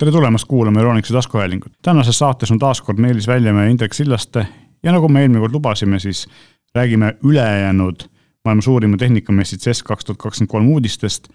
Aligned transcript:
tere 0.00 0.12
tulemast 0.12 0.48
kuulama 0.48 0.80
Euroniksi 0.80 1.12
taskuhäälingut. 1.12 1.72
tänases 1.82 2.18
saates 2.18 2.50
on 2.50 2.58
taas 2.58 2.80
kord 2.80 2.98
Meelis 2.98 3.26
Väljamäe 3.26 3.64
ja 3.64 3.70
Indrek 3.70 3.92
Sillaste 3.92 4.46
ja 4.82 4.92
nagu 4.92 5.08
me 5.08 5.20
eelmine 5.20 5.40
kord 5.40 5.52
lubasime, 5.52 5.98
siis 5.98 6.28
räägime 6.74 7.16
ülejäänud 7.24 8.06
maailma 8.44 8.62
suurima 8.62 8.96
tehnikamessi 8.96 9.58
CES 9.58 9.82
kaks 9.82 10.04
tuhat 10.04 10.18
kakskümmend 10.18 10.50
kolm 10.50 10.68
uudistest. 10.68 11.28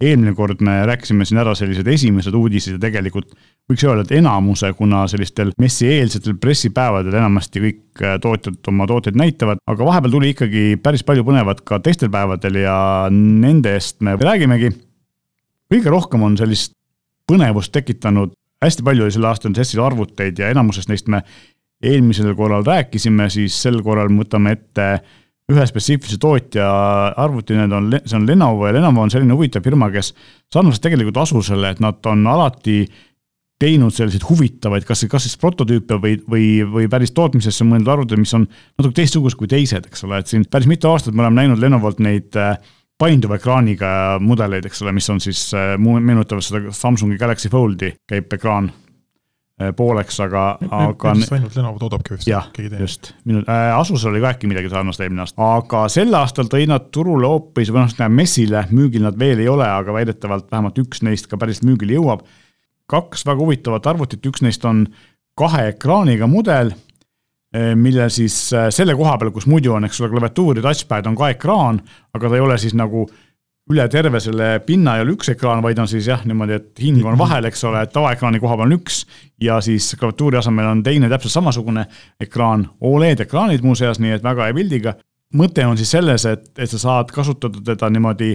eelmine 0.00 0.32
kord 0.34 0.60
me 0.60 0.86
rääkisime 0.86 1.24
siin 1.24 1.40
ära 1.42 1.54
sellised 1.54 1.86
esimesed 1.86 2.34
uudised 2.34 2.78
ja 2.78 2.78
tegelikult 2.78 3.34
võiks 3.68 3.84
öelda, 3.84 4.06
et 4.06 4.12
enamuse, 4.22 4.72
kuna 4.72 5.04
sellistel 5.06 5.52
messieelsetel 5.58 6.38
pressipäevadel 6.40 7.12
enamasti 7.12 7.60
kõik 7.60 8.02
äh, 8.02 8.16
tootjad 8.22 8.72
oma 8.72 8.86
tooteid 8.86 9.20
näitavad, 9.20 9.60
aga 9.66 9.84
vahepeal 9.84 10.16
tuli 10.16 10.32
ikkagi 10.32 10.64
päris 10.82 11.04
palju 11.04 11.26
põnevat 11.28 11.60
ka 11.60 11.82
teistel 11.84 12.08
päevadel 12.08 12.56
ja 12.62 12.78
nende 13.12 13.76
eest 13.76 14.00
me 14.00 14.16
räägimegi. 14.16 14.72
kõige 15.74 15.90
rohkem 15.90 16.22
on 16.22 16.40
sellist 16.40 16.77
põnevust 17.28 17.72
tekitanud, 17.74 18.34
hästi 18.64 18.84
palju 18.86 19.06
oli 19.06 19.14
sel 19.14 19.28
aastal 19.28 19.54
CES-il 19.56 19.84
arvuteid 19.84 20.40
ja 20.40 20.50
enamusest 20.52 20.90
neist 20.90 21.08
me 21.12 21.22
eelmisel 21.84 22.34
korral 22.38 22.66
rääkisime, 22.66 23.28
siis 23.30 23.56
sel 23.62 23.82
korral 23.86 24.10
me 24.10 24.24
võtame 24.24 24.56
ette 24.56 24.88
ühe 25.48 25.64
spetsiifilise 25.64 26.18
tootja 26.20 26.68
arvuti, 27.16 27.56
need 27.56 27.72
on, 27.72 27.92
see 28.04 28.16
on 28.18 28.26
Lenovo 28.28 28.66
ja 28.68 28.74
Lenovo 28.76 29.04
on 29.04 29.12
selline 29.12 29.36
huvitav 29.36 29.64
firma, 29.64 29.88
kes 29.94 30.10
sarnaselt 30.52 30.82
tegelikult 30.84 31.22
asusele, 31.22 31.70
et 31.72 31.80
nad 31.80 32.04
on 32.10 32.26
alati 32.28 32.82
teinud 33.58 33.94
selliseid 33.94 34.26
huvitavaid, 34.28 34.84
kas, 34.86 35.02
kas 35.10 35.24
siis 35.26 35.38
prototüüpe 35.40 35.96
või, 36.02 36.18
või, 36.30 36.44
või 36.68 36.90
päris 36.90 37.14
tootmisesse 37.16 37.66
mõeldud 37.66 37.90
arvuteid, 37.94 38.20
mis 38.22 38.34
on 38.36 38.44
natuke 38.46 39.00
teistsugused 39.00 39.38
kui 39.38 39.50
teised, 39.50 39.88
eks 39.88 40.04
ole, 40.06 40.20
et 40.20 40.30
siin 40.30 40.44
päris 40.50 40.68
mitu 40.70 40.90
aastat 40.90 41.16
me 41.16 41.24
oleme 41.24 41.40
näinud 41.40 41.62
Lenovolt 41.62 42.02
neid 42.04 42.38
äh, 42.38 42.58
painduva 42.98 43.38
ekraaniga 43.38 43.90
mudeleid, 44.20 44.66
eks 44.66 44.82
ole, 44.82 44.92
mis 44.96 45.08
on 45.10 45.20
siis, 45.22 45.48
äh, 45.54 45.76
meenutavad 45.78 46.44
seda 46.44 46.74
Samsungi 46.74 47.18
Galaxy 47.18 47.50
Foldi, 47.52 47.94
käib 48.08 48.32
ekraan 48.34 48.72
Äh, 49.58 49.72
pooleks, 49.74 50.20
aga, 50.22 50.42
aga. 50.70 51.12
ainult 51.34 51.56
Lenovo 51.58 51.80
toodabki 51.82 52.12
vist. 52.14 52.28
jah, 52.30 52.44
just, 52.78 53.08
minu 53.26 53.40
äh,, 53.42 53.72
Asusel 53.74 54.12
oli 54.12 54.20
ka 54.22 54.30
äkki 54.30 54.46
midagi 54.46 54.70
sarnast 54.70 55.02
eelmine 55.02 55.24
aasta, 55.24 55.48
aga 55.56 55.80
sel 55.90 56.14
aastal 56.14 56.46
tõid 56.52 56.70
nad 56.70 56.84
turule 56.94 57.26
hoopis, 57.26 57.72
või 57.72 57.80
noh, 57.82 57.90
tähendab 57.90 58.14
messile, 58.20 58.60
müügil 58.70 59.02
nad 59.02 59.18
veel 59.18 59.42
ei 59.42 59.48
ole, 59.50 59.66
aga 59.66 59.96
väidetavalt 59.96 60.46
vähemalt 60.54 60.78
üks 60.78 61.02
neist 61.02 61.26
ka 61.26 61.40
päriselt 61.42 61.66
müügile 61.66 61.96
jõuab. 61.96 62.22
kaks 62.86 63.26
väga 63.26 63.42
huvitavat 63.42 63.90
arvutit, 63.90 64.30
üks 64.30 64.46
neist 64.46 64.62
on 64.68 64.84
kahe 65.34 65.72
ekraaniga 65.72 66.30
mudel, 66.30 66.70
mille 67.76 68.10
siis 68.12 68.52
äh, 68.52 68.68
selle 68.74 68.92
koha 68.96 69.16
peal, 69.18 69.30
kus 69.32 69.46
muidu 69.48 69.72
on, 69.72 69.86
eks 69.88 70.02
ole, 70.02 70.10
klaviatuur 70.12 70.58
ja 70.58 70.66
touchpad 70.66 71.06
on 71.08 71.16
ka 71.16 71.30
ekraan, 71.32 71.80
aga 72.12 72.28
ta 72.28 72.36
ei 72.36 72.44
ole 72.44 72.58
siis 72.60 72.74
nagu 72.76 73.06
üle 73.72 73.84
terve 73.92 74.20
selle 74.20 74.50
pinna 74.64 74.96
ei 74.96 75.04
ole 75.04 75.14
üks 75.16 75.30
ekraan, 75.34 75.62
vaid 75.64 75.80
on 75.80 75.88
siis 75.88 76.08
jah, 76.08 76.22
niimoodi, 76.28 76.56
et 76.56 76.82
hing 76.82 77.04
on 77.08 77.18
vahel, 77.20 77.48
eks 77.48 77.64
ole, 77.68 77.82
et 77.84 77.92
tavaekraani 77.92 78.40
koha 78.40 78.56
peal 78.56 78.68
on 78.68 78.76
üks 78.78 79.02
ja 79.44 79.58
siis 79.64 79.90
klaviatuuri 80.00 80.40
asemel 80.40 80.70
on 80.70 80.82
teine 80.84 81.10
täpselt 81.12 81.36
samasugune 81.38 81.86
ekraan, 82.20 82.66
Oled 82.88 83.24
ekraanid 83.24 83.64
muuseas, 83.64 84.00
nii 84.00 84.16
et 84.16 84.24
väga 84.24 84.48
hea 84.48 84.56
pildiga. 84.56 84.94
mõte 85.36 85.64
on 85.66 85.76
siis 85.76 85.90
selles, 85.92 86.24
et, 86.24 86.48
et 86.56 86.70
sa 86.70 86.78
saad 86.78 87.12
kasutada 87.12 87.60
teda 87.64 87.90
niimoodi 87.92 88.30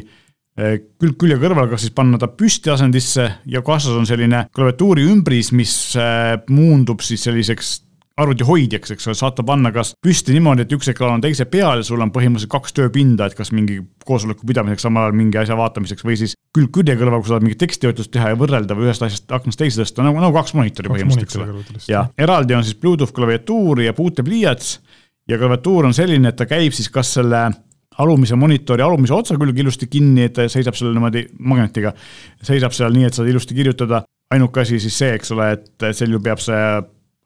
eh, 0.57 0.75
külg 1.01 1.17
külje 1.21 1.37
kõrval, 1.41 1.69
kas 1.69 1.85
siis 1.85 1.93
panna 1.93 2.17
ta 2.17 2.29
püsti 2.29 2.69
asendisse 2.69 3.29
ja 3.45 3.61
kaasas 3.61 3.97
on 3.97 4.05
selline 4.05 4.47
klaviatuuri 4.53 5.05
ümbris, 5.09 5.51
mis 5.51 5.95
eh, 5.97 6.37
muundub 6.49 7.01
siis 7.01 7.25
selliseks 7.25 7.79
arvuti 8.21 8.45
hoidjaks, 8.45 8.93
eks 8.93 9.07
ole, 9.09 9.17
saad 9.17 9.33
ta 9.37 9.45
panna 9.47 9.71
kas 9.73 9.93
püsti 10.03 10.35
niimoodi, 10.35 10.67
et 10.67 10.73
üks 10.75 10.91
ekraan 10.91 11.15
on 11.17 11.23
teise 11.23 11.47
peal 11.49 11.81
ja 11.81 11.85
sul 11.87 12.01
on 12.03 12.11
põhimõtteliselt 12.13 12.51
kaks 12.53 12.75
tööpinda, 12.77 13.25
et 13.25 13.37
kas 13.37 13.49
mingi 13.55 13.79
koosoleku 14.05 14.45
pidamiseks, 14.49 14.85
samal 14.85 15.07
ajal 15.07 15.17
mingi 15.17 15.39
asja 15.41 15.57
vaatamiseks 15.57 16.05
või 16.05 16.19
siis 16.21 16.37
külg 16.53 16.69
külje 16.75 16.93
kõrval, 16.99 17.23
kui 17.23 17.31
sa 17.31 17.35
tahad 17.35 17.47
mingit 17.47 17.61
tekstitöötlust 17.63 18.13
teha 18.13 18.33
ja 18.35 18.37
võrrelda 18.37 18.77
või 18.77 18.85
ühest 18.89 19.05
asjast 19.07 19.33
aknast 19.33 19.61
teise 19.63 19.81
tõsta, 19.81 20.05
nagu, 20.05 20.21
nagu 20.21 20.37
kaks 20.37 20.53
monitori 20.59 20.93
põhimõtteliselt, 20.93 21.33
eks 21.33 21.41
ole. 21.41 21.89
ja 21.89 22.05
eraldi 22.21 22.57
on 22.57 22.65
siis 22.67 22.77
Bluetooth 22.77 23.15
klaviatuur 23.17 23.81
ja 23.81 23.97
puutepliiats 23.97 24.75
ja 25.33 25.41
klaviatuur 25.41 25.89
on 25.89 25.97
selline, 25.97 26.29
et 26.29 26.37
ta 26.37 26.45
käib 26.49 26.77
siis 26.77 26.93
kas 26.93 27.15
selle 27.17 27.47
alumise 28.01 28.37
monitori 28.37 28.81
alumise 28.85 29.13
otsa 29.13 29.37
külge 29.41 29.61
ilusti 29.61 29.89
kinni, 29.89 30.27
et 30.27 30.37
ta 30.37 30.45
seisab 30.49 30.77
seal 30.77 30.93
niimoodi 30.93 31.27
magnetiga, 31.41 31.93
seisab 32.45 32.73
seal 32.73 32.93
nii, 32.93 33.09
et 33.09 33.17
saad 33.17 33.29
ilusti 33.29 33.57
kirjutada. 33.57 34.01
Ainuke 34.33 34.63
asi 34.63 34.79
siis 34.81 34.95
see, 34.97 35.11
eks 35.13 35.29
ole, 35.35 35.51
et 35.53 35.85
sel 35.93 36.09
juhul 36.09 36.23
peab 36.25 36.41
see 36.41 36.61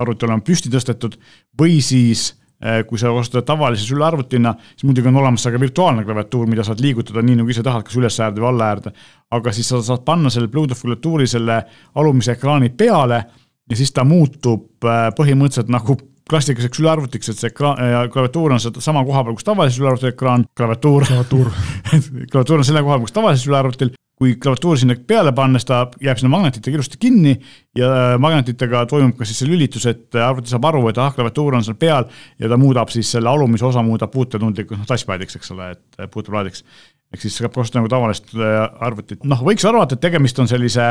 arvuti 0.04 0.28
olema 0.28 0.44
püsti 0.46 0.72
tõstetud 0.74 1.18
või 1.60 1.80
siis 1.86 2.30
eh, 2.62 2.84
kui 2.90 3.00
sa 3.02 3.12
ostad 3.16 3.46
tavalise 3.48 3.86
sülearvutina, 3.88 4.54
siis 4.74 4.88
muidugi 4.88 5.12
on 5.12 5.22
olemas 5.22 5.48
ka 5.48 5.60
virtuaalne 5.62 6.06
klaviatuur, 6.08 6.48
mida 6.50 6.66
saad 6.68 6.82
liigutada 6.84 7.24
nii, 7.26 7.40
nagu 7.42 7.54
ise 7.54 7.66
tahad, 7.66 7.86
kas 7.88 7.98
üles 8.00 8.20
äärde 8.24 8.44
või 8.44 8.52
alla 8.52 8.72
äärde. 8.74 8.94
aga 9.32 9.54
siis 9.54 9.70
sa 9.70 9.82
saad 9.84 10.06
panna 10.06 10.30
selle 10.34 10.52
Bluetooth 10.52 10.82
klaviatuuri 10.82 11.28
selle 11.28 11.64
alumise 11.96 12.38
ekraani 12.38 12.70
peale 12.70 13.24
ja 13.70 13.76
siis 13.76 13.92
ta 13.92 14.06
muutub 14.08 14.86
eh, 14.86 15.10
põhimõtteliselt 15.18 15.74
nagu 15.74 15.98
klassikaliseks 16.28 16.82
ülearvutiks, 16.82 17.30
et 17.32 17.40
see 17.40 17.48
ekraan, 17.54 17.78
klaviatuur 18.12 18.52
on 18.52 18.60
sama 18.60 19.00
koha 19.08 19.22
peal, 19.24 19.38
kus 19.38 19.46
tavalise 19.48 19.80
ülearvuti 19.80 20.10
ekraan, 20.12 20.44
klaviatuur. 20.60 21.06
klaviatuur 21.08 21.54
klaviatuur 22.34 22.60
on 22.60 22.68
selle 22.68 22.84
koha 22.84 22.98
peal, 22.98 23.06
kus 23.08 23.16
tavalisel 23.16 23.54
ülearvutil 23.54 23.94
kui 24.18 24.34
klaviatuur 24.42 24.80
sinna 24.82 24.96
peale 25.08 25.32
panna, 25.38 25.60
siis 25.62 25.68
ta 25.70 25.84
jääb 26.02 26.18
sinna 26.18 26.32
magnetitega 26.34 26.80
ilusti 26.80 26.98
kinni 27.02 27.36
ja 27.78 27.90
äh, 27.90 28.16
magnetitega 28.22 28.86
toimub 28.90 29.18
ka 29.20 29.28
siis 29.30 29.44
see 29.44 29.50
lülitus, 29.50 29.86
et 29.90 30.18
arvuti 30.18 30.50
saab 30.50 30.66
aru, 30.72 30.82
et 30.90 30.98
ah, 31.02 31.14
klaviatuur 31.14 31.60
on 31.60 31.66
seal 31.66 31.78
peal 31.78 32.08
ja 32.42 32.50
ta 32.50 32.58
muudab 32.58 32.90
siis 32.94 33.12
selle 33.14 33.30
alumise 33.30 33.68
osa 33.68 33.84
muudab 33.86 34.12
puutetundlikuks 34.16 34.82
noh, 34.82 34.90
touchpad'iks, 34.90 35.38
eks 35.38 35.54
ole, 35.54 35.72
et 35.78 36.02
äh, 36.02 36.10
puuteplaadiks. 36.14 36.66
ehk 37.14 37.24
siis 37.24 37.38
saab 37.38 37.54
kasutada 37.54 37.84
nagu 37.84 37.94
tavalist 37.94 38.34
äh, 38.34 38.60
arvutit, 38.90 39.22
noh, 39.24 39.46
võiks 39.46 39.66
arvata, 39.70 39.96
et 39.96 40.06
tegemist 40.08 40.42
on 40.42 40.50
sellise 40.50 40.90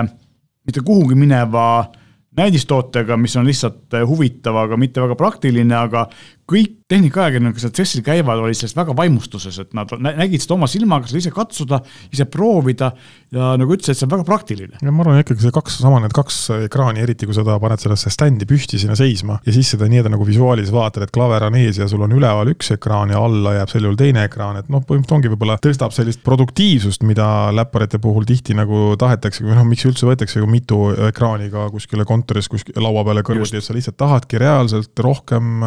mitte 0.66 0.86
kuhugi 0.86 1.18
mineva 1.18 1.66
näidistootega, 2.36 3.16
mis 3.16 3.34
on 3.40 3.46
lihtsalt 3.48 3.94
huvitav, 4.06 4.58
aga 4.60 4.76
mitte 4.78 5.02
väga 5.02 5.16
praktiline, 5.18 5.74
aga 5.74 6.06
kõik 6.46 6.76
tehnikaajakirjanikud, 6.86 7.58
seal 7.58 7.72
CES-il 7.74 8.02
käivad, 8.06 8.38
olid 8.38 8.54
sellest 8.54 8.76
väga 8.78 8.94
vaimustuses, 8.94 9.56
et 9.58 9.72
nad 9.74 9.90
nägid 9.98 10.44
seda 10.44 10.54
oma 10.54 10.68
silmaga, 10.70 11.08
seda 11.10 11.18
ise 11.18 11.32
katsuda, 11.34 11.80
ise 12.14 12.28
proovida 12.30 12.92
ja 13.34 13.48
nagu 13.58 13.74
ütlesid, 13.74 13.98
see 13.98 14.06
on 14.06 14.12
väga 14.12 14.26
praktiline. 14.28 14.78
ja 14.78 14.92
ma 14.94 15.02
arvan 15.02 15.18
ikkagi 15.24 15.42
see 15.42 15.54
kaks, 15.54 15.80
sama 15.82 15.98
need 16.04 16.14
kaks 16.14 16.38
ekraani, 16.68 17.02
eriti 17.02 17.26
kui 17.26 17.34
seda 17.34 17.56
paned 17.62 17.82
sellesse 17.82 18.12
standi 18.14 18.46
püsti 18.46 18.78
sinna 18.78 18.94
seisma 18.98 19.40
ja 19.42 19.54
siis 19.56 19.72
seda 19.74 19.88
nii-öelda 19.90 20.12
nagu 20.14 20.28
visuaalis 20.28 20.70
vaatad, 20.74 21.08
et 21.08 21.14
klaver 21.14 21.48
on 21.48 21.58
ees 21.58 21.80
ja 21.80 21.88
sul 21.90 22.04
on 22.06 22.14
üleval 22.14 22.52
üks 22.54 22.70
ekraan 22.76 23.10
ja 23.10 23.24
alla 23.26 23.56
jääb 23.56 23.72
sel 23.72 23.88
juhul 23.88 23.98
teine 23.98 24.28
ekraan, 24.28 24.60
et 24.62 24.70
noh, 24.70 24.84
põhimõtteliselt 24.86 25.16
ongi 25.18 25.34
võib-olla 25.34 25.58
tõstab 25.66 25.96
sellist 25.96 26.22
produktiivsust, 26.26 27.02
mida 27.08 27.50
läpparite 27.56 27.98
puhul 28.02 28.28
tihti 28.28 28.54
nagu 28.54 28.94
tahetakse 29.00 29.42
või 29.42 29.58
noh, 29.58 29.66
miks 29.66 29.88
üldse 29.90 30.06
võetakse 30.06 30.38
ju 30.38 30.46
mitu 30.46 30.80
ekraani 31.10 31.50
ka 31.50 31.66
kuskile 31.74 32.06
kontoris 32.06 32.46
kuskil 32.52 32.78
laua 32.78 33.02
peale 33.08 33.26
kõrvuti, 33.26 33.58
et 33.58 33.66
sa 33.66 33.74
lihtsalt 33.74 33.98
tahadki 33.98 34.38
reaalselt 34.38 35.02
rohkem 35.02 35.66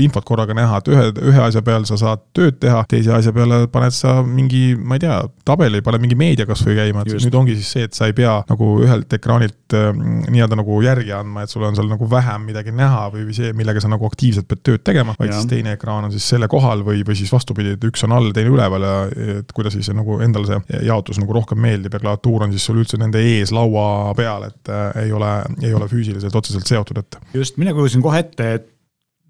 infot 0.00 0.24
korraga 0.26 0.54
näha, 0.56 0.80
et 0.82 0.90
ühe, 0.92 1.04
ühe 1.32 1.42
asja 1.44 1.62
peal 1.64 1.86
sa 1.88 1.98
saad 2.00 2.22
tööd 2.36 2.58
teha, 2.62 2.82
teise 2.90 3.12
asja 3.16 3.32
peale 3.34 3.66
paned 3.72 3.94
sa 3.96 4.18
mingi, 4.26 4.72
ma 4.78 4.98
ei 4.98 5.04
tea, 5.04 5.18
tabeli, 5.48 5.82
paned 5.84 6.02
mingi 6.04 6.18
meedia 6.18 6.46
kasvõi 6.48 6.76
käima, 6.78 7.04
et 7.04 7.14
Just. 7.14 7.26
nüüd 7.28 7.38
ongi 7.42 7.56
siis 7.58 7.72
see, 7.76 7.86
et 7.88 7.96
sa 7.96 8.08
ei 8.10 8.16
pea 8.16 8.38
nagu 8.48 8.70
ühelt 8.84 9.12
ekraanilt 9.16 9.76
äh, 9.78 9.90
nii-öelda 10.32 10.58
nagu 10.58 10.78
järgi 10.84 11.14
andma, 11.16 11.44
et 11.44 11.52
sul 11.52 11.64
on 11.66 11.78
seal 11.78 11.90
nagu 11.90 12.08
vähem 12.10 12.46
midagi 12.48 12.74
näha 12.76 13.08
või, 13.12 13.26
või 13.28 13.36
see, 13.36 13.52
millega 13.56 13.82
sa 13.82 13.90
nagu 13.92 14.08
aktiivselt 14.08 14.48
pead 14.50 14.64
tööd 14.66 14.84
tegema, 14.86 15.16
vaid 15.18 15.32
ja. 15.32 15.38
siis 15.40 15.50
teine 15.50 15.76
ekraan 15.76 16.08
on 16.08 16.14
siis 16.14 16.26
selle 16.34 16.48
kohal 16.52 16.84
või, 16.86 17.04
või 17.06 17.18
siis 17.18 17.32
vastupidi, 17.32 17.76
et 17.76 17.86
üks 17.88 18.06
on 18.06 18.16
all, 18.16 18.32
teine 18.36 18.52
üleval 18.52 18.86
ja 18.86 18.96
et 19.38 19.54
kuidas 19.56 19.76
siis 19.76 19.90
nagu 19.94 20.20
endale 20.24 20.48
see 20.48 20.82
jaotus 20.88 21.20
nagu 21.22 21.34
rohkem 21.36 21.60
meeldib 21.62 21.96
ja 21.96 22.02
klaviatuur 22.02 22.46
on 22.46 22.54
siis 22.54 22.66
sul 22.68 22.80
üldse 22.82 23.00
nende 23.00 23.22
ees 23.22 23.52
laua 23.54 24.12
peal, 24.18 24.48
et 24.48 24.72
äh, 24.72 25.04
ei 25.06 25.14
ole, 25.14 25.32
ei 25.62 25.74
ole 25.76 25.88
füüsiliselt 25.90 26.36
otseselt 26.36 26.68
seotud, 26.68 27.02
et. 27.02 27.18
just, 27.34 27.58
mina 27.60 27.74
kujusin 27.76 28.04
kohe 28.04 28.22
ette, 28.22 28.52
et 28.58 28.71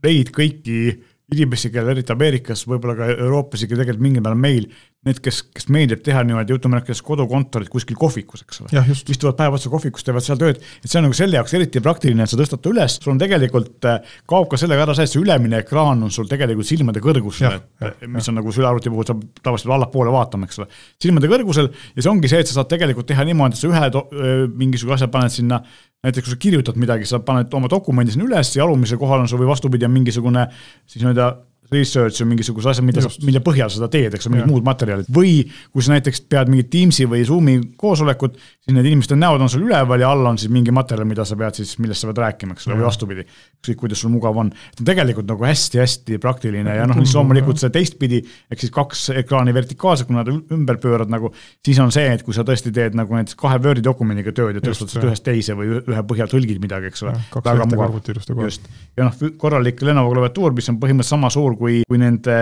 neid 0.07 0.33
kõiki 0.35 0.79
inimesi, 1.33 1.71
kellel 1.73 1.97
eriti 1.97 2.13
Ameerikas, 2.13 2.67
võib-olla 2.69 2.97
ka 2.99 3.11
Euroopas 3.15 3.63
ja 3.63 3.71
tegelikult 3.71 4.05
mingil 4.05 4.25
määral 4.25 4.41
meil, 4.41 4.67
need, 5.07 5.19
kes, 5.23 5.41
kes 5.51 5.67
meeldib 5.73 6.03
teha 6.07 6.23
niimoodi 6.27 6.55
jutumärkides 6.55 7.01
kodukontorit 7.03 7.71
kuskil 7.73 7.97
kohvikus, 7.99 8.45
eks 8.47 8.63
ole. 8.63 8.83
istuvad 9.11 9.35
päev 9.39 9.57
otsa 9.57 9.71
kohvikus, 9.73 10.05
teevad 10.07 10.23
seal 10.23 10.39
tööd, 10.39 10.61
et 10.63 10.87
see 10.87 11.01
on 11.01 11.09
nagu 11.09 11.17
selle 11.19 11.39
jaoks 11.41 11.55
eriti 11.59 11.83
praktiline, 11.83 12.23
et 12.23 12.31
sa 12.31 12.39
tõstad 12.39 12.63
ta 12.63 12.71
üles, 12.71 12.99
sul 13.03 13.15
on 13.15 13.21
tegelikult, 13.23 13.75
äh, 13.91 14.15
kaob 14.31 14.47
ka 14.53 14.61
sellega 14.63 14.87
ära 14.87 14.97
see, 14.99 15.09
et 15.09 15.15
see 15.15 15.23
ülemine 15.23 15.63
ekraan 15.65 16.07
on 16.07 16.15
sul 16.15 16.31
tegelikult 16.31 16.71
silmade 16.71 17.03
kõrgusel, 17.03 17.59
mis 18.15 18.31
on 18.31 18.39
nagu 18.39 18.55
sülearvuti 18.55 18.93
puhul 18.95 19.09
saab 19.11 19.25
tavaliselt 19.43 19.75
allapoole 19.75 20.15
vaatama, 20.15 20.47
eks 20.47 20.63
ole. 20.63 20.71
silmade 21.03 21.31
kõrgusel 21.35 21.73
ja 21.73 21.99
see 21.99 22.13
ongi 22.13 22.31
see, 22.31 22.45
et 22.45 22.53
sa 22.53 22.61
saad 22.61 22.71
tegelikult 22.71 23.11
teha 23.11 23.27
niimoodi, 23.27 23.59
et 23.59 23.63
sa 23.63 23.73
ühe 23.73 24.49
mingisuguse 24.55 25.01
asja 25.01 25.11
paned 25.11 25.35
sinna 25.35 25.65
näiteks 26.03 26.27
kui 26.27 26.35
sa 26.35 26.43
kirjutad 26.43 26.79
midagi, 26.79 27.07
sa 27.07 27.21
paned 27.23 27.53
oma 27.55 27.71
dokumendi 27.71 28.15
sinna 28.15 28.27
üles 28.27 28.51
ja 28.57 28.65
alumisel 28.65 28.99
kohal 28.99 29.23
on 29.23 29.31
sul 29.31 29.43
või 29.43 29.51
vastupidi, 29.53 29.87
on 29.87 29.95
mingisugune 29.95 30.49
siis 30.87 31.03
nii-öelda 31.03 31.29
research 31.73 32.23
või 32.23 32.35
mingisuguse 32.35 32.73
asja, 32.73 32.85
mida 32.85 33.05
mille 33.27 33.43
põhjal 33.45 33.71
sa 33.71 33.81
seda 33.81 33.89
teed, 33.93 34.17
eks 34.17 34.29
ole, 34.29 34.37
mingid 34.37 34.51
muud 34.51 34.67
materjalid. 34.67 35.09
või 35.13 35.35
kui 35.73 35.85
sa 35.85 35.95
näiteks 35.95 36.25
pead 36.31 36.51
mingit 36.53 36.71
Teamsi 36.73 37.07
või 37.11 37.25
Zoom'i 37.29 37.59
koosolekut, 37.81 38.37
siis 38.63 38.77
need 38.77 38.89
inimeste 38.91 39.17
näod 39.19 39.43
on 39.43 39.51
sul 39.53 39.65
üleval 39.67 40.03
ja 40.03 40.11
all 40.13 40.27
on 40.31 40.39
siis 40.41 40.53
mingi 40.53 40.75
materjal, 40.75 41.09
mida 41.09 41.25
sa 41.29 41.37
pead 41.39 41.59
siis, 41.59 41.75
millest 41.83 42.05
sa 42.05 42.11
pead 42.11 42.21
rääkima, 42.23 42.57
eks 42.57 42.69
ole, 42.69 42.79
või 42.81 42.87
vastupidi. 42.87 43.27
ükskõik, 43.63 43.79
kuidas 43.85 44.03
sul 44.03 44.13
mugav 44.13 44.37
on. 44.39 44.53
see 44.73 44.83
on 44.83 44.89
tegelikult 44.89 45.29
nagu 45.31 45.47
hästi-hästi 45.47 46.19
praktiline 46.23 46.77
ja 46.77 46.87
noh, 46.91 46.99
siis 47.03 47.15
loomulikult 47.17 47.61
see 47.63 47.73
teistpidi, 47.75 48.23
ehk 48.51 48.65
siis 48.65 48.73
kaks 48.75 49.09
ekraani 49.23 49.55
vertikaalselt, 49.55 50.09
kui 50.09 50.17
nad 50.17 50.31
ümber 50.31 50.79
pöörad 50.83 51.11
nagu, 51.13 51.33
siis 51.65 51.79
on 51.83 51.93
see, 51.95 52.09
et 52.13 52.25
kui 52.27 52.35
sa 52.37 52.45
tõesti 52.47 52.73
teed 52.75 52.97
nagu 52.99 53.17
näiteks 53.17 53.39
kahe 53.39 53.61
Wordi 53.63 53.85
dokumendiga 53.85 54.35
tööd 54.35 54.59
ja 54.59 54.65
tõstad 54.65 54.91
sealt 54.91 55.07
ühest 55.07 55.25
teise 55.27 55.57
või 55.59 55.79
ühe 55.79 56.03
põhjal 56.09 56.31
tõlgid 56.31 56.63
midagi, 56.63 56.91
eks 56.91 57.05
ole. 57.07 57.15
väga 57.39 57.67
mugav, 57.71 57.99
just. 58.43 58.67
ja 58.99 59.09
noh, 59.09 59.35
korralik 59.39 59.83
Lenovo 59.87 60.13
klaviatuur, 60.15 60.55
mis 60.57 60.69
on 60.73 60.81
põhimõtteliselt 60.83 61.17
sama 61.17 61.31
suur 61.33 61.57
kui, 61.63 61.83
kui 61.89 62.01
nende 62.01 62.37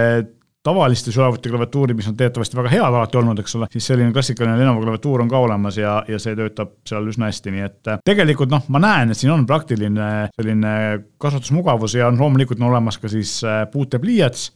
tavaliste 0.65 1.13
sülearvuti 1.13 1.49
klaviatuuri, 1.49 1.95
mis 1.97 2.09
on 2.11 2.17
teatavasti 2.19 2.59
väga 2.59 2.73
head 2.75 2.85
alati 2.85 3.17
olnud, 3.17 3.39
eks 3.41 3.55
ole, 3.57 3.69
siis 3.73 3.87
selline 3.89 4.13
klassikaline 4.13 4.59
Lenovo 4.61 4.83
klaviatuur 4.85 5.23
on 5.25 5.31
ka 5.31 5.41
olemas 5.41 5.79
ja, 5.81 5.95
ja 6.09 6.19
see 6.21 6.37
töötab 6.37 6.75
seal 6.89 7.09
üsna 7.09 7.31
hästi, 7.31 7.55
nii 7.55 7.65
et 7.65 7.93
äh, 7.93 8.01
tegelikult 8.05 8.53
noh, 8.53 8.67
ma 8.73 8.83
näen, 8.85 9.13
et 9.13 9.21
siin 9.21 9.33
on 9.33 9.47
praktiline 9.49 10.11
selline 10.35 10.75
kasutusmugavus 11.21 11.97
ja 11.97 12.11
loomulikult 12.13 12.61
on 12.61 12.69
olemas 12.75 13.01
ka 13.01 13.09
siis 13.13 13.39
äh, 13.49 13.63
puutepliiats 13.73 14.51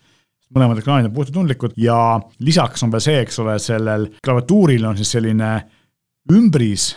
mõlemad 0.55 0.83
ekraanid 0.83 1.09
on 1.09 1.15
puutetundlikud 1.17 1.79
ja 1.81 1.97
lisaks 2.45 2.85
on 2.85 2.93
veel 2.93 3.03
see, 3.03 3.23
eks 3.25 3.41
ole, 3.43 3.57
sellel 3.63 4.11
klaviatuuril 4.25 4.85
on 4.85 5.01
siis 5.01 5.15
selline 5.17 5.55
ümbris, 6.33 6.93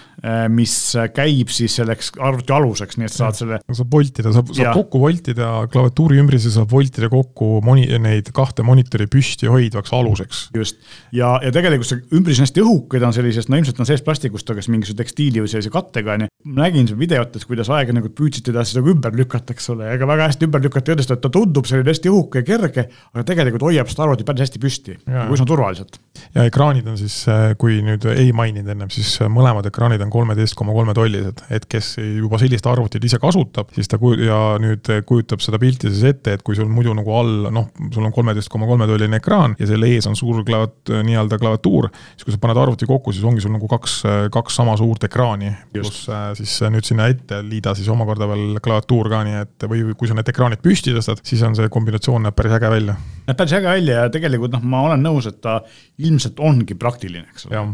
mis 0.53 0.73
käib 1.15 1.51
siis 1.53 1.75
selleks 1.79 2.11
arvuti 2.23 2.53
aluseks, 2.53 2.97
nii 2.97 3.07
et 3.07 3.13
sa 3.13 3.27
saad 3.27 3.39
selle. 3.41 3.59
saab 3.77 3.91
voltida, 3.93 4.31
saab, 4.35 4.51
saab 4.55 4.77
kokku 4.77 5.01
voltida 5.01 5.49
klaviatuuri 5.73 6.21
ümbrise, 6.21 6.51
saab 6.53 6.71
voltida 6.71 7.09
kokku 7.11 7.59
moni-, 7.65 7.87
neid 8.01 8.31
kahte 8.35 8.65
monitori 8.65 9.07
püsti 9.11 9.49
hoidvaks 9.51 9.93
aluseks. 9.93 10.43
just, 10.57 10.79
ja, 11.15 11.35
ja 11.43 11.53
tegelikult 11.53 11.89
see 11.89 12.01
ümbris 12.17 12.41
on 12.41 12.47
hästi 12.47 12.63
õhuke, 12.63 13.01
ta 13.01 13.09
on 13.09 13.17
sellisest, 13.17 13.51
no 13.51 13.59
ilmselt 13.61 13.81
on 13.83 13.89
sees 13.89 14.03
plastikust, 14.05 14.49
aga 14.49 14.61
kas 14.61 14.71
mingisuguse 14.73 15.01
tekstiili 15.03 15.43
või 15.43 15.51
sellise 15.53 15.73
kattega, 15.73 16.17
on 16.17 16.25
ju. 16.25 16.31
ma 16.47 16.65
nägin 16.65 16.89
videotes, 16.97 17.45
kuidas 17.49 17.69
ajakirjanikud 17.73 18.15
püüdsid 18.17 18.47
teda 18.49 18.65
siis 18.65 18.79
nagu 18.79 18.93
ümber 18.93 19.17
lükata, 19.17 19.53
eks 19.53 19.69
ole, 19.73 19.89
ega 19.93 20.09
väga 20.09 20.29
hästi 20.31 20.49
ümber 20.49 20.65
lükata 20.65 20.91
ei 20.93 20.97
õnnestu, 20.97 21.17
et 21.17 21.23
ta 21.25 21.33
tundub 21.33 21.69
selline 21.69 21.93
hästi 21.93 22.13
õhuke 22.13 22.41
ja 22.41 22.47
kerge, 22.47 22.87
aga 23.13 23.27
tegelikult 23.27 23.67
hoiab 23.69 23.91
seda 23.91 24.07
arvutit 24.07 24.27
päris 24.27 24.47
hästi 24.47 24.63
püsti, 24.63 24.97
nagu 25.09 25.37
üsna 25.37 25.45
turvaliselt. 25.49 26.01
ja 26.33 26.47
ekraanid 26.49 26.87
on 26.89 26.97
siis, 26.99 27.21
kui 27.61 27.81
nüüd 27.85 28.07
ei 28.13 28.31
maininud 28.35 28.73
ennem, 28.73 28.89
siis 28.93 29.07
siis 29.07 29.31
mõlemad 29.31 29.67
ekraanid 29.69 30.01
on 30.03 30.06
kolmeteist 30.13 30.56
koma 30.57 30.74
kolme 30.75 30.94
tollised, 30.98 31.44
et 31.54 31.65
kes 31.69 31.95
juba 32.00 32.39
sellist 32.42 32.68
arvutit 32.69 33.04
ise 33.04 33.19
kasutab, 33.21 33.71
siis 33.75 33.89
ta 33.92 34.00
kuj- 34.01 34.24
ja 34.25 34.39
nüüd 34.62 34.88
kujutab 35.07 35.44
seda 35.44 35.59
pilti 35.62 35.92
siis 35.92 36.04
ette, 36.12 36.38
et 36.38 36.44
kui 36.45 36.57
sul 36.57 36.69
muidu 36.71 36.94
nagu 36.98 37.13
all 37.15 37.50
noh, 37.54 37.69
sul 37.94 38.06
on 38.06 38.13
kolmeteist 38.15 38.51
koma 38.54 38.69
kolme 38.69 38.88
tolline 38.89 39.19
ekraan 39.21 39.56
ja 39.59 39.69
selle 39.69 39.89
ees 39.92 40.07
on 40.09 40.15
suur 40.19 40.44
klavat-, 40.48 40.94
nii-öelda 41.07 41.39
klaviatuur, 41.42 41.89
siis 42.15 42.27
kui 42.27 42.36
sa 42.36 42.42
paned 42.44 42.62
arvuti 42.62 42.89
kokku, 42.89 43.13
siis 43.15 43.25
ongi 43.27 43.44
sul 43.44 43.54
nagu 43.56 43.69
kaks, 43.71 44.00
kaks 44.33 44.59
sama 44.62 44.77
suurt 44.80 45.07
ekraani, 45.07 45.51
pluss 45.74 46.07
äh, 46.12 46.30
siis 46.39 46.57
nüüd 46.74 46.88
sinna 46.88 47.09
ette 47.12 47.42
liida 47.45 47.75
siis 47.77 47.89
omakorda 47.94 48.30
veel 48.30 48.62
klaviatuur 48.63 49.12
ka, 49.13 49.24
nii 49.27 49.42
et 49.44 49.68
või 49.71 49.83
kui 49.98 50.09
sa 50.09 50.18
need 50.18 50.31
ekraanid 50.33 50.63
püsti 50.63 50.95
tõstad, 50.95 51.21
siis 51.27 51.44
on 51.48 51.57
see 51.57 51.69
kombinatsioon 51.74 52.27
näeb 52.27 52.38
päris 52.38 52.57
äge 52.57 52.71
välja. 52.74 52.98
näeb 53.27 53.38
päris 53.39 53.57
äge 53.59 53.69
välja 53.71 54.01
ja 54.06 54.13
tegelikult 54.13 54.56
noh, 54.56 54.63
ma 54.63 54.86
olen 54.88 55.04
nõus, 55.04 55.30
et 55.30 55.42
ta 55.44 55.59
ilmselt 55.98 56.39
ongi 56.44 56.77
praktiline, 56.80 57.27
eks 57.33 57.50
ole 57.50 57.68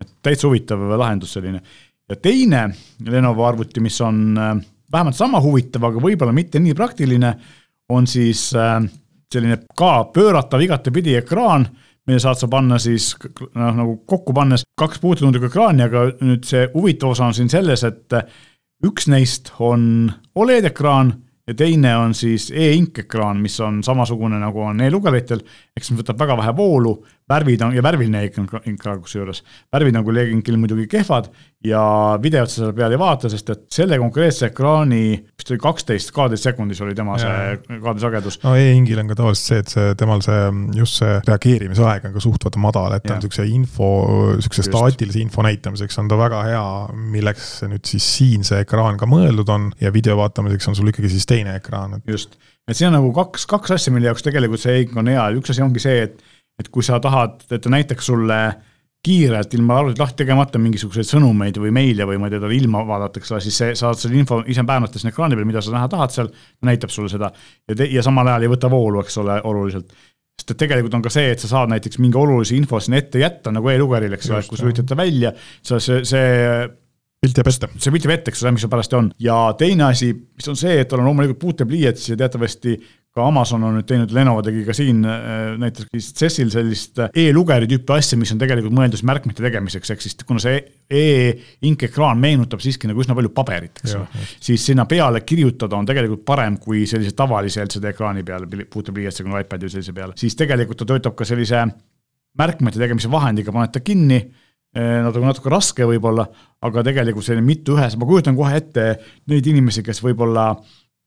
et 0.00 0.12
täitsa 0.22 0.48
huvitav 0.48 0.82
lahendus 0.96 1.32
selline. 1.36 1.60
ja 2.08 2.16
teine 2.16 2.68
Lenovo 3.06 3.44
arvuti, 3.44 3.80
mis 3.80 4.00
on 4.00 4.38
äh, 4.38 4.56
vähemalt 4.92 5.16
sama 5.16 5.40
huvitav, 5.40 5.84
aga 5.88 6.02
võib-olla 6.02 6.32
mitte 6.32 6.60
nii 6.62 6.74
praktiline, 6.74 7.34
on 7.88 8.06
siis 8.06 8.48
äh, 8.54 8.80
selline 9.32 9.58
ka 9.76 10.04
pööratav 10.14 10.62
igatepidi 10.62 11.16
ekraan, 11.20 11.66
mille 12.06 12.22
saad 12.22 12.38
sa 12.38 12.48
panna 12.48 12.78
siis 12.78 13.12
noh, 13.54 13.72
nagu 13.74 13.96
kokku 14.06 14.34
pannes 14.34 14.62
kaks 14.78 15.00
puutetundlikku 15.02 15.50
ekraani, 15.50 15.86
aga 15.88 16.06
nüüd 16.22 16.46
see 16.46 16.68
huvitav 16.74 17.14
osa 17.14 17.26
on 17.26 17.34
siin 17.34 17.50
selles, 17.50 17.82
et 17.86 18.18
üks 18.86 19.08
neist 19.10 19.50
on 19.58 20.12
Oled 20.36 20.68
ekraan 20.68 21.14
ja 21.46 21.54
teine 21.54 21.96
on 21.96 22.14
siis 22.14 22.50
e-ink 22.54 22.98
ekraan, 23.06 23.40
mis 23.42 23.58
on 23.60 23.82
samasugune 23.86 24.38
nagu 24.42 24.62
on 24.66 24.80
e-lugeritel, 24.86 25.42
ehk 25.76 25.86
siis 25.86 25.98
võtab 25.98 26.18
väga 26.22 26.36
vähe 26.42 26.54
voolu, 26.56 26.96
värvid 27.30 27.62
on 27.66 27.74
ja 27.74 27.82
värviline 27.82 28.22
e-ink 28.22 28.82
ka 28.82 28.96
kusjuures. 29.02 29.42
värvid 29.74 29.98
on 29.98 30.04
küll 30.06 30.20
e-inkil 30.22 30.58
muidugi 30.60 30.86
kehvad 30.90 31.28
ja 31.66 31.82
videot 32.22 32.50
sa 32.50 32.60
seal 32.60 32.74
peal 32.76 32.94
ei 32.94 33.00
vaata, 33.00 33.30
sest 33.32 33.50
et 33.50 33.64
selle 33.74 33.98
konkreetse 33.98 34.50
ekraani, 34.52 35.16
vist 35.34 35.50
oli 35.50 35.58
kaksteist 35.62 36.12
kaadrisekundis 36.14 36.82
oli 36.86 36.94
tema 36.94 37.16
see 37.18 37.78
kaadrisagedus. 37.82 38.38
no 38.44 38.54
e-ingil 38.58 39.02
on 39.02 39.10
ka 39.10 39.18
tavaliselt 39.18 39.48
see, 39.48 39.62
et 39.64 39.74
see 39.74 39.96
temal 39.98 40.22
see 40.24 40.40
just 40.78 41.00
see 41.02 41.16
reageerimisaeg 41.26 42.06
on 42.06 42.14
ka 42.14 42.22
suht 42.22 42.46
vaata 42.46 42.62
madal, 42.62 42.94
et 42.96 43.06
ta 43.06 43.16
on 43.16 43.22
niisuguse 43.22 43.48
info, 43.50 43.90
niisuguse 44.36 44.66
staatilise 44.68 45.22
info 45.22 45.46
näitamiseks 45.46 45.98
on 46.02 46.12
ta 46.12 46.20
väga 46.20 46.44
hea, 46.46 46.66
milleks 47.16 47.50
nüüd 47.66 47.86
siis 47.90 48.06
siin 48.20 48.46
see 48.46 48.62
ekraan 48.62 49.00
ka 49.00 49.10
mõeldud 49.10 49.50
on 49.50 49.72
ja 49.82 49.90
video 49.94 50.18
vaatamiseks 50.22 50.70
on 50.70 50.78
sul 50.78 50.94
ikkagi 50.94 51.10
siis 51.16 51.26
teine 51.26 51.58
ekraan. 51.58 51.98
just, 52.06 52.38
et 52.68 52.78
siin 52.78 52.92
on 52.92 53.00
nagu 53.00 53.10
kaks, 53.16 53.50
kaks 53.50 53.74
asja, 53.80 53.94
mille 53.94 54.12
jaoks 54.12 54.26
tegelikult 54.26 54.62
see 54.62 54.78
e-ink 54.78 54.94
on 54.94 55.10
hea, 55.10 55.26
üks 55.40 55.50
asi 55.50 55.66
ongi 55.66 55.82
see, 55.82 56.06
et 56.06 56.35
et 56.60 56.72
kui 56.72 56.84
sa 56.84 56.98
tahad, 57.02 57.42
et 57.50 57.62
ta 57.62 57.72
näitaks 57.72 58.08
sulle 58.10 58.40
kiirelt 59.06 59.54
ilma 59.54 59.78
arvutit 59.78 60.00
lahti 60.02 60.18
tegemata 60.24 60.58
mingisuguseid 60.58 61.06
sõnumeid 61.06 61.60
või 61.62 61.70
meile 61.74 62.06
või 62.08 62.18
ma 62.18 62.26
ei 62.26 62.34
tea, 62.34 62.42
talle 62.42 62.56
ilma 62.56 62.82
vaadatakse, 62.88 63.38
siis 63.44 63.60
see, 63.60 63.76
saad 63.78 64.00
selle 64.00 64.18
info 64.18 64.40
ise 64.50 64.64
päänata 64.66 64.98
sinna 64.98 65.12
ekraani 65.12 65.38
peal, 65.38 65.46
mida 65.46 65.62
sa 65.62 65.74
näha 65.76 65.90
tahad 65.92 66.14
seal, 66.14 66.30
näitab 66.66 66.90
sulle 66.94 67.12
seda. 67.12 67.30
ja, 67.68 67.76
ja 67.98 68.02
samal 68.02 68.32
ajal 68.32 68.48
ei 68.48 68.52
võta 68.56 68.70
voolu, 68.72 69.04
eks 69.04 69.20
ole, 69.22 69.38
oluliselt. 69.46 69.92
sest 70.40 70.50
et 70.50 70.58
tegelikult 70.64 70.96
on 70.98 71.04
ka 71.04 71.12
see, 71.12 71.30
et 71.36 71.44
sa 71.44 71.52
saad 71.52 71.70
näiteks 71.70 72.00
mingi 72.02 72.18
olulise 72.18 72.56
info 72.56 72.80
sinna 72.82 72.98
ette 72.98 73.22
jätta 73.22 73.54
nagu 73.54 73.70
e-lugeril, 73.70 74.16
eks 74.16 74.32
ole, 74.32 74.42
kui 74.48 74.58
sa 74.58 74.66
lülitad 74.66 74.90
ta 74.90 74.98
välja, 74.98 75.32
sa 75.62 75.78
see, 75.82 76.02
see 76.08 76.26
pilt 77.22 77.38
jääb 77.38 77.52
ette. 77.52 77.70
see 77.78 77.94
pilt 77.94 78.08
jääb 78.08 78.18
ette, 78.18 78.34
eks 78.34 78.42
ole, 78.42 78.56
mis 78.56 78.66
seal 78.66 78.74
parajasti 78.74 78.98
on. 78.98 79.12
ja 79.22 79.38
teine 79.58 79.86
asi, 79.92 80.12
mis 80.16 80.50
on 80.50 80.58
see, 80.58 80.80
et 80.82 80.90
tal 80.90 81.04
on 81.04 81.12
loomulikult 81.12 81.40
puutepliiats 81.44 82.10
ja 82.10 82.18
teatavasti 82.18 82.74
ka 83.16 83.24
Amazon 83.24 83.64
on 83.64 83.78
nüüd 83.78 83.86
teinud, 83.88 84.12
Lenovo 84.12 84.42
tegi 84.44 84.62
ka 84.66 84.74
siin 84.76 85.00
äh, 85.08 85.54
näiteks 85.60 86.10
CES-il 86.18 86.50
sellist 86.52 87.00
äh, 87.00 87.08
e-lugeri 87.24 87.68
tüüpi 87.70 87.94
asja, 87.96 88.18
mis 88.20 88.32
on 88.34 88.40
tegelikult 88.42 88.74
mõeldud 88.76 89.00
märkmete 89.08 89.44
tegemiseks, 89.44 89.92
ehk 89.94 90.04
siis 90.04 90.18
kuna 90.28 90.42
see 90.42 90.58
e-ink 90.92 91.86
ekraan 91.88 92.20
meenutab 92.20 92.60
siiski 92.64 92.90
nagu 92.90 93.00
üsna 93.00 93.16
palju 93.16 93.32
paberit, 93.36 93.80
eks 93.80 93.96
ole. 93.96 94.26
siis 94.48 94.68
sinna 94.68 94.84
peale 94.90 95.24
kirjutada 95.24 95.80
on 95.80 95.88
tegelikult 95.88 96.26
parem 96.28 96.60
kui 96.60 96.84
sellise 96.90 97.16
tavalise 97.16 97.64
LCD 97.64 97.94
ekraani 97.94 98.26
peale, 98.26 98.68
puutepliiatsiga 98.74 99.32
või 99.32 99.46
iPadi 99.46 99.68
või 99.70 99.76
sellise 99.78 99.96
peale, 99.96 100.18
siis 100.20 100.36
tegelikult 100.36 100.84
ta 100.84 100.90
töötab 100.92 101.16
ka 101.16 101.28
sellise 101.28 101.64
märkmete 102.36 102.84
tegemise 102.84 103.08
vahendiga, 103.08 103.56
paned 103.56 103.72
ta 103.72 103.80
kinni 103.80 104.20
äh, 104.20 105.00
natuke, 105.08 105.24
natuke 105.24 105.56
raske 105.56 105.88
võib-olla, 105.88 106.28
aga 106.68 106.84
tegelikult 106.92 107.24
selline 107.24 107.48
mitu 107.48 107.80
ühes, 107.80 107.96
ma 107.96 108.12
kujutan 108.12 108.36
kohe 108.36 108.60
ette 108.60 108.90
neid 109.32 109.52
inimesi, 109.54 109.80
kes 109.86 110.04
võib-olla 110.04 110.50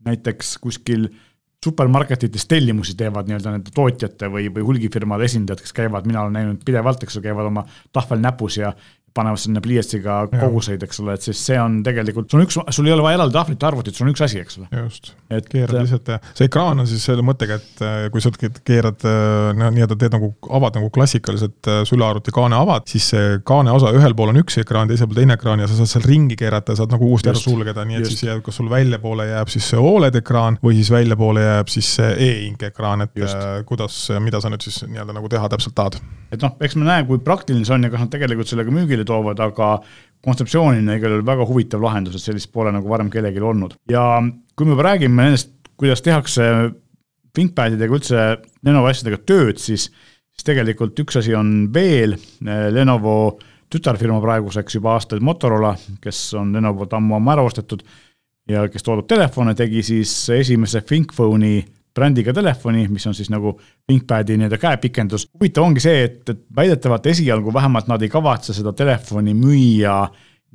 näiteks 0.09 0.57
kuskil 0.63 1.05
äh, 1.05 1.25
supermarketites 1.65 2.47
tellimusi 2.47 2.95
teevad 2.97 3.27
nii-öelda 3.27 3.51
nende 3.51 3.73
tootjate 3.75 4.29
või, 4.31 4.47
või 4.53 4.63
hulgifirmade 4.69 5.27
esindajad, 5.27 5.63
kes 5.63 5.75
käivad, 5.75 6.07
mina 6.07 6.21
olen 6.23 6.37
näinud 6.37 6.63
pidevalt, 6.65 7.03
eks 7.03 7.19
ju, 7.19 7.23
käivad 7.25 7.49
oma 7.49 7.65
tahvel 7.95 8.21
näpus 8.23 8.61
ja 8.61 8.71
panevad 9.15 9.41
sinna 9.41 9.61
pliiatsiga 9.63 10.19
koguseid, 10.31 10.83
eks 10.85 11.01
ole, 11.03 11.15
et 11.17 11.25
siis 11.25 11.39
see 11.49 11.57
on 11.59 11.79
tegelikult, 11.85 12.29
sul 12.31 12.41
on 12.41 12.47
üks, 12.47 12.57
sul 12.75 12.89
ei 12.89 12.93
ole 12.95 13.05
vaja 13.05 13.19
eraldi 13.19 13.35
tahvlit 13.35 13.63
ja 13.63 13.69
arvutit, 13.71 13.97
sul 13.97 14.07
on 14.07 14.13
üks 14.13 14.23
asi, 14.25 14.41
eks 14.43 14.59
ole. 14.59 14.67
just, 14.83 15.11
et 15.33 15.49
keerad 15.51 15.77
äh, 15.77 15.85
lihtsalt 15.85 16.11
ja 16.13 16.19
see 16.37 16.49
ekraan 16.49 16.83
on 16.83 16.89
siis 16.89 17.03
selle 17.09 17.25
mõttega, 17.25 17.59
et 17.59 17.83
äh, 17.85 17.97
kui 18.13 18.23
sa 18.23 18.31
keerad 18.35 19.05
äh, 19.07 19.63
nii-öelda 19.75 19.97
teed 19.99 20.15
nagu, 20.15 20.31
avad 20.59 20.77
nagu 20.79 20.91
klassikaliselt 20.93 21.71
sülearvuti 21.89 22.33
kaane 22.35 22.57
avad, 22.59 22.87
siis 22.91 23.09
see 23.13 23.39
kaane 23.47 23.73
osa 23.75 23.93
ühel 23.95 24.15
pool 24.17 24.33
on 24.33 24.41
üks 24.43 24.59
ekraan, 24.61 24.89
teisel 24.91 25.09
pool 25.09 25.21
teine 25.21 25.37
ekraan 25.39 25.63
ja 25.63 25.69
sa 25.69 25.79
saad 25.79 25.93
seal 25.93 26.07
ringi 26.09 26.37
keerata 26.39 26.75
ja 26.75 26.83
saad 26.83 26.95
nagu 26.95 27.09
uuesti 27.09 27.31
ära 27.33 27.41
sulgeda, 27.41 27.85
nii 27.87 27.99
et 27.99 28.05
just. 28.05 28.17
siis 28.17 28.29
jääb, 28.29 28.43
kas 28.45 28.59
sul 28.61 28.69
väljapoole 28.71 29.29
jääb 29.31 29.53
siis 29.53 29.71
see 29.73 29.81
Oled 29.89 30.15
ekraan 30.19 30.59
või 30.63 30.77
siis 30.79 30.91
väljapoole 30.93 31.43
jääb 31.43 31.71
siis 31.71 31.89
see 31.99 32.13
e-ink 32.27 32.63
ekraan, 32.69 33.05
et 33.07 33.17
just. 33.17 33.49
kuidas, 33.69 33.97
mida 34.23 34.41
sa 34.43 34.51
nüüd 34.53 34.63
siis 34.65 34.81
nii-öelda 34.85 35.15
nagu 35.17 35.31
teha 35.31 35.49
täpselt 35.51 35.75
tahad. 35.77 35.99
et 36.29 36.41
noh, 36.43 36.55
eks 36.61 36.77
me 36.77 36.87
näe, 36.87 37.05
kui 37.09 37.21
praktiline 37.23 37.65
see 37.67 37.75
on 37.75 37.87
ja 37.87 37.91
kas 37.93 38.05
nad 38.05 38.13
tegelikult 38.13 38.51
sellega 38.51 38.73
müügile 38.73 38.98
toovad, 39.07 39.39
aga 39.43 39.71
kontseptsioonina 40.25 40.97
igal 40.97 41.15
juhul 41.15 41.25
väga 41.27 41.47
huvitav 41.47 41.83
lahendus, 41.83 42.17
et 42.17 42.25
sellist 42.25 42.51
pole 42.51 42.73
nagu 42.75 42.91
varem 42.91 43.09
kellelgi 43.11 43.39
olnud. 43.39 43.77
ja 43.91 44.21
kui 44.55 44.67
me 44.67 44.75
juba 44.75 44.89
räägime 44.91 45.29
nendest, 45.29 45.53
kuidas 45.79 46.03
tehakse 46.03 46.43
ThinkPadidega 47.35 47.95
üldse 47.95 48.25
Lenovo 48.65 48.89
asjadega 48.89 49.21
tööd, 49.23 49.61
siis, 49.61 49.87
siis 50.33 50.47
tegelikult 50.47 50.99
üks 50.99 51.21
asi 51.21 51.35
on 51.37 51.69
veel, 51.73 52.17
Lenovo 52.75 53.37
tütarfirma 53.69 54.19
praeguseks 54.23 54.75
juba 54.79 54.95
aastaid 54.97 55.23
Motorola, 55.23 55.75
kes 56.01 56.21
on 56.39 56.51
Lenovot 56.55 56.93
ammu 56.97 57.19
ammu 57.19 57.35
ära 57.35 57.45
ostetud 57.45 57.83
ja 58.49 58.65
kes 58.71 58.85
toodab 58.85 59.07
telefone, 59.09 59.53
tegi 59.55 59.83
siis 59.85 60.13
esimese 60.33 60.81
ThinkPhone'i 60.81 61.61
brändiga 61.95 62.33
telefoni, 62.33 62.87
mis 62.91 63.07
on 63.09 63.15
siis 63.17 63.29
nagu 63.33 63.55
ThinkPadi 63.87 64.37
nii-öelda 64.37 64.57
käepikendus. 64.61 65.27
huvitav 65.33 65.65
ongi 65.65 65.83
see, 65.83 66.03
et, 66.05 66.23
et 66.29 66.41
väidetavalt 66.55 67.05
esialgu 67.11 67.53
vähemalt 67.53 67.89
nad 67.89 68.01
ei 68.01 68.09
kavatse 68.09 68.53
seda 68.53 68.73
telefoni 68.73 69.33
müüa 69.37 70.01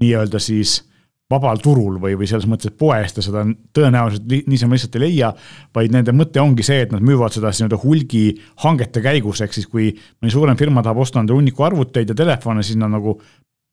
nii-öelda 0.00 0.40
siis 0.42 0.82
vabal 1.30 1.60
turul 1.62 1.96
või, 2.02 2.14
või 2.20 2.28
selles 2.28 2.46
mõttes, 2.48 2.70
et 2.70 2.76
poest 2.78 3.18
ja 3.18 3.24
seda 3.24 3.44
tõenäoliselt 3.74 4.26
li, 4.30 4.42
niisama 4.50 4.76
lihtsalt 4.76 4.98
ei 4.98 5.06
leia, 5.06 5.30
vaid 5.74 5.94
nende 5.94 6.12
mõte 6.16 6.42
ongi 6.42 6.66
see, 6.66 6.82
et 6.84 6.92
nad 6.92 7.04
müüvad 7.04 7.32
seda 7.34 7.50
siis 7.50 7.64
nii-öelda 7.64 7.80
hulgihangete 7.82 9.02
käigus, 9.04 9.40
ehk 9.44 9.56
siis 9.56 9.70
kui 9.70 9.88
mõni 9.94 10.34
suurem 10.34 10.58
firma 10.60 10.84
tahab 10.84 11.00
osta 11.04 11.22
endale 11.22 11.40
hunniku 11.40 11.64
arvuteid 11.66 12.12
ja 12.12 12.18
telefone, 12.18 12.62
siis 12.66 12.78
nad 12.80 12.92
nagu 12.92 13.16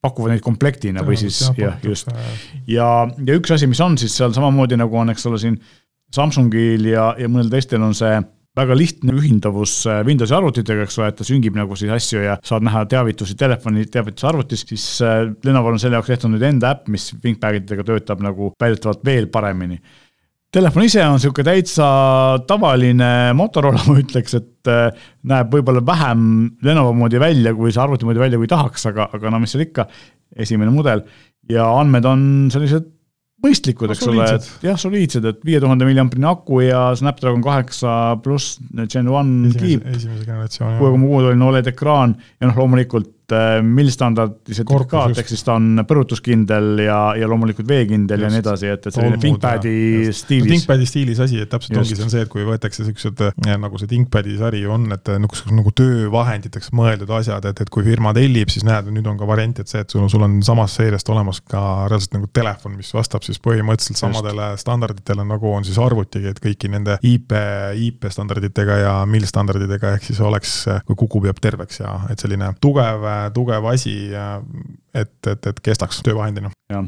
pakuvad 0.01 0.33
neid 0.33 0.41
komplektina 0.41 1.03
või 1.05 1.19
siis 1.19 1.43
jah, 1.59 1.75
just. 1.85 2.09
ja, 2.69 2.87
ja 3.05 3.37
üks 3.37 3.51
asi, 3.53 3.69
mis 3.69 3.81
on 3.83 3.99
siis 4.01 4.15
seal 4.17 4.33
samamoodi 4.33 4.79
nagu 4.79 4.97
on, 4.97 5.13
eks 5.13 5.27
ole, 5.29 5.37
siin 5.41 5.59
Samsungil 6.15 6.91
ja, 6.91 7.11
ja 7.19 7.29
mõnel 7.31 7.51
teistel 7.51 7.83
on 7.85 7.95
see 7.97 8.19
väga 8.57 8.75
lihtne 8.75 9.15
ühindavus 9.15 9.77
äh, 9.87 10.01
Windowsi 10.07 10.35
arvutitega, 10.35 10.83
eks 10.85 10.99
ole, 10.99 11.09
et 11.11 11.17
ta 11.21 11.27
süngib 11.27 11.55
nagu 11.55 11.77
siis 11.79 11.91
asju 11.95 12.23
ja 12.25 12.35
saad 12.43 12.65
näha 12.67 12.83
teavitusi 12.91 13.37
telefoni 13.39 13.85
teavitusarvutis, 13.91 14.65
siis 14.67 14.85
äh, 15.07 15.23
Lenovo'l 15.47 15.77
on 15.77 15.81
selle 15.81 15.99
jaoks 15.99 16.11
tehtud 16.11 16.33
nüüd 16.33 16.45
enda 16.49 16.73
äpp, 16.75 16.91
mis 16.91 17.11
ThinkPadidega 17.15 17.87
töötab 17.87 18.23
nagu 18.25 18.51
väidetavalt 18.59 19.05
veel 19.07 19.29
paremini. 19.31 19.79
Telefon 20.51 20.83
ise 20.83 20.99
on 21.07 21.15
niisugune 21.15 21.47
täitsa 21.47 21.85
tavaline 22.47 23.31
Motorola, 23.39 23.85
ma 23.87 23.95
ütleks, 24.03 24.35
et 24.35 24.71
äh, 24.71 25.03
näeb 25.31 25.55
võib-olla 25.55 25.83
vähem 25.87 26.23
Lenovo 26.67 26.91
moodi 26.99 27.23
välja, 27.23 27.55
kui 27.55 27.71
see 27.71 27.83
arvuti 27.83 28.09
moodi 28.09 28.25
välja, 28.25 28.41
kui 28.41 28.51
tahaks, 28.51 28.89
aga, 28.91 29.07
aga 29.15 29.31
no 29.31 29.39
mis 29.39 29.55
seal 29.55 29.63
ikka, 29.69 29.87
esimene 30.43 30.75
mudel 30.75 31.05
ja 31.51 31.71
andmed 31.79 32.05
on 32.07 32.25
sellised 32.51 32.91
mõistlikud, 33.41 33.93
eks 33.93 34.07
ole, 34.09 34.27
et 34.37 34.49
jah, 34.65 34.77
soliidsed, 34.79 35.25
et 35.25 35.39
viie 35.45 35.61
tuhande 35.63 35.87
milliamprine 35.87 36.27
aku 36.29 36.61
ja 36.65 36.91
Snapdragon 36.97 37.41
kaheksa 37.45 37.95
pluss 38.23 38.59
Gen 38.91 39.09
one 39.09 39.53
kiip. 39.55 39.85
kuue 39.85 40.91
koma 40.93 41.07
kuuetoline 41.07 41.49
Oled 41.49 41.71
ekraan 41.71 42.15
ja 42.39 42.49
noh, 42.49 42.57
loomulikult 42.61 43.09
Äh, 43.31 43.61
millstandardi 43.63 44.55
sertifikaat, 44.55 45.15
ehk 45.21 45.29
siis 45.31 45.43
ta 45.45 45.55
on 45.55 45.83
põrutuskindel 45.87 46.81
ja, 46.83 46.97
ja 47.15 47.27
loomulikult 47.29 47.67
veekindel 47.69 48.19
just. 48.19 48.27
ja 48.27 48.31
nii 48.33 48.41
edasi, 48.43 48.69
et, 48.73 48.87
et 48.89 48.95
selline 48.95 49.19
ThinkPadi 49.21 49.73
stiilis 50.15 50.47
no,. 50.47 50.51
ThinkPadi 50.51 50.87
stiilis 50.89 51.21
asi, 51.23 51.39
et 51.43 51.51
täpselt 51.51 51.77
just. 51.77 51.85
ongi, 51.85 51.97
see 51.99 52.07
on 52.07 52.13
see, 52.13 52.23
et 52.25 52.31
kui 52.31 52.43
võetakse 52.47 52.85
siuksed 52.87 53.23
äh, 53.27 53.53
nagu 53.61 53.79
see 53.79 53.89
ThinkPadi 53.91 54.35
sari 54.39 54.63
on, 54.67 54.89
et 54.95 55.11
äh, 55.11 55.19
nagu, 55.21 55.39
nagu 55.55 55.73
töövahenditeks 55.77 56.73
mõeldud 56.77 57.13
asjad, 57.17 57.47
et, 57.47 57.63
et 57.63 57.71
kui 57.73 57.85
firma 57.85 58.13
tellib, 58.17 58.51
siis 58.51 58.65
näed, 58.67 58.89
nüüd 58.91 59.07
on 59.11 59.19
ka 59.19 59.29
variant, 59.29 59.61
et 59.63 59.71
see, 59.71 59.83
et 59.85 59.95
sul, 59.95 60.07
sul 60.11 60.27
on 60.27 60.39
samast 60.45 60.81
seeriast 60.81 61.13
olemas 61.13 61.39
ka 61.45 61.63
reaalselt 61.91 62.17
nagu 62.17 62.27
telefon, 62.35 62.75
mis 62.79 62.91
vastab 62.95 63.25
siis 63.27 63.39
põhimõtteliselt 63.43 64.01
samadele 64.01 64.51
just. 64.55 64.65
standarditele, 64.65 65.27
nagu 65.29 65.53
on 65.53 65.67
siis 65.67 65.79
arvutigi, 65.81 66.33
et 66.33 66.43
kõiki 66.43 66.71
nende 66.73 66.99
IP, 67.07 67.37
IP 67.87 68.09
standarditega 68.11 68.81
ja 68.83 68.93
mill 69.07 69.29
standarditega, 69.29 69.95
ehk 69.97 70.11
siis 70.11 70.19
oleks, 70.25 70.59
kui 70.87 70.99
kukub, 70.99 71.29
jääb 71.29 71.39
terveks 71.41 71.83
ja 71.83 71.95
et 72.11 72.21
selline 72.21 72.51
tugev 72.63 73.07
tugev 73.35 73.65
asi, 73.71 73.95
et, 74.11 75.17
et, 75.27 75.49
et 75.51 75.63
kestaks 75.63 76.01
töövahendina. 76.05 76.51
jah, 76.71 76.87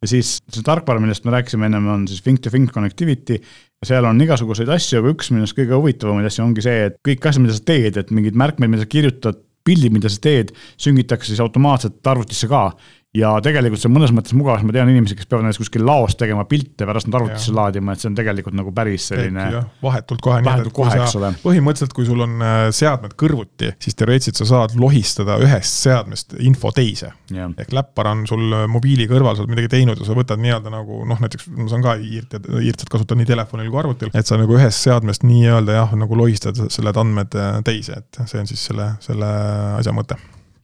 ja 0.00 0.08
siis 0.08 0.38
see 0.48 0.64
tarkvara, 0.66 1.00
millest 1.02 1.26
me 1.26 1.34
rääkisime 1.34 1.68
ennem, 1.68 1.88
on 1.92 2.06
siis 2.08 2.22
think-to-think 2.24 2.72
connectivity. 2.74 3.40
Ja 3.80 3.88
seal 3.92 4.08
on 4.08 4.20
igasuguseid 4.20 4.68
asju, 4.72 5.00
aga 5.00 5.12
üks 5.14 5.30
minu 5.32 5.44
arust 5.44 5.56
kõige 5.56 5.76
huvitavamaid 5.76 6.28
asju 6.28 6.44
ongi 6.44 6.64
see, 6.64 6.88
et 6.90 6.98
kõik 7.06 7.28
asjad, 7.28 7.44
mida 7.44 7.56
sa 7.56 7.64
teed, 7.72 7.96
et 8.00 8.12
mingid 8.12 8.36
märkmed, 8.36 8.72
mida 8.72 8.84
sa 8.84 8.90
kirjutad, 8.90 9.40
pildid, 9.64 9.92
mida 9.92 10.08
sa 10.12 10.20
teed, 10.24 10.54
süngitakse 10.80 11.32
siis 11.32 11.40
automaatselt 11.44 12.06
arvutisse 12.12 12.48
ka 12.48 12.70
ja 13.16 13.30
tegelikult 13.42 13.82
see 13.82 13.88
on 13.90 13.96
mõnes 13.96 14.12
mõttes 14.14 14.34
mugav, 14.38 14.58
sest 14.58 14.68
ma 14.68 14.74
tean 14.74 14.90
inimesi, 14.92 15.16
kes 15.18 15.26
peavad 15.30 15.48
näiteks 15.48 15.64
kuskil 15.64 15.82
laos 15.86 16.14
tegema 16.18 16.44
pilte, 16.46 16.86
pärast 16.86 17.08
nad 17.08 17.16
arvutisse 17.18 17.54
laadima, 17.56 17.94
et 17.94 18.02
see 18.02 18.10
on 18.10 18.18
tegelikult 18.18 18.54
nagu 18.54 18.70
päris 18.74 19.08
selline. 19.10 19.46
vahetult 19.82 20.22
kohe. 20.22 20.38
vahetult 20.46 20.74
kohe, 20.76 20.94
eks 20.94 21.16
ole. 21.18 21.32
põhimõtteliselt, 21.42 21.94
kui 21.96 22.06
sul 22.06 22.22
on 22.22 22.36
äh, 22.46 22.58
seadmed 22.74 23.16
kõrvuti, 23.18 23.72
siis 23.82 23.98
teoreetiliselt 23.98 24.38
sa 24.44 24.46
saad 24.52 24.76
lohistada 24.78 25.40
ühest 25.42 25.80
seadmest 25.88 26.36
info 26.38 26.70
teise. 26.76 27.10
ehk 27.34 27.74
läppar 27.74 28.12
on 28.12 28.22
sul 28.30 28.46
äh, 28.46 28.68
mobiili 28.70 29.08
kõrval, 29.10 29.34
sa 29.34 29.42
oled 29.42 29.56
midagi 29.56 29.72
teinud 29.74 29.98
ja 29.98 30.06
sa 30.06 30.14
võtad 30.14 30.42
nii-öelda 30.44 30.70
nagu 30.70 31.02
noh, 31.10 31.18
näiteks 31.26 31.50
ma 31.56 31.66
saan 31.72 31.82
ka 31.82 31.96
iirt, 31.98 32.38
iirtset 32.62 32.94
kasutada 32.94 33.18
nii 33.18 33.32
telefonil 33.32 33.72
kui 33.74 33.82
arvutil, 33.82 34.14
et 34.14 34.30
sa 34.30 34.38
nagu 34.38 34.54
ühest 34.54 34.86
seadmest 34.86 35.26
nii-öelda 35.26 35.80
jah, 35.80 35.98
nagu 35.98 36.22
lohistad 36.22 36.62
selle 36.70 36.94
andmed 36.94 37.34
äh, 37.34 37.58
teise, 37.66 38.04
et 38.04 38.22
see 38.22 38.38
on 38.38 38.46
siis 38.46 38.70
selle, 38.70 38.92
selle 39.02 39.34
asja 39.80 39.94
mõte. 39.96 40.14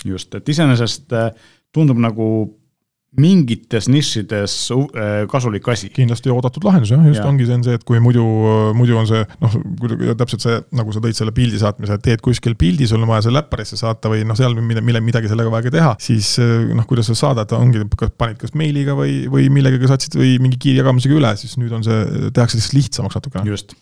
just, 0.07 0.31
et 0.39 0.55
iseenesest 0.55 1.11
tundub 1.77 2.01
nagu 2.03 2.29
mingites 3.17 3.89
nišides 3.89 4.55
äh, 4.75 5.25
kasulik 5.31 5.67
asi. 5.73 5.89
kindlasti 5.95 6.31
oodatud 6.33 6.65
lahendus 6.67 6.93
jah, 6.93 7.05
just 7.09 7.23
ja. 7.23 7.29
ongi, 7.29 7.47
see 7.49 7.57
on 7.57 7.65
see, 7.65 7.77
et 7.79 7.87
kui 7.89 8.01
muidu, 8.03 8.25
muidu 8.77 8.99
on 9.01 9.09
see 9.09 9.23
noh, 9.41 9.57
täpselt 10.21 10.45
see, 10.45 10.59
nagu 10.77 10.93
sa 10.93 11.03
tõid 11.05 11.17
selle 11.17 11.33
pildi 11.37 11.61
saatmise, 11.63 11.97
et 11.97 12.05
teed 12.05 12.25
kuskil 12.25 12.57
pildi, 12.61 12.89
sul 12.91 13.01
on 13.01 13.11
vaja 13.11 13.27
see 13.27 13.37
läpparisse 13.37 13.81
saata 13.81 14.13
või 14.13 14.27
noh, 14.29 14.37
seal 14.39 14.57
mille, 14.61 14.85
mille, 14.85 15.03
midagi 15.05 15.33
sellega 15.33 15.53
vaja 15.53 15.73
teha, 15.73 15.97
siis 16.03 16.35
äh, 16.43 16.69
noh, 16.77 16.89
kuidas 16.89 17.09
sa 17.13 17.19
saadad, 17.23 17.57
ongi, 17.57 17.87
panid 18.21 18.41
kas 18.43 18.57
meiliga 18.59 18.97
või, 18.99 19.23
või 19.33 19.49
millegagi 19.55 19.89
saatsid 19.91 20.21
või 20.21 20.37
mingi 20.43 20.61
kiirjagamisega 20.67 21.17
üle, 21.17 21.35
siis 21.41 21.57
nüüd 21.61 21.73
on 21.77 21.87
see, 21.87 22.31
tehakse 22.37 22.61
lihtsalt 22.61 22.81
lihtsamaks 22.81 23.21
natukene. 23.21 23.49
just 23.49 23.79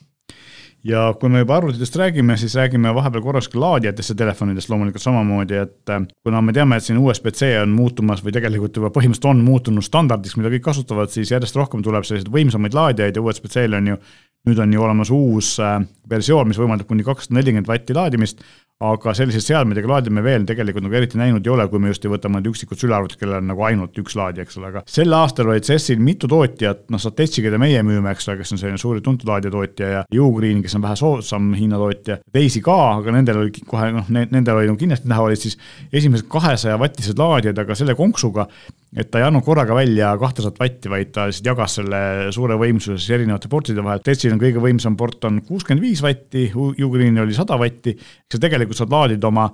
ja 0.84 1.04
kui 1.20 1.30
me 1.32 1.40
juba 1.42 1.56
arvutitest 1.56 1.96
räägime, 1.96 2.36
siis 2.36 2.54
räägime 2.58 2.92
vahepeal 2.94 3.22
korraks 3.24 3.48
ka 3.48 3.60
laadijatest 3.60 4.12
ja 4.12 4.18
telefonidest 4.20 4.68
loomulikult 4.70 5.02
samamoodi, 5.02 5.56
et 5.62 5.92
äh, 5.92 6.04
kuna 6.26 6.42
me 6.42 6.52
teame, 6.52 6.76
et 6.76 6.84
siin 6.84 7.00
USB-C 7.00 7.54
on 7.62 7.72
muutumas 7.72 8.24
või 8.24 8.34
tegelikult 8.36 8.76
juba 8.76 8.92
põhimõtteliselt 8.94 9.30
on 9.32 9.42
muutunud 9.46 9.86
standardiks, 9.86 10.36
mida 10.40 10.52
kõik 10.52 10.66
kasutavad, 10.68 11.12
siis 11.14 11.32
järjest 11.32 11.56
rohkem 11.56 11.82
tuleb 11.84 12.04
selliseid 12.04 12.32
võimsamaid 12.32 12.76
laadijaid 12.76 13.16
ja 13.16 13.24
USB-C-l 13.24 13.80
on 13.80 13.92
ju 13.94 13.98
nüüd 14.44 14.60
on 14.60 14.72
ju 14.76 14.82
olemas 14.84 15.10
uus 15.14 15.54
äh, 15.62 15.78
versioon, 16.10 16.50
mis 16.50 16.60
võimaldab 16.60 16.88
kuni 16.88 17.04
kakssada 17.06 17.38
nelikümmend 17.38 17.68
vatti 17.68 17.96
laadimist, 17.96 18.44
aga 18.92 19.14
selliseid 19.16 19.44
seadmeid 19.46 19.80
ega 19.80 19.90
laadi 19.90 20.12
me 20.14 20.22
veel 20.24 20.46
tegelikult 20.48 20.86
nagu 20.86 20.98
eriti 20.98 21.20
näinud 21.20 21.46
ei 21.46 21.52
ole, 21.54 21.66
kui 21.72 21.82
me 21.82 21.92
just 21.92 22.04
ei 22.04 22.12
võta 22.12 22.30
mõned 22.32 22.48
üksikud 22.50 22.80
sülearvutid, 22.80 23.18
kellel 23.20 23.40
on 23.40 23.48
nagu 23.52 23.64
ainult 23.66 23.96
üks 24.02 24.16
laadija, 24.18 24.46
eks 24.46 24.60
ole, 24.60 24.70
aga 24.72 24.84
sel 24.90 25.16
aastal 25.16 25.50
olid 25.52 25.66
CES-il 25.66 26.02
mitu 26.04 26.30
tootjat, 26.30 26.86
noh, 26.92 27.02
Satetsi, 27.02 27.42
keda 27.44 27.60
meie 27.60 27.82
müüme, 27.86 28.12
eks 28.14 28.28
ole, 28.30 28.38
kes 28.40 28.54
on 28.54 28.60
selline 28.60 28.80
suur 28.80 29.00
tuntud 29.04 29.28
laadijatootja 29.30 29.90
ja 29.94 30.04
Ugreen, 30.24 30.62
kes 30.64 30.76
on 30.78 30.84
vähe 30.84 30.98
soodsam 31.00 31.50
Hiina 31.58 31.80
tootja, 31.80 32.20
teisi 32.34 32.62
ka, 32.64 32.78
aga 33.00 33.16
nendel 33.16 33.42
oli 33.42 33.64
kohe 33.64 33.90
noh, 33.94 34.08
nendel 34.10 34.60
oli 34.60 34.70
nagu 34.70 34.80
kindlasti 34.80 35.10
näha, 35.10 35.28
olid 35.28 35.42
siis 35.42 35.58
esimesed 35.92 36.28
kahesaja 36.30 36.78
vatised 36.80 37.20
laadijad, 37.20 37.60
aga 37.64 37.76
selle 37.78 37.96
konksuga, 37.98 38.48
et 38.94 39.08
ta 39.10 39.18
ei 39.18 39.26
andnud 39.26 39.42
korraga 39.42 39.74
välja 39.74 40.12
kahtesadat 40.20 40.60
vatti, 40.60 40.90
vaid 40.90 41.10
ta 41.14 41.26
lihtsalt 41.26 41.48
jagas 41.50 41.78
selle 41.80 42.00
suure 42.34 42.54
võimsuse 42.60 43.00
siis 43.00 43.16
erinevate 43.16 43.50
portide 43.50 43.82
vahel. 43.82 44.02
Tetsil 44.06 44.34
on 44.34 44.38
kõige 44.42 44.62
võimsam 44.62 44.94
port 44.98 45.26
on 45.26 45.40
kuuskümmend 45.46 45.82
viis 45.82 46.02
vatti, 46.04 46.46
Ugreenil 46.54 47.24
oli 47.24 47.34
sada 47.34 47.58
vatti, 47.58 47.96
eks 47.96 48.38
sa 48.38 48.42
tegelikult 48.74 48.82
saad 48.82 48.94
laadida 48.94 49.30
oma 49.30 49.48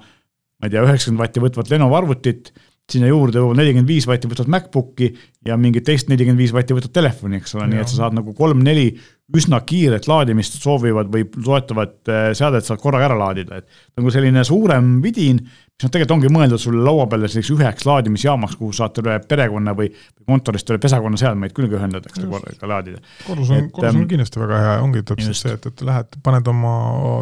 ma 0.61 0.69
ei 0.69 0.75
tea, 0.75 0.83
üheksakümmend 0.85 1.23
vatti 1.23 1.43
võtvat 1.43 1.71
Lenovo 1.73 1.97
arvutit, 1.97 2.51
sinna 2.91 3.09
juurde 3.09 3.41
jõuab 3.41 3.57
nelikümmend 3.57 3.89
viis 3.89 4.07
vatti 4.09 4.29
võtvat 4.29 4.51
MacBooki 4.51 5.09
ja 5.47 5.57
mingit 5.61 5.87
teist 5.87 6.11
nelikümmend 6.11 6.43
viis 6.43 6.53
vatti 6.53 6.77
võtvat 6.77 6.93
telefoni, 6.99 7.39
eks 7.41 7.55
ole, 7.57 7.69
nii 7.71 7.81
et 7.81 7.89
sa 7.93 8.03
saad 8.03 8.17
nagu 8.19 8.35
kolm-neli 8.37 8.91
üsna 9.37 9.61
kiiret 9.67 10.09
laadimist 10.11 10.59
soovivad 10.61 11.11
või 11.13 11.27
toetavat 11.31 12.11
eh, 12.11 12.29
seadet 12.37 12.67
saad 12.67 12.81
korraga 12.83 13.11
ära 13.11 13.19
laadida, 13.19 13.61
et 13.61 13.99
nagu 13.99 14.11
selline 14.13 14.43
suurem 14.47 14.97
vidin, 15.05 15.39
mis 15.41 15.87
noh, 15.87 15.93
tegelikult 15.93 16.17
ongi 16.17 16.33
mõeldud 16.35 16.63
sulle 16.63 16.83
laua 16.85 17.07
peale 17.11 17.29
selliseks 17.31 17.55
üheks 17.55 17.87
laadimisjaamaks, 17.89 18.57
kuhu 18.59 18.75
saad 18.77 18.99
üle 19.03 19.17
perekonna 19.29 19.75
või 19.79 19.93
kontorist 20.27 20.73
üle 20.73 20.81
pesakonna 20.83 21.21
seadmeid 21.21 21.55
küll 21.57 21.71
ühendada, 21.71 22.11
eks 22.11 22.25
korraga 22.25 22.73
laadida. 22.75 23.01
kodus 23.27 23.55
on, 23.55 23.71
kodus 23.77 24.03
on 24.03 24.11
kindlasti 24.11 24.43
väga 24.43 24.61
hea, 24.65 24.75
ongi 24.83 25.05
täpselt 25.07 25.41
see, 25.41 25.55
et, 25.57 25.71
et 25.71 25.87
lähed, 25.87 26.21
paned 26.27 26.51
oma 26.51 26.75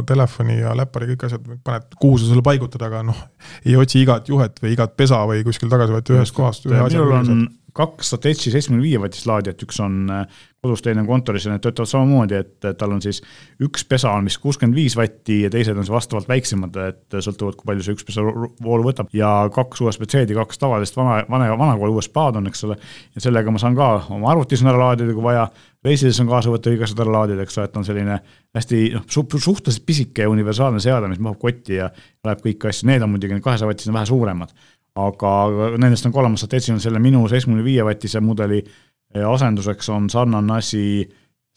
telefoni 0.08 0.60
ja 0.62 0.74
läppari 0.78 1.12
kõik 1.12 1.28
asjad, 1.28 1.54
paned, 1.66 1.92
kuhu 2.00 2.18
sa 2.18 2.32
selle 2.32 2.46
paigutad, 2.46 2.88
aga 2.88 3.04
noh, 3.06 3.24
ei 3.66 3.76
otsi 3.78 4.02
igat 4.06 4.32
juhet 4.32 4.60
või 4.64 4.74
igat 4.78 4.96
pesa 4.96 5.20
või 5.28 5.44
kuskil 5.46 5.70
tagasi, 5.72 5.98
vaid 5.98 6.16
ühest 6.16 6.36
kohast 6.36 6.68
ühe 6.70 6.80
asja. 6.80 7.04
minul 7.04 7.18
on 7.20 7.48
kaks 7.76 8.14
Satetsi 8.14 8.52
seitsmekümne 8.52 8.84
viie 8.84 9.00
vatist 9.00 9.26
laadijat, 9.28 9.62
üks 9.66 9.80
on 9.84 10.06
äh, 10.12 10.40
kodus, 10.62 10.82
teine 10.82 11.04
on 11.04 11.06
kontoris 11.06 11.44
ja 11.46 11.52
need 11.52 11.62
töötavad 11.62 11.88
samamoodi, 11.90 12.38
et 12.40 12.66
tal 12.78 12.94
on 12.94 13.02
siis 13.02 13.20
üks 13.62 13.84
pesa 13.88 14.10
on 14.18 14.26
vist 14.26 14.40
kuuskümmend 14.42 14.76
viis 14.76 14.96
vatti 14.98 15.42
ja 15.44 15.50
teised 15.52 15.76
on 15.76 15.86
siis 15.86 15.94
vastavalt 15.94 16.28
väiksemad, 16.30 16.78
et 16.88 17.18
sõltuvalt, 17.24 17.58
kui 17.60 17.68
palju 17.70 17.86
see 17.86 17.94
üks 17.94 18.06
pesa 18.08 18.24
voolu 18.24 18.88
võtab. 18.88 19.12
Ja 19.14 19.30
kaks 19.54 19.84
USB-C-d 19.84 20.34
ja 20.34 20.40
kaks 20.40 20.58
tavalist 20.58 20.98
vana, 20.98 21.20
vana, 21.30 21.50
vanakooli 21.58 21.94
USB-A-d 22.00 22.40
on, 22.40 22.50
eks 22.50 22.64
ole. 22.66 22.78
ja 23.14 23.22
sellega 23.22 23.54
ma 23.54 23.62
saan 23.62 23.78
ka 23.78 23.90
oma 24.16 24.32
arvutis 24.32 24.64
ära 24.66 24.80
laadida, 24.80 25.14
kui 25.14 25.26
vaja, 25.28 25.46
reisides 25.86 26.18
on 26.24 26.30
kaasa 26.32 26.50
võtta 26.50 26.74
igasugused 26.74 27.04
ära 27.04 27.14
laadida, 27.20 27.46
eks 27.46 27.60
ole, 27.60 27.68
et 27.70 27.78
on 27.78 27.86
selline 27.86 28.18
hästi 28.58 28.82
noh, 28.96 29.06
suhteliselt 29.14 29.86
pisike 29.86 30.26
ja 30.26 30.32
universaalne 30.32 30.82
seade, 30.82 31.10
mis 31.12 31.22
mahub 31.22 31.38
kotti 31.38 31.78
ja 31.78 31.92
läheb 32.26 32.42
kõiki 32.42 32.72
asju, 32.72 32.90
need 32.90 33.06
on 33.06 33.14
muidugi, 33.14 33.38
need 33.38 33.46
kahesaja 33.46 33.70
vatised 33.70 33.92
on 33.92 34.00
vähe 34.00 34.10
suuremad 34.10 34.58
aga 34.98 35.32
nendest 35.78 36.06
on 36.08 36.14
ka 36.14 36.22
olemas, 36.22 36.44
Satetsil 36.44 36.74
on 36.76 36.82
selle 36.82 37.00
minu 37.02 37.22
seitsmekümne 37.30 37.64
viie 37.66 37.84
vatise 37.86 38.22
mudeli 38.24 38.60
eh, 38.62 39.24
asenduseks 39.24 39.90
on 39.94 40.10
sarnane 40.12 40.58
asi 40.58 40.82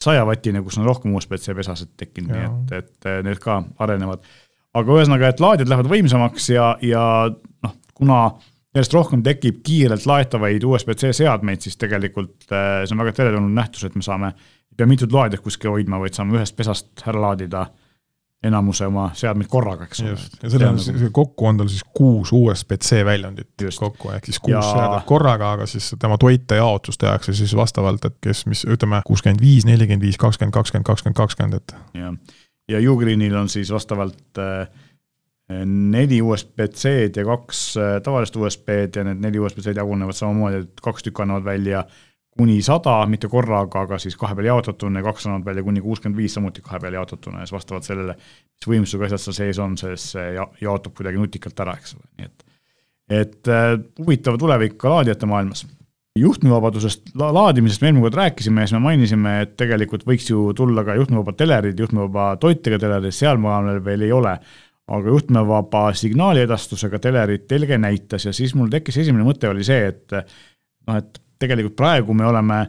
sajavatine, 0.02 0.62
kus 0.62 0.78
on 0.80 0.86
rohkem 0.86 1.14
USB-C 1.16 1.54
pesased 1.56 1.92
tekkinud, 1.98 2.32
nii 2.34 2.46
et, 2.46 2.72
et 2.80 3.10
eh, 3.10 3.20
need 3.26 3.42
ka 3.42 3.60
arenevad. 3.82 4.24
aga 4.78 4.96
ühesõnaga, 4.96 5.28
et 5.28 5.42
laadijad 5.42 5.70
lähevad 5.70 5.90
võimsamaks 5.92 6.48
ja, 6.54 6.72
ja 6.82 7.04
noh, 7.66 7.76
kuna 7.94 8.22
järjest 8.72 8.96
rohkem 8.96 9.22
tekib 9.24 9.60
kiirelt 9.66 10.06
laetavaid 10.08 10.64
USB-C 10.64 11.12
seadmeid, 11.16 11.62
siis 11.64 11.78
tegelikult 11.80 12.48
eh, 12.50 12.82
see 12.86 12.96
on 12.96 13.04
väga 13.04 13.16
teretulnud 13.20 13.56
nähtus, 13.58 13.84
et 13.88 13.96
me 13.98 14.04
saame, 14.06 14.34
ei 14.72 14.80
pea 14.80 14.88
mitut 14.88 15.12
laadijat 15.12 15.44
kuskil 15.44 15.74
hoidma, 15.74 16.00
vaid 16.02 16.16
saame 16.16 16.38
ühest 16.38 16.56
pesast 16.58 17.06
ära 17.06 17.26
laadida 17.28 17.66
enamuse 18.42 18.86
oma 18.86 19.06
seadmeid 19.14 19.48
korraga, 19.50 19.86
eks 19.86 20.00
ole. 20.02 20.16
ja 20.42 20.50
selle 20.50 20.68
on 20.68 20.78
nagu... 20.80 21.10
kokku 21.14 21.46
on 21.46 21.60
tal 21.60 21.68
siis 21.70 21.84
kuus 21.94 22.32
USB-C 22.34 23.04
väljundit 23.06 23.62
Just. 23.62 23.78
kokku, 23.78 24.10
ehk 24.16 24.26
siis 24.26 24.40
kuus 24.42 24.56
ja... 24.56 24.62
seadet 24.66 25.06
korraga, 25.06 25.52
aga 25.58 25.66
siis 25.70 25.92
tema 26.02 26.18
toitejaotus 26.18 26.98
tehakse 26.98 27.34
siis 27.38 27.54
vastavalt, 27.56 28.04
et 28.08 28.16
kes, 28.24 28.44
mis 28.50 28.64
ütleme, 28.66 29.02
kuuskümmend 29.06 29.42
viis, 29.42 29.66
nelikümmend 29.68 30.02
viis, 30.02 30.18
kakskümmend, 30.18 30.54
kakskümmend, 30.56 30.88
kakskümmend, 30.90 31.18
kakskümmend, 31.20 31.60
et. 31.60 31.76
jah, 31.98 32.16
ja 32.70 32.82
Ugreenil 32.92 33.36
on 33.38 33.50
siis 33.52 33.70
vastavalt 33.70 34.42
äh, 34.42 34.66
neli 35.66 36.22
USB-C-d 36.22 37.22
ja 37.22 37.28
kaks 37.28 37.64
äh, 37.76 37.96
tavalist 38.02 38.36
USB-d 38.36 38.98
ja 38.98 39.06
need 39.06 39.22
neli 39.22 39.42
USB-C-d 39.42 39.78
jagunevad 39.78 40.18
samamoodi, 40.18 40.64
et 40.66 40.82
kaks 40.82 41.06
tükki 41.06 41.22
annavad 41.24 41.46
välja 41.46 41.84
kuni 42.38 42.62
sada, 42.64 42.94
mitte 43.10 43.28
korraga, 43.28 43.84
aga 43.84 43.98
siis 44.00 44.16
kahe 44.16 44.36
peale 44.36 44.48
jaotatuna 44.48 45.02
ja 45.02 45.04
kaks 45.04 45.26
annavad 45.28 45.50
välja 45.50 45.64
kuni 45.66 45.82
kuuskümmend 45.84 46.16
viis 46.16 46.34
samuti 46.38 46.64
kahe 46.64 46.80
peale 46.80 46.96
jaotatuna 46.96 47.42
ja 47.42 47.48
siis 47.48 47.56
vastavalt 47.58 47.84
sellele, 47.84 48.16
mis 48.16 48.68
võimsusega 48.72 49.08
asjad 49.08 49.24
seal 49.26 49.36
sees 49.36 49.60
on, 49.60 49.76
sest 49.80 50.16
see 50.16 50.24
ja, 50.38 50.46
jaotub 50.62 50.96
kuidagi 50.96 51.20
nutikalt 51.20 51.60
ära, 51.64 51.76
eks 51.80 51.94
ole, 51.98 52.08
nii 52.18 52.30
et 52.30 52.48
et 53.12 53.48
äh, 53.50 53.74
huvitav 53.98 54.38
tulevik 54.40 54.78
ka 54.80 54.88
laadijate 54.94 55.28
maailmas. 55.28 55.66
juhtmevabadusest 56.16 57.12
la, 57.20 57.28
laadimisest 57.34 57.82
me 57.82 57.90
eelmine 57.90 58.04
kord 58.06 58.16
rääkisime 58.16 58.62
ja 58.62 58.70
siis 58.70 58.78
me 58.78 58.84
mainisime, 58.86 59.32
et 59.42 59.56
tegelikult 59.60 60.06
võiks 60.08 60.30
ju 60.30 60.52
tulla 60.56 60.84
ka 60.84 60.96
juhtmevabad 60.96 61.36
telerid, 61.36 61.78
juhtmevaba 61.80 62.36
toitega 62.40 62.78
telerid, 62.80 63.12
sealmaal 63.16 63.74
veel 63.84 64.06
ei 64.08 64.12
ole 64.12 64.38
aga 64.92 65.08
juhtmevaba 65.14 65.82
signaaliedastusega 65.96 66.98
telerit 67.02 67.46
Telge 67.48 67.78
näitas 67.78 68.26
ja 68.26 68.32
siis 68.32 68.54
mul 68.58 68.70
tekkis 68.72 68.98
esimene 69.04 69.24
mõte 69.26 69.50
oli 69.50 69.64
see, 69.66 69.92
et 69.92 70.16
noh, 70.16 70.98
et 70.98 71.21
tegelikult 71.42 71.76
praegu 71.78 72.16
me 72.16 72.26
oleme, 72.28 72.64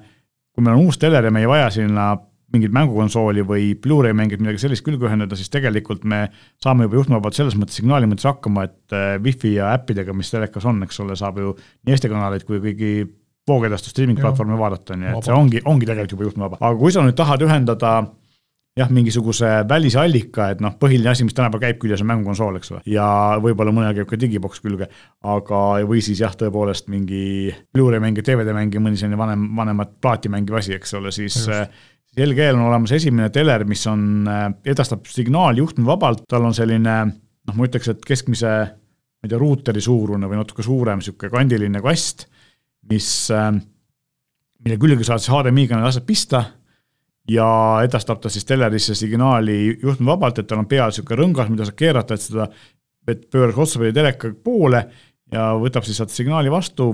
kui 0.54 0.66
meil 0.66 0.78
on 0.78 0.90
uus 0.90 1.00
teler 1.02 1.26
ja 1.26 1.34
me 1.34 1.44
ei 1.44 1.50
vaja 1.50 1.70
sinna 1.74 2.12
mingit 2.54 2.74
mängukonsooli 2.76 3.42
või 3.50 3.72
Blu-ray 3.82 4.14
mängijat, 4.14 4.42
midagi 4.44 4.62
sellist 4.62 4.86
külge 4.86 5.08
ühendada, 5.08 5.38
siis 5.38 5.50
tegelikult 5.54 6.04
me 6.06 6.28
saame 6.62 6.86
juba 6.86 7.00
juhtmevabalt 7.00 7.38
selles 7.38 7.58
mõttes 7.58 7.80
signaali 7.80 8.10
mõttes 8.10 8.28
hakkama, 8.30 8.68
et 8.70 8.94
äh, 8.94 9.16
wifi 9.24 9.56
ja 9.56 9.72
äppidega, 9.74 10.14
mis 10.14 10.30
telekas 10.34 10.68
on, 10.70 10.84
eks 10.86 11.02
ole, 11.02 11.18
saab 11.18 11.40
ju 11.42 11.56
nii 11.58 11.96
Eesti 11.96 12.12
kanaleid 12.12 12.46
kui 12.46 12.62
kõigi 12.62 12.94
voogedastus 13.50 13.92
streaming 13.96 14.22
platvorme 14.22 14.58
vaadata, 14.60 14.96
nii 15.00 15.16
et 15.16 15.28
see 15.28 15.34
ongi, 15.36 15.64
ongi 15.68 15.90
tegelikult 15.90 16.14
juba 16.16 16.30
juhtmevaba, 16.30 16.62
aga 16.62 16.78
kui 16.80 16.94
sa 16.94 17.02
nüüd 17.04 17.18
tahad 17.18 17.42
ühendada 17.44 17.96
jah, 18.78 18.90
mingisuguse 18.94 19.50
välise 19.70 20.00
allika, 20.02 20.50
et 20.54 20.62
noh, 20.64 20.74
põhiline 20.82 21.12
asi, 21.12 21.26
mis 21.28 21.36
tänapäeval 21.38 21.68
käib 21.68 21.80
küljes, 21.82 22.02
on 22.02 22.10
mängukonsool, 22.10 22.58
eks 22.58 22.74
ole, 22.74 22.82
ja 22.90 23.06
võib-olla 23.44 23.74
mõnel 23.76 23.94
käib 24.00 24.10
ka 24.10 24.18
digiboks 24.20 24.64
külge, 24.64 24.88
aga, 25.30 25.62
või 25.90 26.02
siis 26.06 26.24
jah, 26.24 26.34
tõepoolest 26.40 26.90
mingi 26.94 27.54
Blu-ray 27.74 28.02
mäng 28.02 28.18
ja 28.18 28.26
DVD 28.26 28.56
mäng 28.56 28.74
ja 28.74 28.82
mõni 28.82 28.98
selline 29.00 29.20
vanem, 29.20 29.46
vanemat 29.58 29.98
plaati 30.02 30.32
mängiv 30.34 30.58
asi, 30.58 30.74
eks 30.80 30.96
ole, 30.98 31.14
siis 31.14 31.38
LG-l 32.18 32.58
on 32.58 32.68
olemas 32.70 32.96
esimene 32.98 33.30
teler, 33.34 33.66
mis 33.70 33.86
on, 33.90 34.26
äh, 34.30 34.48
edastab 34.74 35.06
signaali 35.10 35.62
juhtmevabalt, 35.62 36.26
tal 36.30 36.50
on 36.50 36.58
selline 36.58 36.98
noh, 37.06 37.54
ma 37.54 37.68
ütleks, 37.70 37.92
et 37.94 38.02
keskmise 38.08 38.54
ma 38.64 39.28
ei 39.28 39.32
tea, 39.32 39.40
ruuteri 39.40 39.82
suurune 39.82 40.28
või 40.30 40.42
natuke 40.42 40.66
suurem 40.66 41.00
niisugune 41.02 41.32
kandiline 41.34 41.82
kast, 41.86 42.26
mis, 42.90 43.08
äh, 43.34 43.54
mille 44.66 44.82
külge 44.82 45.06
saad 45.06 45.22
siis 45.22 45.34
HDMI 45.34 45.70
kanali 45.70 45.94
asjad 45.94 46.10
pista 46.10 46.44
ja 47.30 47.48
edastab 47.86 48.20
ta 48.22 48.32
siis 48.32 48.46
telerisse 48.46 48.96
signaali 48.96 49.78
juhtmevabalt, 49.82 50.42
et 50.42 50.50
tal 50.50 50.64
on 50.64 50.70
peal 50.70 50.92
niisugune 50.92 51.22
rõngas, 51.22 51.52
mida 51.52 51.68
saab 51.68 51.80
keerata, 51.80 52.18
et 52.18 52.26
seda, 52.26 52.48
et 53.08 53.26
pööraks 53.32 53.62
otsapidi 53.66 53.96
teleka 53.96 54.34
poole 54.44 54.84
ja 55.32 55.52
võtab 55.60 55.88
siis 55.88 56.00
sealt 56.00 56.14
signaali 56.14 56.52
vastu, 56.52 56.92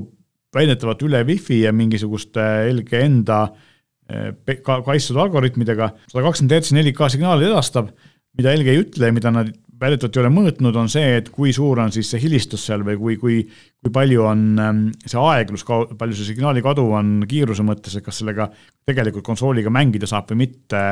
väidetavalt 0.56 1.02
üle 1.06 1.24
wifi 1.28 1.64
ja 1.64 1.74
mingisuguste 1.76 2.46
LG 2.74 3.02
enda 3.06 3.42
eh, 4.10 4.32
kaitstud 4.66 5.18
algoritmidega, 5.22 5.92
sada 6.10 6.26
kakskümmend 6.26 6.56
hertsi 6.58 6.78
4K 6.78 7.12
signaali 7.16 7.50
edastab, 7.50 7.92
mida 8.38 8.54
LG 8.58 8.74
ei 8.74 8.84
ütle, 8.86 9.12
mida 9.14 9.34
nad 9.34 9.52
väidetavalt 9.80 10.18
ei 10.18 10.22
ole 10.24 10.32
mõõtnud, 10.34 10.80
on 10.80 10.90
see, 10.92 11.20
et 11.20 11.30
kui 11.34 11.54
suur 11.56 11.80
on 11.84 11.94
siis 11.96 12.10
see 12.12 12.22
hilistus 12.24 12.66
seal 12.68 12.84
või 12.88 12.98
kui, 13.00 13.18
kui, 13.22 13.38
kui 13.84 13.94
palju 13.96 14.26
on 14.28 14.44
ähm, 14.64 14.82
see 15.06 15.20
aeglus, 15.22 15.66
palju 15.66 16.18
see 16.18 16.34
signaali 16.34 16.64
kadu 16.66 16.86
on 16.98 17.16
kiiruse 17.30 17.66
mõttes, 17.68 17.96
et 17.96 18.06
kas 18.06 18.22
sellega 18.22 18.50
tegelikult 18.90 19.26
konsooliga 19.28 19.72
mängida 19.74 20.10
saab 20.10 20.32
või 20.34 20.46
mitte, 20.46 20.84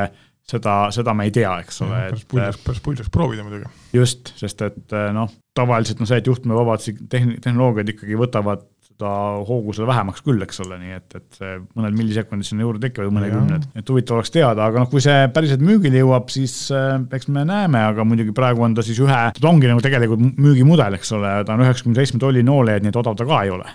seda, 0.48 0.78
seda 0.94 1.14
me 1.16 1.28
ei 1.28 1.34
tea, 1.34 1.52
eks 1.64 1.82
ole. 1.84 2.00
päris 2.12 2.24
puljaks, 2.30 2.62
päris 2.64 2.82
puljaks 2.84 3.12
proovida 3.12 3.44
muidugi. 3.44 3.68
just, 3.92 4.32
sest 4.40 4.64
et 4.66 4.96
äh, 4.96 5.10
noh, 5.16 5.30
tavaliselt 5.58 6.00
on 6.02 6.10
see, 6.10 6.20
et 6.22 6.30
juhtmevabad 6.30 6.88
tehnoloogiad 7.12 7.94
ikkagi 7.94 8.18
võtavad 8.18 8.64
seda 8.98 9.12
hoogu 9.46 9.72
seal 9.76 9.86
vähemaks 9.86 10.24
küll, 10.26 10.40
eks 10.42 10.58
ole, 10.64 10.78
nii 10.82 10.96
et, 10.96 11.14
et 11.20 11.38
mõned 11.78 11.94
millisekundid 11.94 12.48
sinna 12.48 12.64
juurde 12.64 12.82
tekivad, 12.82 13.12
mõnekümned, 13.14 13.68
et 13.78 13.92
huvitav 13.92 14.18
oleks 14.18 14.32
teada, 14.34 14.66
aga 14.66 14.82
noh, 14.82 14.90
kui 14.90 15.02
see 15.04 15.28
päriselt 15.34 15.62
müügile 15.64 16.02
jõuab, 16.02 16.26
siis 16.34 16.56
äh, 16.74 16.96
eks 17.14 17.30
me 17.30 17.46
näeme, 17.48 17.84
aga 17.92 18.06
muidugi 18.08 18.34
praegu 18.34 18.66
on 18.66 18.74
ta 18.74 18.82
siis 18.86 18.98
ühe, 19.04 19.20
ta 19.38 19.50
ongi 19.50 19.70
nagu 19.70 19.84
tegelikult 19.84 20.34
müügimudel, 20.42 20.98
eks 20.98 21.14
ole, 21.14 21.36
ta 21.46 21.54
on 21.54 21.62
üheksakümne 21.62 22.00
seitsme 22.00 22.22
tolli 22.22 22.42
nooleed, 22.46 22.82
nii 22.82 22.94
et 22.94 23.00
odav 23.00 23.18
ta 23.18 23.28
ka 23.28 23.42
ei 23.46 23.54
ole. 23.54 23.70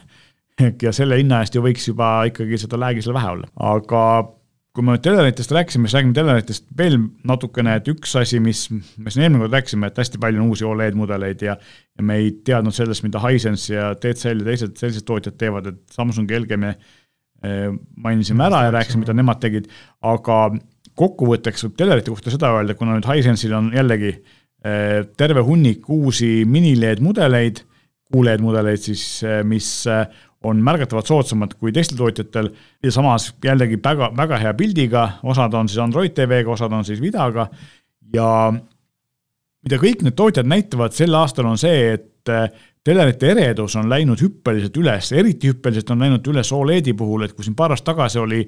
ja 0.84 0.92
selle 0.94 1.18
hinna 1.18 1.42
eest 1.42 1.56
ju 1.56 1.64
võiks 1.64 1.88
juba 1.88 2.16
ikkagi 2.30 2.60
seda 2.62 2.78
läägi 2.84 3.06
seal 3.06 3.16
vähe 3.16 3.32
olla, 3.38 3.48
aga 3.74 4.04
kui 4.74 4.86
me 4.86 4.96
nüüd 4.96 5.04
teleritest 5.06 5.52
rääkisime, 5.54 5.86
siis 5.86 6.00
räägime 6.00 6.16
teleritest 6.18 6.64
veel 6.78 6.98
natukene, 7.30 7.78
et 7.78 7.90
üks 7.92 8.16
asi, 8.18 8.40
mis 8.42 8.66
me 8.74 9.14
siin 9.14 9.28
eelmine 9.28 9.46
kord 9.46 9.54
rääkisime, 9.54 9.90
et 9.90 10.00
hästi 10.02 10.22
palju 10.22 10.42
on 10.42 10.50
uusi 10.50 10.66
Oled 10.66 10.98
mudeleid 10.98 11.46
ja 11.46 11.60
ja 11.98 12.06
me 12.06 12.18
ei 12.22 12.32
teadnud 12.46 12.76
sellest, 12.76 13.06
mida 13.06 13.22
Hisense 13.22 13.74
ja 13.76 13.92
DCL 13.94 14.42
ja 14.42 14.50
teised 14.50 14.78
sellised 14.82 15.08
tootjad 15.08 15.38
teevad, 15.40 15.70
et 15.70 15.82
Samsung 15.94 16.32
LG 16.40 16.58
me 16.62 16.74
eh, 16.74 17.68
mainisime 17.96 18.48
ära 18.48 18.66
ja 18.68 18.74
rääkisime, 18.74 19.04
mida 19.06 19.16
nemad 19.18 19.42
tegid, 19.44 19.70
aga 20.02 20.40
kokkuvõtteks 20.98 21.68
võib 21.68 21.78
telerite 21.78 22.14
kohta 22.14 22.34
seda 22.34 22.52
öelda, 22.58 22.78
kuna 22.78 22.98
nüüd 22.98 23.10
Hisense'il 23.10 23.54
on 23.58 23.70
jällegi 23.76 24.12
eh, 24.14 25.00
terve 25.18 25.46
hunnik 25.46 25.90
uusi 25.94 26.44
mini-LED 26.50 27.04
mudeleid, 27.06 27.64
QLED 28.14 28.44
mudeleid 28.46 28.82
siis, 28.82 29.06
eh, 29.26 29.42
mis 29.46 29.70
on 30.44 30.60
märgatavalt 30.66 31.08
soodsamad 31.08 31.54
kui 31.60 31.72
teistel 31.74 31.98
tootjatel 32.02 32.50
ja 32.84 32.92
samas 32.92 33.30
jällegi 33.44 33.78
väga, 33.84 34.10
väga 34.18 34.42
hea 34.42 34.54
pildiga, 34.60 35.06
osad 35.24 35.54
on 35.56 35.70
siis 35.72 35.80
Android 35.80 36.14
TV-ga, 36.18 36.52
osad 36.58 36.74
on 36.76 36.84
siis 36.88 37.00
videoga 37.02 37.48
ja 38.14 38.28
mida 39.64 39.80
kõik 39.82 40.04
need 40.06 40.18
tootjad 40.20 40.50
näitavad 40.50 40.96
sel 40.96 41.16
aastal, 41.18 41.48
on 41.50 41.60
see, 41.60 41.94
et 41.96 42.32
äh, 42.32 42.48
telerite 42.84 43.32
eredus 43.32 43.78
on 43.80 43.90
läinud 43.92 44.22
hüppeliselt 44.22 44.78
üles, 44.82 45.12
eriti 45.16 45.52
hüppeliselt 45.52 45.92
on 45.96 46.04
läinud 46.04 46.28
üles 46.34 46.52
Oledi 46.56 46.94
puhul, 46.98 47.26
et 47.26 47.36
kui 47.36 47.46
siin 47.46 47.56
paar 47.56 47.76
aastat 47.76 47.94
tagasi 47.94 48.22
oli 48.24 48.44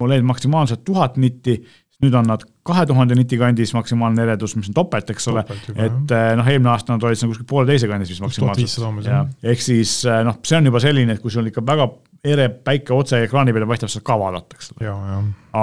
Oled 0.00 0.24
maksimaalselt 0.24 0.80
tuhat 0.80 1.18
nitti, 1.20 1.58
nüüd 2.00 2.14
on 2.16 2.24
nad 2.30 2.44
kahe 2.64 2.86
tuhande 2.88 3.16
niti 3.18 3.36
kandis 3.36 3.74
maksimaalne 3.76 4.22
eredus, 4.24 4.54
mis 4.56 4.70
on 4.70 4.76
topelt, 4.78 5.10
eks 5.12 5.26
ole, 5.28 5.42
et 5.74 6.14
eh, 6.16 6.28
noh, 6.38 6.48
eelmine 6.48 6.70
aasta 6.72 6.94
nad 6.94 7.04
olid 7.04 7.20
seal 7.20 7.28
kuskil 7.32 7.48
pooleteise 7.50 7.88
kandis 7.90 8.12
vist 8.14 8.24
maksimaalselt. 8.24 9.34
ehk 9.52 9.64
siis 9.64 9.98
eh, 10.08 10.22
noh, 10.24 10.38
see 10.46 10.56
on 10.56 10.70
juba 10.70 10.80
selline, 10.80 11.16
et 11.16 11.20
kui 11.20 11.32
sul 11.34 11.50
ikka 11.50 11.64
väga 11.66 11.90
ere 12.32 12.48
päike 12.64 12.94
otse 12.96 13.20
ekraani 13.26 13.52
peale 13.56 13.68
paistab, 13.68 13.92
saab 13.92 14.06
ka 14.08 14.16
vaadata, 14.22 14.56
eks 14.56 14.72
ole. 14.72 14.88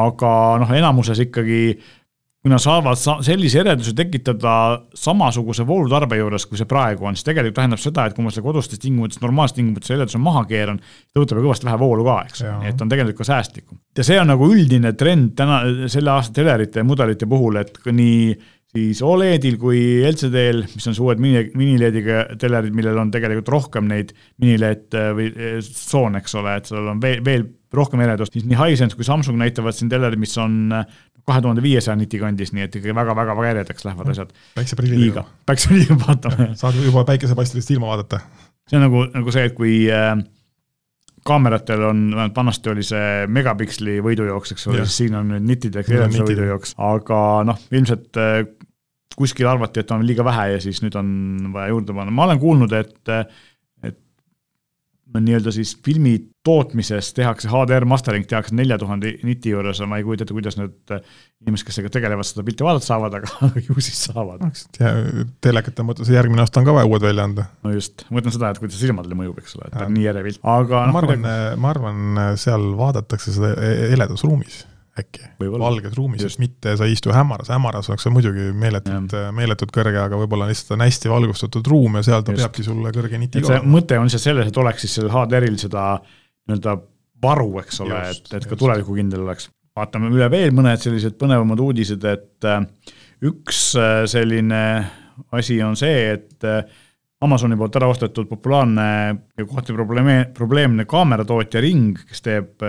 aga 0.04 0.34
noh, 0.62 0.76
enamuses 0.78 1.22
ikkagi 1.26 1.62
kui 2.48 2.54
nad 2.54 2.64
saavad 2.64 3.24
sellise 3.26 3.60
ereduse 3.60 3.92
tekitada 3.96 4.54
samasuguse 4.96 5.66
voolutarbe 5.68 6.16
juures, 6.16 6.46
kui 6.48 6.60
see 6.60 6.70
praegu 6.70 7.10
on, 7.10 7.18
siis 7.18 7.28
tegelikult 7.28 7.58
tähendab 7.60 7.82
seda, 7.84 8.06
et 8.08 8.16
kui 8.16 8.24
ma 8.24 8.32
selle 8.32 8.48
kodustes 8.48 8.80
tingimustes, 8.80 9.20
normaalses 9.24 9.58
tingimustes 9.58 9.96
ereduse 9.98 10.22
maha 10.24 10.46
keeran, 10.48 10.80
ta 10.80 11.20
võtab 11.20 11.42
ju 11.42 11.48
kõvasti 11.50 11.68
vähe 11.68 11.80
voolu 11.82 12.06
ka, 12.08 12.20
eks, 12.30 12.46
et 12.70 12.84
on 12.84 12.94
tegelikult 12.94 13.20
ka 13.20 13.28
säästlikum. 13.28 13.82
ja 13.98 14.06
see 14.08 14.20
on 14.22 14.32
nagu 14.32 14.48
üldine 14.48 14.94
trend 14.96 15.34
täna, 15.36 15.60
selle 15.92 16.14
aasta 16.14 16.40
telerite 16.40 16.80
ja 16.80 16.88
mudelite 16.88 17.28
puhul, 17.28 17.60
et 17.60 17.82
nii 17.92 18.38
siis 18.78 19.02
Oledil 19.04 19.58
kui 19.60 19.82
LCD-l, 20.08 20.64
mis 20.76 20.88
on 20.88 20.96
see 20.96 21.04
uued 21.04 21.22
mini, 21.24 21.44
mini-LED-iga 21.58 22.24
telerid, 22.40 22.76
millel 22.78 23.00
on 23.02 23.12
tegelikult 23.12 23.52
rohkem 23.52 23.88
neid 23.92 24.14
mini-LED 24.44 24.98
või 25.18 25.30
tsoone, 25.66 26.24
eks 26.24 26.36
ole, 26.40 26.58
et 26.60 26.72
seal 26.72 26.92
on 26.94 27.04
veel, 27.04 27.24
veel 27.26 27.48
rohkem 27.74 28.02
eredust, 28.04 28.36
siis 28.36 28.46
nii 28.48 28.58
Hisense 28.60 28.96
kui 28.96 29.08
Samsung 29.08 29.40
näitavad 29.40 29.76
siin 29.76 29.90
telerid, 29.92 30.20
mis 30.22 30.36
on 30.40 30.72
kahe 31.28 31.44
tuhande 31.44 31.64
viiesaja 31.64 31.98
niti 32.00 32.20
kandis, 32.22 32.54
nii 32.56 32.64
et 32.68 32.76
ikkagi 32.80 32.96
väga-väga-väga 32.96 33.54
eredaks 33.56 33.86
lähevad 33.86 34.14
asjad. 34.14 34.32
päikseprillidega. 34.56 35.26
päikseprillidega 35.46 36.00
vaatame. 36.08 36.50
saad 36.62 36.80
juba 36.86 37.04
päikesepaistelist 37.10 37.72
ilma 37.76 37.92
vaadata. 37.92 38.22
see 38.70 38.80
on 38.80 38.86
nagu, 38.88 39.04
nagu 39.14 39.34
see, 39.36 39.48
et 39.50 39.56
kui 39.58 39.74
äh, 39.92 40.14
kaameratel 41.28 41.84
on, 41.90 42.06
vähemalt 42.16 42.36
vanasti 42.36 42.72
oli 42.72 42.86
see 42.88 43.28
megapiksli 43.40 43.98
võidujooks, 44.04 44.56
eks 44.56 44.70
ole, 44.72 44.86
siis 44.86 45.02
siin 45.04 45.20
on 45.20 45.34
nüüd 45.34 45.50
nitideks 45.50 45.92
ereduse 45.92 46.30
võidujooks, 46.30 46.78
aga 46.88 47.20
noh, 47.50 47.60
ilmselt 47.76 48.22
äh, 48.24 48.40
kuskil 49.18 49.50
arvati, 49.50 49.82
et 49.84 49.92
on 49.92 50.06
liiga 50.08 50.24
vähe 50.28 50.52
ja 50.54 50.64
siis 50.64 50.80
nüüd 50.86 50.96
on 51.00 51.10
vaja 51.54 51.74
juurde 51.74 51.96
panna, 51.98 52.14
ma 52.14 52.28
olen 52.30 52.40
kuulnud, 52.42 52.76
et 52.78 53.12
äh, 53.12 53.26
nii-öelda 55.24 55.54
siis 55.56 55.74
filmi 55.86 56.16
tootmises 56.48 57.10
tehakse 57.18 57.50
HDR 57.52 57.86
mastering 57.90 58.28
tehakse 58.30 58.56
nelja 58.56 58.78
tuhande 58.82 59.14
niti 59.28 59.52
juures 59.52 59.82
ja 59.82 59.88
ma 59.90 60.00
ei 60.00 60.06
kujuta 60.08 60.26
ette, 60.26 60.36
kuidas 60.38 60.58
need 60.60 60.94
äh, 60.96 61.02
inimesed, 61.44 61.68
kes 61.68 61.80
sellega 61.80 61.94
tegelevad, 61.98 62.28
seda 62.28 62.46
pilti 62.48 62.68
vaadata 62.68 62.88
saavad, 62.88 63.18
aga 63.20 63.52
ju 63.68 63.78
siis 63.84 64.06
saavad. 64.08 64.46
telekate 65.44 65.88
mõttes 65.88 66.14
järgmine 66.14 66.46
aasta 66.46 66.62
on 66.62 66.70
ka 66.70 66.78
vaja 66.78 66.90
uued 66.90 67.10
välja 67.10 67.28
anda. 67.28 67.50
no 67.66 67.76
just, 67.76 68.08
ma 68.10 68.20
mõtlen 68.20 68.38
seda, 68.38 68.54
et 68.54 68.64
kuidas 68.64 68.80
silmadele 68.82 69.20
mõjub, 69.20 69.44
eks 69.44 69.60
ole, 69.60 69.70
et 69.72 69.78
on 69.88 69.94
nii 69.98 70.10
ere 70.14 70.24
pilt, 70.30 70.42
aga 70.46 70.88
no, 70.88 70.96
ma 70.96 71.04
arvan, 71.04 71.30
ma 71.60 71.76
arvan, 71.76 72.24
seal 72.40 72.72
vaadatakse 72.80 73.36
seda 73.38 73.54
heledas 73.94 74.26
ruumis 74.28 74.64
äkki, 74.98 75.24
valges 75.60 75.94
ruumis, 75.98 76.24
sest 76.26 76.42
mitte 76.42 76.74
sa 76.80 76.88
ei 76.88 76.96
istu 76.96 77.14
hämaras, 77.14 77.52
hämaras 77.54 77.90
oleks 77.92 78.06
see 78.08 78.14
muidugi 78.14 78.50
meeletult, 78.58 79.14
meeletult 79.38 79.74
kõrge, 79.76 80.00
aga 80.02 80.20
võib-olla 80.20 80.50
lihtsalt 80.50 80.76
on 80.78 80.86
hästi 80.86 81.12
valgustatud 81.12 81.70
ruum 81.70 82.00
ja 82.00 82.06
seal 82.08 82.26
ta 82.26 82.34
Just. 82.34 82.44
peabki 82.44 82.66
sulle 82.66 82.94
kõrge 82.96 83.22
niti 83.22 83.44
ka. 83.46 83.62
mõte 83.66 84.00
on 84.00 84.10
lihtsalt 84.10 84.26
selles, 84.26 84.50
et 84.50 84.62
oleks 84.64 84.86
siis 84.86 84.98
sellel 84.98 85.14
HDR-il 85.14 85.60
seda 85.62 85.90
nii-öelda 86.48 86.78
varu, 87.24 87.52
eks 87.64 87.82
ole, 87.86 88.02
et, 88.12 88.34
et 88.38 88.50
ka 88.50 88.58
tulevikukindel 88.60 89.26
oleks. 89.26 89.52
vaatame 89.78 90.10
üle 90.10 90.26
veel 90.34 90.54
mõned 90.58 90.82
sellised 90.82 91.18
põnevamad 91.22 91.62
uudised, 91.62 92.04
et 92.10 92.50
äh, 92.50 92.94
üks 93.30 93.70
äh, 93.78 94.04
selline 94.10 94.62
asi 95.38 95.60
on 95.66 95.78
see, 95.78 96.12
et 96.18 96.46
äh, 96.48 96.62
Amazoni 97.22 97.56
poolt 97.58 97.74
ära 97.80 97.88
ostetud 97.90 98.28
populaarne 98.30 98.84
ja 99.38 99.46
kohati 99.46 99.74
probleeme, 99.74 100.20
probleemne 100.38 100.86
kaameratootja 100.86 101.62
Ring, 101.66 101.98
kes 102.06 102.22
teeb 102.22 102.62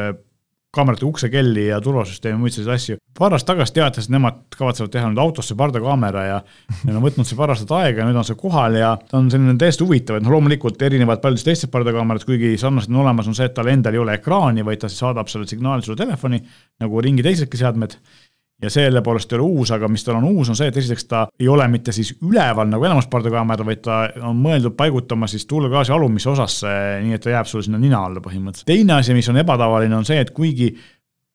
kaamerate 0.74 1.06
uksekelli 1.08 1.66
ja 1.70 1.78
turvasüsteemi, 1.80 2.36
muid 2.42 2.52
selliseid 2.52 2.74
asju. 2.74 2.96
paar 3.18 3.32
aastat 3.34 3.54
tagasi 3.54 3.74
teatas, 3.78 4.06
et 4.06 4.12
nemad 4.12 4.42
kavatsevad 4.52 4.92
teha 4.92 5.08
nüüd 5.08 5.20
autosse 5.22 5.56
pardakaamera 5.58 6.24
ja 6.26 6.36
neil 6.84 6.98
on 6.98 7.06
võtnud 7.06 7.28
see 7.28 7.38
paar 7.38 7.54
aastat 7.54 7.72
aega 7.78 8.02
ja 8.02 8.08
nüüd 8.08 8.20
on 8.20 8.28
see 8.28 8.36
kohal 8.38 8.76
ja 8.76 8.92
ta 9.00 9.16
on 9.18 9.30
selline 9.32 9.56
täiesti 9.60 9.86
huvitav, 9.86 10.18
et 10.18 10.26
noh, 10.26 10.34
loomulikult 10.36 10.84
erinevalt 10.84 11.24
paljudest 11.24 11.48
teistest 11.48 11.72
pardakaameratest, 11.72 12.28
kuigi 12.28 12.52
sarnaselt 12.60 12.92
on 12.92 13.00
olemas, 13.02 13.30
on 13.30 13.38
see, 13.38 13.48
et 13.48 13.56
tal 13.56 13.72
endal 13.72 13.96
ei 13.96 14.02
ole 14.02 14.18
ekraani, 14.20 14.66
vaid 14.68 14.84
ta 14.84 14.92
siis 14.92 15.00
saadab 15.06 15.32
selle 15.32 15.48
signaali 15.48 15.86
sulle 15.86 15.98
telefoni, 16.02 16.42
nagu 16.84 17.04
ringi 17.04 17.24
teisedki 17.24 17.60
seadmed 17.60 17.96
ja 18.62 18.70
selle 18.72 19.02
poolest 19.06 19.32
ei 19.32 19.38
ole 19.38 19.46
uus, 19.46 19.70
aga 19.74 19.88
mis 19.90 20.04
tal 20.04 20.18
on 20.18 20.26
uus, 20.32 20.50
on 20.50 20.58
see, 20.58 20.68
et 20.70 20.76
esiteks 20.80 21.06
ta 21.10 21.22
ei 21.38 21.48
ole 21.50 21.66
mitte 21.70 21.94
siis 21.94 22.10
üleval 22.16 22.68
nagu 22.70 22.84
enamus 22.88 23.06
pardakaamera, 23.10 23.66
vaid 23.66 23.82
ta 23.84 24.00
on 24.26 24.38
mõeldud 24.42 24.74
paigutama 24.78 25.28
siis 25.30 25.46
tuulegaasi 25.50 25.94
alumisse 25.94 26.32
osasse, 26.32 26.74
nii 27.04 27.16
et 27.16 27.24
ta 27.24 27.34
jääb 27.36 27.50
sul 27.50 27.62
sinna 27.66 27.78
nina 27.80 28.02
alla 28.08 28.22
põhimõtteliselt. 28.24 28.68
teine 28.68 28.98
asi, 28.98 29.14
mis 29.14 29.30
on 29.30 29.38
ebatavaline, 29.44 29.94
on 30.00 30.08
see, 30.08 30.18
et 30.22 30.34
kuigi 30.34 30.72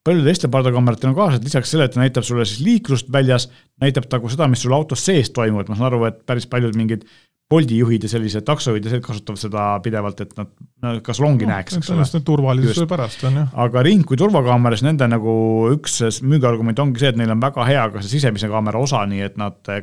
paljudel 0.03 0.33
teistel 0.33 0.51
pardakaameratel 0.51 1.13
on 1.13 1.17
kaasas, 1.17 1.43
lisaks 1.43 1.71
sellele, 1.71 1.88
et 1.88 1.95
ta 1.95 2.01
näitab 2.03 2.27
sulle 2.27 2.45
siis 2.47 2.63
liiklust 2.65 3.12
väljas, 3.12 3.47
näitab 3.81 4.09
ta 4.12 4.19
ka 4.19 4.31
seda, 4.31 4.49
mis 4.51 4.65
sul 4.65 4.75
autos 4.75 5.05
sees 5.05 5.31
toimub, 5.31 5.63
et 5.63 5.71
ma 5.71 5.79
saan 5.79 5.93
aru, 5.93 6.03
et 6.09 6.19
päris 6.27 6.49
paljud 6.51 6.75
mingid 6.75 7.07
Bolti 7.53 7.77
juhid 7.77 8.07
ja 8.07 8.09
sellised 8.11 8.45
taksojuhid 8.47 8.87
ja 8.87 8.93
sellised 8.93 9.05
kasutavad 9.05 9.41
seda 9.41 9.65
pidevalt, 9.85 10.23
et 10.25 10.33
nad 10.37 11.01
kas 11.05 11.21
longi 11.23 11.45
no, 11.45 11.53
näeks, 11.53 11.77
eks 11.79 11.91
ole. 11.93 12.23
turvalisuse 12.25 12.87
pärast 12.89 13.23
on 13.29 13.41
ju. 13.41 13.43
aga 13.65 13.83
ring 13.85 14.05
kui 14.07 14.19
turvakaameras, 14.19 14.81
nende 14.85 15.07
nagu 15.11 15.35
üks 15.75 16.01
müügiargument 16.25 16.81
ongi 16.83 17.03
see, 17.03 17.13
et 17.13 17.19
neil 17.19 17.35
on 17.35 17.43
väga 17.43 17.67
hea 17.69 17.85
ka 17.93 18.01
see 18.01 18.17
sisemise 18.17 18.49
kaamera 18.51 18.81
osa, 18.81 19.05
nii 19.09 19.27
et 19.27 19.37
nad 19.39 19.73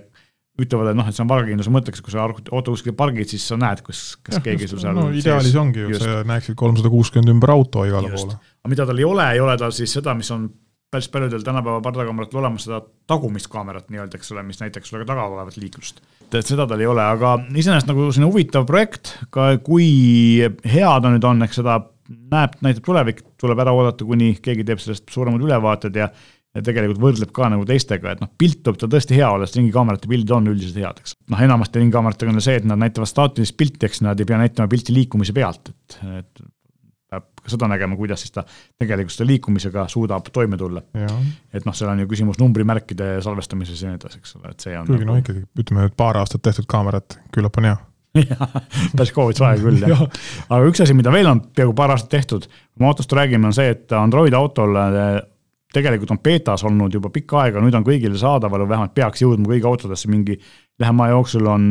ütlevad, 0.61 0.91
et 0.93 0.99
noh, 0.99 1.09
et 1.09 1.17
see 1.17 1.25
on 1.25 1.31
vargakindluse 1.31 1.73
mõtteks, 1.73 2.03
kui 2.05 2.15
sa 2.15 2.25
auto 2.27 2.75
kuskil 2.75 2.95
pargid, 2.97 3.29
siis 3.31 3.47
sa 3.49 3.59
näed, 3.61 3.83
kas, 3.87 4.03
kas 4.25 4.39
ja, 4.39 4.43
keegi 4.45 4.69
sul 4.71 4.83
seal 4.83 4.97
no 4.97 5.09
ideaalis 5.15 5.57
ongi 5.61 5.87
ju, 5.87 6.01
sa 6.01 6.21
näeksid 6.29 6.59
kolmsada 6.59 6.91
kuuskümmend 6.93 7.33
ümber 7.33 7.55
auto 7.55 7.87
igale 7.89 8.11
just. 8.13 8.35
poole. 8.35 8.57
aga 8.61 8.73
mida 8.75 8.89
tal 8.91 9.01
ei 9.01 9.07
ole, 9.09 9.29
ei 9.37 9.41
ole 9.45 9.57
tal 9.61 9.73
siis 9.77 9.95
seda, 9.97 10.15
mis 10.19 10.31
on 10.35 10.49
päris 10.91 11.09
paljudel 11.09 11.45
tänapäeva 11.47 11.81
pardakaameratel 11.85 12.41
olemas 12.41 12.67
seda 12.67 12.81
tagumist 13.11 13.47
kaamerat 13.51 13.93
nii-öelda, 13.93 14.19
eks 14.19 14.33
ole, 14.35 14.43
mis 14.47 14.59
näitaks 14.59 14.91
sulle 14.91 15.05
ka 15.05 15.13
taga 15.13 15.29
olevat 15.31 15.59
liiklust. 15.61 16.03
et 16.33 16.47
seda 16.47 16.67
tal 16.67 16.83
ei 16.83 16.91
ole, 16.91 17.05
aga 17.05 17.37
iseenesest 17.55 17.91
nagu 17.91 18.09
selline 18.11 18.31
huvitav 18.31 18.67
projekt, 18.67 19.15
ka 19.31 19.53
kui 19.67 19.87
hea 20.75 20.91
ta 20.91 21.15
nüüd 21.15 21.27
on, 21.27 21.47
eks 21.47 21.61
seda 21.63 21.79
näeb, 22.11 22.59
näitab 22.67 22.87
tulevik, 22.87 23.23
tuleb 23.39 23.63
ära 23.63 23.75
oodata, 23.77 24.07
kuni 24.07 24.33
keegi 24.43 24.67
teeb 24.67 24.83
sellest 24.83 25.07
suuremad 25.15 25.47
ülevaated 25.47 26.03
ja 26.03 26.11
ja 26.51 26.65
tegelikult 26.67 26.99
võrdleb 26.99 27.31
ka 27.31 27.47
nagu 27.47 27.63
teistega, 27.63 28.11
et 28.11 28.23
noh, 28.25 28.31
pilt 28.39 28.67
võib 28.67 28.79
ta 28.81 28.89
tõesti 28.91 29.15
hea 29.15 29.29
olla, 29.31 29.47
sest 29.47 29.61
ringikaamerate 29.61 30.09
pildid 30.11 30.33
on 30.35 30.51
üldiselt 30.51 30.81
head, 30.83 30.99
eks. 30.99 31.13
noh, 31.31 31.43
enamasti 31.47 31.79
ringikaameratega 31.79 32.33
on 32.35 32.43
see, 32.43 32.57
et 32.59 32.67
nad 32.67 32.81
näitavad 32.81 33.07
staatilist 33.07 33.55
pilti, 33.55 33.87
eks 33.87 34.03
nad 34.03 34.19
ei 34.19 34.27
pea 34.27 34.41
näitama 34.41 34.67
pilti 34.73 34.97
liikumise 34.97 35.37
pealt, 35.37 35.71
et, 35.71 36.01
et 36.19 36.43
peab 37.11 37.27
ka 37.43 37.53
seda 37.53 37.69
nägema, 37.71 37.99
kuidas 37.99 38.23
siis 38.25 38.35
ta 38.35 38.45
tegelikult 38.79 39.15
selle 39.15 39.33
liikumisega 39.33 39.87
suudab 39.91 40.31
toime 40.33 40.59
tulla. 40.61 40.83
et 41.53 41.67
noh, 41.67 41.77
seal 41.77 41.91
on 41.93 42.05
ju 42.05 42.11
küsimus 42.11 42.41
numbrimärkide 42.41 43.17
salvestamises 43.25 43.83
ja 43.83 43.93
nii 43.93 44.01
edasi, 44.01 44.21
eks 44.23 44.37
ole, 44.39 44.53
et 44.55 44.67
see 44.67 44.77
on. 44.79 44.87
kuigi 44.89 45.05
nagu... 45.05 45.13
no 45.13 45.23
ikkagi, 45.23 45.47
ütleme, 45.65 45.87
et 45.91 45.97
paar 45.99 46.21
aastat 46.21 46.45
tehtud 46.47 46.69
kaamerat, 46.71 47.19
küllap 47.35 47.59
on 47.59 47.71
hea 47.71 47.79
jah, 48.31 48.55
päris 48.97 49.13
Covid'i 49.15 49.45
aega 49.47 49.63
küll 49.63 49.83
jah 49.85 50.05
ja.. 50.05 50.09
aga 50.55 50.71
üks 50.71 50.83
asi, 50.85 50.95
mida 50.99 51.13
veel 51.15 51.29
on 51.31 51.43
peaaegu 51.55 51.75
paar 51.79 51.95
aastat 51.95 52.15
tehtud, 52.15 52.47
kui 52.47 52.85
me 52.85 52.91
autost 52.91 53.13
räägime, 53.17 53.51
on 53.51 53.57
see, 53.57 53.71
et 53.75 53.93
Android 53.99 54.35
autol 54.35 54.79
eh, 54.83 55.21
tegelikult 55.75 56.15
on 56.17 56.23
betas 56.23 56.65
olnud 56.67 56.95
juba 56.95 57.13
pikka 57.15 57.45
aega, 57.45 57.63
nüüd 57.63 57.77
on 57.79 57.87
kõigile 57.87 58.19
saadaval 58.19 58.65
või 58.65 58.73
vähemalt 58.75 58.95
peaks 58.97 59.23
jõudma 59.23 59.53
kõigi 59.53 59.69
autodesse 59.71 60.11
mingi 60.11 60.39
lähema 60.81 61.07
aja 61.07 61.19
jooksul 61.19 61.51
on 61.51 61.69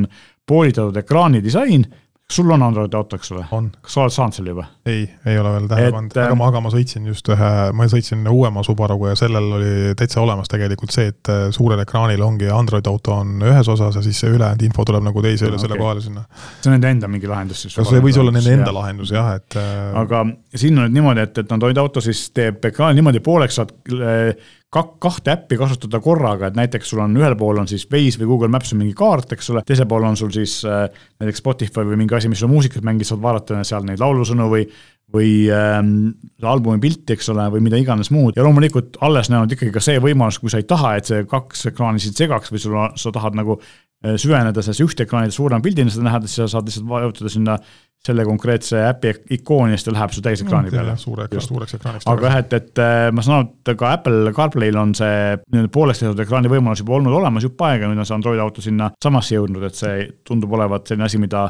poolitatud 0.48 0.98
ekraani 1.04 1.44
disain 1.44 1.84
sul 2.32 2.52
on 2.52 2.64
Androidi 2.64 2.98
auto, 2.98 3.18
eks 3.18 3.32
ole? 3.34 3.46
kas 3.82 3.96
sa 3.96 4.04
oled 4.04 4.14
saanud 4.14 4.38
selle 4.38 4.54
juba? 4.54 4.66
ei, 4.90 5.02
ei 5.26 5.40
ole 5.42 5.54
veel 5.56 5.68
tähele 5.72 5.94
pannud, 5.96 6.18
aga 6.22 6.36
ma, 6.38 6.50
aga 6.52 6.62
ma 6.62 6.72
sõitsin 6.74 7.08
just 7.10 7.30
ühe, 7.34 7.50
ma 7.74 7.88
sõitsin 7.90 8.28
uuema 8.30 8.64
Subaruga 8.66 9.14
ja 9.14 9.20
sellel 9.20 9.48
oli 9.58 9.72
täitsa 9.98 10.22
olemas 10.22 10.52
tegelikult 10.52 10.94
see, 10.94 11.10
et 11.14 11.32
äh, 11.34 11.48
suurel 11.56 11.82
ekraanil 11.84 12.22
ongi 12.26 12.52
Android 12.54 12.86
auto 12.92 13.18
on 13.24 13.42
ühes 13.50 13.72
osas 13.74 13.98
ja 13.98 14.06
siis 14.06 14.22
see 14.22 14.30
ülejäänud 14.36 14.68
info 14.68 14.86
tuleb 14.86 15.08
nagu 15.10 15.26
teise 15.26 15.48
üle 15.48 15.58
okay. 15.58 15.66
selle 15.66 15.82
kohale 15.82 16.06
sinna. 16.06 16.26
see 16.60 16.70
on 16.70 16.78
nende 16.78 16.94
enda 16.98 17.10
mingi 17.12 17.32
lahendus 17.32 17.66
siis? 17.66 17.80
kas 17.80 17.90
see 17.90 18.06
võis 18.06 18.22
olla 18.22 18.36
nende 18.36 18.56
enda 18.60 18.76
lahendus 18.78 19.14
jah, 19.16 19.34
et 19.40 19.58
äh, 19.58 19.74
aga 20.04 20.24
siin 20.54 20.78
on 20.78 20.86
nüüd 20.86 21.00
niimoodi, 21.00 21.26
et, 21.26 21.44
et 21.44 21.58
Android 21.58 21.82
auto 21.82 22.04
siis 22.04 22.28
teeb 22.36 22.70
ekraani 22.70 23.02
niimoodi 23.02 23.24
pooleks, 23.26 23.58
saad 23.62 23.74
äh, 23.98 24.32
kak-, 24.74 24.98
kahte 25.02 25.34
äppi 25.34 25.58
kasutada 25.60 26.02
korraga, 26.04 26.50
et 26.50 26.60
näiteks 26.60 26.94
sul 26.94 27.02
on 27.04 27.18
ühel 27.18 27.36
pool 27.40 27.62
on 27.62 27.70
siis 27.70 27.88
Waze 27.90 28.22
või 28.22 28.30
Google 28.34 28.52
Maps 28.54 28.74
on 28.74 28.82
mingi 28.84 28.96
kaart, 28.98 29.34
eks 29.36 29.52
ole, 29.54 29.64
teisel 29.68 29.90
pool 29.90 30.08
on 30.10 30.18
sul 30.20 30.32
siis 30.36 30.60
äh, 30.68 30.86
näiteks 31.22 31.44
Spotify 31.44 31.86
või 31.88 32.00
mingi 32.04 32.18
asi, 32.18 32.32
mis 32.32 32.42
sulle 32.42 32.54
muusikat 32.54 32.86
mängib, 32.86 33.08
saad 33.10 33.22
vaadata 33.24 33.64
seal 33.68 33.86
neid 33.88 34.02
laulusõnu 34.04 34.50
või 34.52 34.70
või 35.10 35.48
ähm, 35.50 36.12
albumi 36.46 36.78
pilti, 36.84 37.16
eks 37.16 37.32
ole, 37.34 37.48
või 37.50 37.64
mida 37.66 37.80
iganes 37.82 38.12
muud. 38.14 38.36
Ja 38.38 38.44
loomulikult 38.46 39.00
alles 39.02 39.32
näinud 39.34 39.50
ikkagi 39.56 39.74
ka 39.74 39.82
see 39.82 39.98
võimalus, 40.04 40.38
kui 40.38 40.54
sa 40.54 40.60
ei 40.62 40.68
taha, 40.70 40.92
et 41.00 41.10
see 41.10 41.24
kaks 41.26 41.66
ekraani 41.72 42.04
sind 42.04 42.20
segaks 42.20 42.54
või 42.54 42.62
sul, 42.62 42.76
sa 42.94 43.14
tahad 43.16 43.34
nagu 43.40 43.56
äh, 43.58 43.72
süveneda 44.00 44.64
sellesse 44.64 44.86
ühte 44.86 45.04
ekraani 45.04 45.32
suurema 45.36 45.64
pildina 45.64 45.92
seda 45.92 46.06
näha, 46.08 46.22
siis 46.24 46.40
sa 46.40 46.48
saad 46.56 46.70
lihtsalt 46.70 46.88
vajutada 46.88 47.32
sinna 47.34 47.58
selle 48.06 48.24
konkreetse 48.26 48.80
äpi 48.88 49.12
ikooni 49.36 49.74
ja 49.74 49.78
siis 49.78 49.90
ta 49.90 49.94
läheb 49.94 50.14
su 50.16 50.22
täisekraani 50.24 50.72
peale. 50.72 50.94
suure, 50.98 51.26
suureks 51.44 51.76
ekraaniks. 51.76 52.08
aga 52.08 52.30
jah, 52.30 52.38
et, 52.40 52.54
et 52.56 52.80
äh, 52.80 53.08
ma 53.12 53.26
saan 53.26 53.42
aru, 53.42 53.50
et 53.60 53.72
ka 53.82 53.90
Apple 53.98 54.32
CarPlay'l 54.36 54.80
on 54.80 54.94
see 54.96 55.18
nii-öelda 55.42 55.72
pooleks 55.76 56.00
tehtud 56.00 56.24
ekraani 56.24 56.52
võimalus 56.52 56.80
juba 56.80 56.96
olnud 56.96 57.18
olemas 57.20 57.44
jupp 57.44 57.60
aega, 57.68 57.90
nüüd 57.92 58.00
on 58.00 58.08
see 58.08 58.16
Android 58.16 58.40
auto 58.40 58.64
sinna 58.64 58.88
samasse 59.04 59.36
jõudnud, 59.36 59.68
et 59.68 59.76
see 59.76 60.08
tundub 60.28 60.56
olevat 60.56 60.88
selline 60.88 61.10
asi, 61.10 61.20
mida 61.20 61.50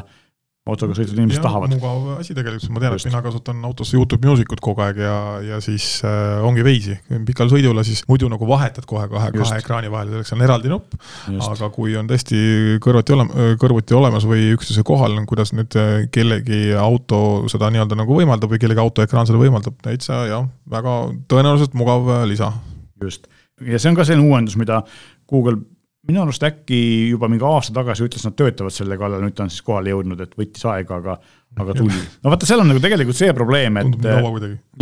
autoga 0.68 0.92
sõitvad 0.96 1.16
inimesed 1.16 1.40
tahavad. 1.40 1.72
mugav 1.72 2.18
asi 2.20 2.34
tegelikult, 2.36 2.72
ma 2.74 2.82
tean, 2.82 2.96
et 2.98 3.06
mina 3.08 3.22
kasutan 3.24 3.62
autos 3.64 3.92
Youtube 3.96 4.28
Music 4.28 4.50
ut 4.52 4.60
kogu 4.60 4.82
aeg 4.84 5.00
ja, 5.00 5.14
ja 5.46 5.60
siis 5.64 5.86
äh, 6.04 6.42
ongi 6.44 6.64
Waze'i, 6.66 6.98
pikal 7.28 7.48
sõidule 7.52 7.84
siis 7.86 8.02
muidu 8.10 8.28
nagu 8.28 8.44
vahetad 8.48 8.84
kohe 8.88 9.06
kahe, 9.08 9.30
kahe 9.32 9.60
ekraani 9.62 9.92
vahel, 9.92 10.12
selleks 10.12 10.34
on 10.36 10.44
eraldi 10.44 10.72
nupp. 10.72 10.98
aga 11.32 11.70
kui 11.72 11.96
on 11.96 12.10
tõesti 12.10 12.42
kõrvuti 12.84 13.16
olema, 13.16 13.48
kõrvuti 13.62 13.96
olemas 13.96 14.28
või 14.28 14.50
üksteise 14.58 14.84
kohal, 14.86 15.16
kuidas 15.30 15.54
nüüd 15.56 15.80
äh, 15.80 15.90
kellegi 16.12 16.74
auto 16.76 17.48
seda 17.52 17.72
nii-öelda 17.72 17.96
nagu 18.02 18.20
võimaldab 18.20 18.52
või 18.52 18.60
kellegi 18.60 18.84
auto 18.84 19.06
ekraan 19.06 19.28
seda 19.30 19.40
võimaldab, 19.40 19.80
täitsa 19.80 20.26
jah, 20.28 20.48
väga 20.70 21.00
tõenäoliselt 21.30 21.76
mugav 21.78 22.12
äh, 22.18 22.24
lisa. 22.28 22.52
just, 23.00 23.30
ja 23.64 23.80
see 23.80 23.94
on 23.94 23.96
ka 23.96 24.04
selline 24.04 24.28
uuendus, 24.28 24.60
mida 24.60 24.84
Google 25.30 25.62
minu 26.10 26.24
arust 26.24 26.44
äkki 26.46 26.80
juba 27.14 27.30
mingi 27.30 27.46
aasta 27.46 27.74
tagasi 27.76 28.06
ütles, 28.06 28.26
nad 28.26 28.36
töötavad 28.38 28.74
selle 28.74 28.98
kallal, 29.00 29.22
nüüd 29.24 29.36
ta 29.38 29.46
on 29.46 29.52
siis 29.52 29.64
kohale 29.66 29.94
jõudnud, 29.94 30.20
et 30.24 30.34
võttis 30.38 30.66
aega, 30.68 30.98
aga, 31.00 31.16
aga 31.62 31.76
tuli. 31.78 32.00
no 32.24 32.34
vaata, 32.34 32.48
seal 32.50 32.64
on 32.64 32.70
nagu 32.72 32.82
tegelikult 32.82 33.18
see 33.18 33.34
probleem, 33.36 33.78
et. 33.80 33.94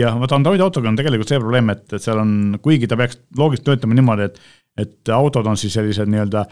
jah, 0.01 0.17
vaata 0.21 0.41
Androidi 0.41 0.65
autoga 0.65 0.91
on 0.91 0.99
tegelikult 0.99 1.35
see 1.35 1.43
probleem, 1.43 1.75
et, 1.75 1.85
et 1.93 2.05
seal 2.05 2.23
on, 2.25 2.33
kuigi 2.65 2.91
ta 2.91 2.99
peaks 3.01 3.21
loogiliselt 3.39 3.69
töötama 3.73 3.99
niimoodi, 3.99 4.31
et 4.33 4.41
et 4.79 5.11
autod 5.15 5.47
on 5.51 5.59
siis 5.59 5.75
sellised 5.75 6.11
nii-öelda, 6.11 6.45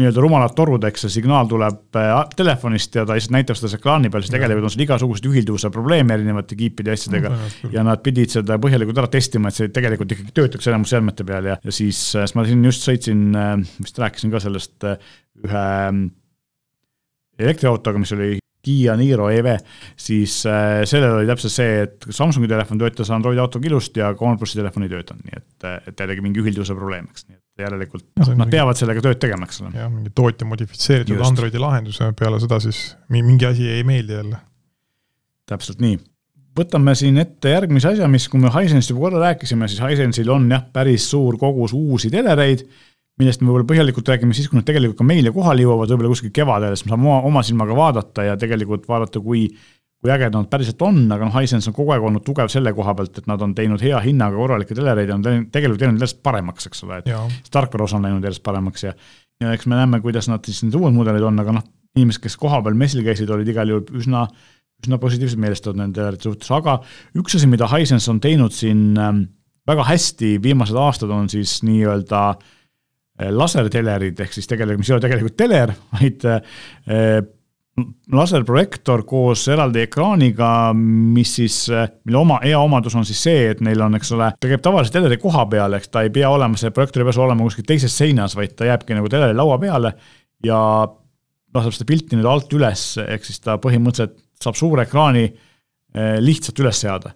nii-öelda 0.00 0.22
rumalad 0.22 0.54
torud, 0.56 0.84
eks 0.88 1.04
see 1.04 1.14
signaal 1.18 1.48
tuleb 1.50 1.98
äh, 2.00 2.12
telefonist 2.38 2.96
ja 2.96 3.04
ta 3.06 3.16
lihtsalt 3.16 3.34
näitab 3.36 3.58
seda 3.58 3.74
ekraani 3.76 4.10
peal, 4.12 4.24
siis 4.24 4.34
tegelikult 4.34 4.70
on 4.70 4.74
seal 4.74 4.86
igasuguseid 4.86 5.28
ühilduvuse 5.30 5.70
probleeme 5.74 6.16
erinevate 6.16 6.58
kiipide 6.58 6.94
ja 6.94 6.98
asjadega 6.98 7.34
no,. 7.34 7.50
ja 7.74 7.84
nad 7.86 8.02
pidid 8.04 8.32
seda 8.38 8.58
põhjalikult 8.62 9.02
ära 9.02 9.12
testima, 9.12 9.52
et 9.52 9.60
see 9.60 9.72
tegelikult 9.74 10.16
ikkagi 10.16 10.34
töötaks 10.36 10.70
enamus 10.72 10.94
seadmete 10.94 11.26
peal 11.28 11.52
ja, 11.52 11.58
ja 11.60 11.74
siis, 11.74 12.00
äh, 12.16 12.24
siis 12.24 12.38
ma 12.38 12.46
siin 12.48 12.64
just 12.70 12.88
sõitsin, 12.88 13.28
äh, 13.36 13.54
vist 13.84 14.02
rääkisin 14.04 14.34
ka 14.34 14.42
sellest 14.44 14.88
ühe 14.88 15.66
elektriautoga, 17.38 18.00
mis 18.02 18.16
oli 18.16 18.36
Kiia 18.64 18.96
Niro 18.98 19.28
EV, 19.30 19.52
siis 19.96 20.40
äh, 20.50 20.82
sellel 20.88 21.20
oli 21.20 21.28
täpselt 21.30 21.54
see, 21.54 21.82
et 21.86 22.08
Samsungi 22.10 22.50
telefon 22.50 22.80
töötas 22.80 23.10
Androidi 23.14 23.40
autoga 23.42 23.68
ilusti 23.70 24.02
ja 24.02 24.10
OnePlusi 24.12 24.58
telefon 24.58 24.86
ei 24.86 24.90
töötanud, 24.92 25.22
nii 25.28 25.38
et, 25.38 25.68
et 25.92 26.02
jällegi 26.02 26.24
mingi 26.24 26.42
ühilduvuse 26.42 26.74
probleem, 26.76 27.06
eks, 27.12 27.28
nii 27.28 27.38
et 27.38 27.64
järelikult 27.64 28.04
noh, 28.18 28.32
nad 28.38 28.50
peavad 28.52 28.78
sellega 28.78 29.02
tööd 29.04 29.20
tegema, 29.22 29.46
eks 29.48 29.62
ole. 29.62 29.72
jah, 29.78 29.90
mingi 29.92 30.12
tootja 30.14 30.46
modifitseeritud 30.50 31.16
Just. 31.16 31.28
Androidi 31.30 31.62
lahendus 31.62 32.02
ja 32.02 32.10
peale 32.18 32.40
seda 32.42 32.60
siis 32.62 32.82
mingi 33.14 33.46
asi 33.48 33.70
ei 33.70 33.86
meeldi 33.86 34.18
jälle. 34.18 34.42
täpselt 35.48 35.82
nii. 35.82 35.98
võtame 36.58 36.94
siin 36.98 37.18
ette 37.22 37.54
järgmise 37.54 37.92
asja, 37.94 38.10
mis, 38.10 38.26
kui 38.28 38.42
me 38.42 38.50
Hisense'ist 38.52 38.90
juba 38.90 39.06
korra 39.06 39.22
rääkisime, 39.28 39.70
siis 39.70 39.82
Hisense'il 39.86 40.34
on 40.34 40.50
jah, 40.50 40.66
päris 40.74 41.06
suur 41.10 41.38
kogus 41.38 41.74
uusi 41.78 42.10
telereid 42.10 42.66
millest 43.18 43.42
me 43.42 43.50
võib-olla 43.50 43.66
põhjalikult 43.68 44.08
räägime 44.12 44.36
siis, 44.36 44.48
kui 44.50 44.58
nad 44.58 44.66
tegelikult 44.66 45.00
ka 45.00 45.06
meile 45.06 45.32
kohale 45.34 45.64
jõuavad, 45.64 45.90
võib-olla 45.90 46.12
kuskil 46.12 46.32
kevadel, 46.34 46.76
siis 46.76 46.86
me 46.86 46.94
saame 46.94 47.08
oma, 47.08 47.18
oma 47.26 47.42
silmaga 47.46 47.76
vaadata 47.76 48.26
ja 48.28 48.36
tegelikult 48.40 48.86
vaadata, 48.90 49.22
kui, 49.24 49.46
kui 49.98 50.12
ägedad 50.14 50.36
nad 50.38 50.50
päriselt 50.50 50.82
on, 50.86 51.00
aga 51.14 51.26
noh, 51.26 51.38
Hisense 51.38 51.70
on 51.72 51.76
kogu 51.76 51.94
aeg 51.94 52.04
olnud 52.10 52.24
tugev 52.26 52.50
selle 52.52 52.72
koha 52.76 52.94
pealt, 52.98 53.18
et 53.18 53.30
nad 53.30 53.42
on 53.44 53.54
teinud 53.58 53.82
hea 53.82 53.98
hinnaga 54.04 54.38
korralikke 54.38 54.76
telereid 54.78 55.10
ja 55.10 55.16
on 55.18 55.24
tegelikult 55.24 55.82
teinud 55.82 55.98
järjest 55.98 56.20
paremaks, 56.26 56.68
eks 56.70 56.84
ole, 56.86 57.00
et 57.02 57.50
tarkvara 57.54 57.88
osa 57.88 57.98
on 57.98 58.06
läinud 58.06 58.28
järjest 58.28 58.44
paremaks 58.46 58.86
ja 58.86 58.94
ja 59.38 59.52
eks 59.54 59.68
me 59.70 59.76
näeme, 59.78 60.00
kuidas 60.02 60.26
nad 60.26 60.42
siis 60.46 60.64
need 60.64 60.74
uued 60.74 60.94
mudelid 60.94 61.22
on, 61.22 61.36
aga 61.38 61.52
noh, 61.58 61.66
inimesed, 61.94 62.24
kes 62.24 62.34
kohapeal 62.38 62.74
messil 62.78 63.04
käisid, 63.06 63.30
olid 63.30 63.46
igal 63.50 63.70
juhul 63.70 64.00
üsna, 64.00 64.24
üsna 64.82 64.98
positiivselt 64.98 65.38
meelestatud 65.42 65.78
nende 65.78 65.98
telerite 65.98 66.26
suhtes, 66.26 66.50
aga 66.54 66.80
üks 67.18 67.38
asi, 67.38 67.46
mida 67.50 67.68
Hisense 67.70 68.10
on 68.10 68.18
teinud 68.22 68.54
siin 68.54 68.98
ähm, 68.98 69.20
väga 69.66 69.86
hästi 69.86 70.36
viimased 70.42 70.78
aastad, 70.78 71.14
on 71.14 71.30
siis 71.30 71.60
nii-öelda 71.66 72.22
äh, 72.32 72.57
lasertelerid, 73.18 74.20
ehk 74.20 74.36
siis 74.36 74.46
tegelikult, 74.50 74.82
mis 74.82 74.90
ei 74.92 74.96
ole 74.96 75.04
tegelikult 75.04 75.36
teler, 75.38 75.72
vaid 75.96 76.26
äh, 76.28 77.18
laserprojektor 78.12 79.04
koos 79.08 79.44
eraldi 79.52 79.84
ekraaniga, 79.86 80.50
mis 80.74 81.34
siis, 81.38 81.58
mille 82.06 82.20
oma, 82.20 82.38
hea 82.42 82.58
omadus 82.58 82.96
on 82.98 83.06
siis 83.06 83.20
see, 83.28 83.44
et 83.52 83.60
neil 83.64 83.82
on, 83.84 83.94
eks 83.98 84.12
ole, 84.16 84.30
ta 84.40 84.50
käib 84.50 84.62
tavalise 84.64 84.94
teleri 84.94 85.18
koha 85.22 85.44
peal, 85.50 85.76
eks 85.78 85.92
ta 85.92 86.02
ei 86.06 86.12
pea 86.14 86.30
olema, 86.32 86.58
see 86.58 86.72
projektor 86.74 87.04
ei 87.04 87.10
pea 87.10 87.24
olema 87.24 87.46
kuskil 87.46 87.66
teises 87.68 87.94
seinas, 87.94 88.34
vaid 88.38 88.56
ta 88.58 88.68
jääbki 88.68 88.98
nagu 88.98 89.10
teleri 89.12 89.36
laua 89.38 89.58
peale 89.62 89.94
ja 90.44 90.58
laseb 91.54 91.76
seda 91.76 91.88
pilti 91.88 92.18
nüüd 92.18 92.28
alt 92.28 92.52
üles, 92.58 92.90
ehk 93.04 93.28
siis 93.28 93.40
ta 93.44 93.58
põhimõtteliselt 93.62 94.18
saab 94.42 94.58
suure 94.58 94.84
ekraani 94.86 95.28
lihtsalt 96.22 96.60
üles 96.62 96.82
seada. 96.84 97.14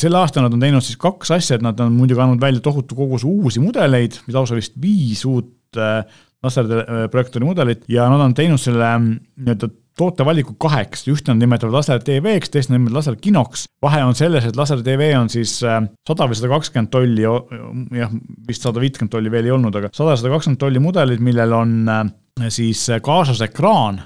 Selle 0.00 0.20
aasta 0.20 0.42
nad 0.44 0.54
on 0.54 0.62
teinud 0.62 0.84
siis 0.84 0.98
kaks 1.00 1.32
asja, 1.36 1.58
et 1.58 1.64
nad 1.64 1.78
on 1.80 1.94
muidugi 1.96 2.20
andnud 2.24 2.42
välja 2.42 2.62
tohutu 2.64 2.96
koguse 2.98 3.28
uusi 3.28 3.62
mudeleid, 3.64 4.18
lausa 4.32 4.58
vist 4.58 4.76
viis 4.80 5.24
uut 5.28 5.80
äh, 5.80 6.02
laserprojektori 6.44 7.48
mudelit 7.48 7.88
ja 7.88 8.08
nad 8.12 8.20
on 8.20 8.36
teinud 8.36 8.60
selle 8.60 8.90
mm, 8.98 9.16
nii-öelda 9.40 9.70
tootevaliku 9.94 10.56
kaheks, 10.58 11.04
ühte 11.06 11.30
nad 11.30 11.38
nimetavad 11.44 11.76
laser 11.76 12.00
TV-ks, 12.02 12.50
teist 12.50 12.70
nad 12.70 12.80
nimetavad 12.80 12.98
laser 12.98 13.18
kinoks. 13.22 13.68
vahe 13.84 14.00
on 14.02 14.16
selles, 14.18 14.48
et 14.48 14.56
laser 14.58 14.82
TV 14.84 15.12
on 15.18 15.30
siis 15.32 15.56
äh, 15.62 15.80
sada 16.08 16.26
või 16.28 16.38
sada 16.38 16.50
kakskümmend 16.56 16.90
tolli, 16.92 17.24
jah, 17.24 18.16
vist 18.48 18.66
sada 18.66 18.82
viitkümmend 18.82 19.14
tolli 19.14 19.32
veel 19.32 19.48
ei 19.48 19.54
olnud, 19.54 19.78
aga 19.78 19.92
sada, 19.94 20.18
sada 20.18 20.34
kakskümmend 20.34 20.60
tolli 20.60 20.82
mudelid, 20.82 21.22
millel 21.24 21.54
on 21.56 21.76
äh, 21.88 22.02
siis 22.52 22.88
kaasas 23.06 23.40
ekraan 23.46 24.02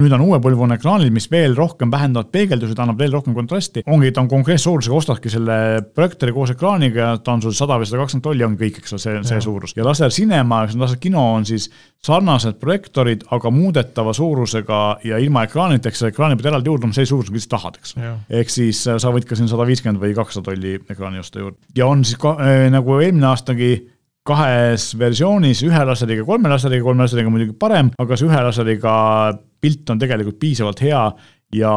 nüüd 0.00 0.14
on 0.16 0.22
uue 0.24 0.38
põlvkonna 0.40 0.78
ekraanid, 0.78 1.12
mis 1.12 1.26
veel 1.30 1.52
rohkem 1.56 1.90
vähendavad 1.92 2.30
peegeldusi, 2.32 2.72
ta 2.76 2.86
annab 2.86 3.00
veel 3.02 3.12
rohkem 3.12 3.34
kontrasti, 3.36 3.82
ongi, 3.92 4.12
ta 4.14 4.22
on 4.22 4.30
konkreetse 4.30 4.64
suurusega, 4.64 4.96
ostadki 4.96 5.32
selle 5.32 5.56
projektoori 5.92 6.32
koos 6.32 6.54
ekraaniga 6.54 7.02
ja 7.02 7.10
ta 7.20 7.34
on 7.36 7.42
sul 7.44 7.52
sada 7.56 7.76
või 7.80 7.88
sada 7.88 8.00
kakskümmend 8.00 8.24
tolli, 8.24 8.46
ongi 8.46 8.60
kõik, 8.62 8.80
eks 8.80 8.96
ole, 8.96 9.02
see, 9.04 9.20
see 9.28 9.42
suurus. 9.44 9.76
ja 9.76 9.84
laser 9.84 10.14
cinema, 10.14 10.62
laser 10.80 11.00
kino 11.02 11.26
on 11.34 11.44
siis 11.48 11.68
sarnased 12.02 12.56
projektoorid, 12.62 13.28
aga 13.36 13.52
muudetava 13.52 14.16
suurusega 14.16 14.80
ja 15.10 15.20
ilma 15.20 15.44
ekraanita, 15.48 15.92
eks 15.92 16.06
ekraani 16.08 16.40
pead 16.40 16.50
eraldi 16.54 16.72
juurde, 16.72 16.92
see 16.96 17.12
suurus, 17.12 17.30
mis 17.34 17.44
sa 17.44 17.58
tahad, 17.58 17.78
eks. 17.82 17.96
ehk 18.32 18.56
siis 18.56 18.86
äh, 18.88 18.98
sa 19.02 19.12
võid 19.12 19.28
ka 19.28 19.36
siin 19.36 19.52
sada 19.52 19.68
viiskümmend 19.68 20.00
või 20.00 20.16
kakssada 20.16 20.48
tolli 20.48 20.78
ekraani 20.80 21.20
osta 21.20 21.44
juurde. 21.44 21.60
ja 21.76 21.92
on 21.92 22.08
siis 22.08 22.16
ka, 22.22 22.38
äh, 22.40 22.70
nagu 22.72 22.96
eelmine 22.96 23.28
aastagi 23.28 23.74
kahes 24.24 24.92
versioonis, 24.96 25.64
ühe 25.66 25.84
laseriga, 25.84 26.24
kolme 26.24 26.48
laseriga, 26.48 26.84
kolme 26.86 27.04
laseriga 27.04 27.30
muidugi 27.30 27.56
parem, 27.58 27.90
aga 28.00 28.16
see 28.16 28.30
ühe 28.30 28.42
laseriga 28.46 28.92
pilt 29.62 29.90
on 29.94 30.00
tegelikult 30.02 30.40
piisavalt 30.42 30.82
hea 30.82 31.04
ja 31.52 31.72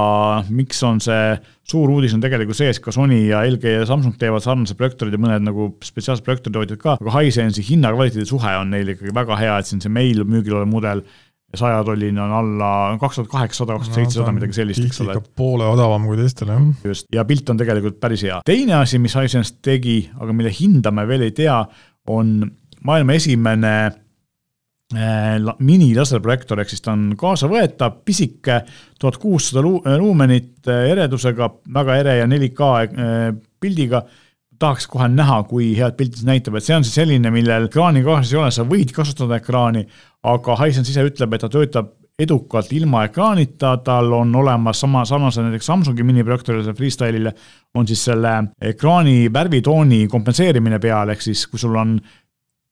miks 0.56 0.80
on 0.88 1.02
see 1.04 1.36
suur 1.68 1.92
uudis 1.92 2.14
on 2.16 2.24
tegelikult 2.24 2.58
see, 2.58 2.72
et 2.72 2.80
ka 2.84 2.94
Sony 2.96 3.26
ja 3.28 3.44
LG 3.44 3.74
ja 3.82 3.86
Samsung 3.90 4.16
teevad 4.20 4.44
sarnased 4.46 4.78
projektoorid 4.80 5.18
ja 5.18 5.22
mõned 5.22 5.48
nagu 5.50 5.70
spetsiaalsed 5.84 6.26
projektooritootjad 6.28 6.82
ka, 6.82 6.98
aga 7.02 7.16
Hisense'i 7.18 7.66
hinna-kvaliteedi 7.70 8.28
suhe 8.30 8.56
on 8.62 8.72
neil 8.72 8.94
ikkagi 8.96 9.14
väga 9.16 9.40
hea, 9.42 9.58
et 9.60 9.70
siin 9.70 9.84
see 9.84 9.92
meil 9.92 10.24
müügil 10.28 10.56
olev 10.60 10.72
mudel 10.72 11.04
saja 11.56 11.84
tolline 11.88 12.20
on 12.20 12.34
alla 12.36 12.70
kaks 13.00 13.20
tuhat 13.20 13.32
kaheksasada, 13.32 13.78
kaks 13.78 13.90
tuhat 13.90 14.00
seitsesada, 14.02 14.34
midagi 14.36 14.58
sellist, 14.58 14.84
eks 14.84 15.02
ole. 15.06 15.16
poole 15.40 15.68
odavam 15.72 16.08
kui 16.10 16.18
teistel, 16.20 16.52
jah. 16.52 16.64
just, 16.84 17.08
ja 17.16 17.24
pilt 17.28 17.52
on 17.52 17.60
tegelikult 17.60 18.00
päris 18.02 18.26
hea. 18.28 18.42
teine 18.48 18.80
asi, 18.82 19.00
mis 19.00 19.16
Hisense 19.16 19.60
tegi, 19.64 20.02
aga 20.20 20.36
mille 20.36 20.52
hinda 20.56 20.92
me 20.96 21.08
veel 21.08 21.28
ei 21.28 21.36
tea, 21.36 21.58
on 22.12 22.38
maailma 22.86 23.16
esimene 23.20 23.76
minilaserprojektor, 24.94 26.60
ehk 26.62 26.70
siis 26.70 26.84
ta 26.86 26.94
on 26.94 27.08
kaasavõetav, 27.18 28.04
pisike, 28.06 28.60
tuhat 29.02 29.18
kuussada 29.18 29.64
äh, 29.66 29.98
luumenit 29.98 30.70
äh, 30.70 30.92
eredusega, 30.92 31.50
väga 31.74 31.98
ere 32.04 32.20
ja 32.20 32.30
4K 32.30 32.70
pildiga. 33.60 34.06
tahaks 34.60 34.86
kohe 34.88 35.10
näha, 35.12 35.42
kui 35.50 35.74
head 35.76 35.98
pilti 35.98 36.22
see 36.22 36.30
näitab, 36.30 36.56
et 36.56 36.64
see 36.64 36.76
on 36.78 36.84
siis 36.86 36.96
selline, 36.96 37.28
millel 37.32 37.66
ekraani 37.68 38.04
kaasas 38.06 38.32
ei 38.32 38.38
ole, 38.40 38.52
sa 38.56 38.64
võid 38.64 38.94
kasutada 38.96 39.36
ekraani, 39.42 39.82
aga 40.24 40.56
Hisense 40.62 40.94
ise 40.94 41.04
ütleb, 41.04 41.34
et 41.36 41.44
ta 41.44 41.50
töötab 41.52 41.90
edukalt 42.20 42.72
ilma 42.72 43.04
ekraanita, 43.10 43.74
tal 43.84 44.14
on 44.16 44.36
olemas 44.40 44.80
sama, 44.80 45.04
sarnase 45.06 45.44
näiteks 45.44 45.68
Samsungi 45.68 46.04
miniprojektorile, 46.08 46.74
Freestyle'ile, 46.78 47.34
on 47.76 47.88
siis 47.88 48.06
selle 48.08 48.32
ekraani 48.62 49.34
värvitooni 49.34 50.06
kompenseerimine 50.08 50.80
peal, 50.80 51.12
ehk 51.12 51.26
siis 51.26 51.44
kui 51.52 51.60
sul 51.60 51.76
on 51.76 51.98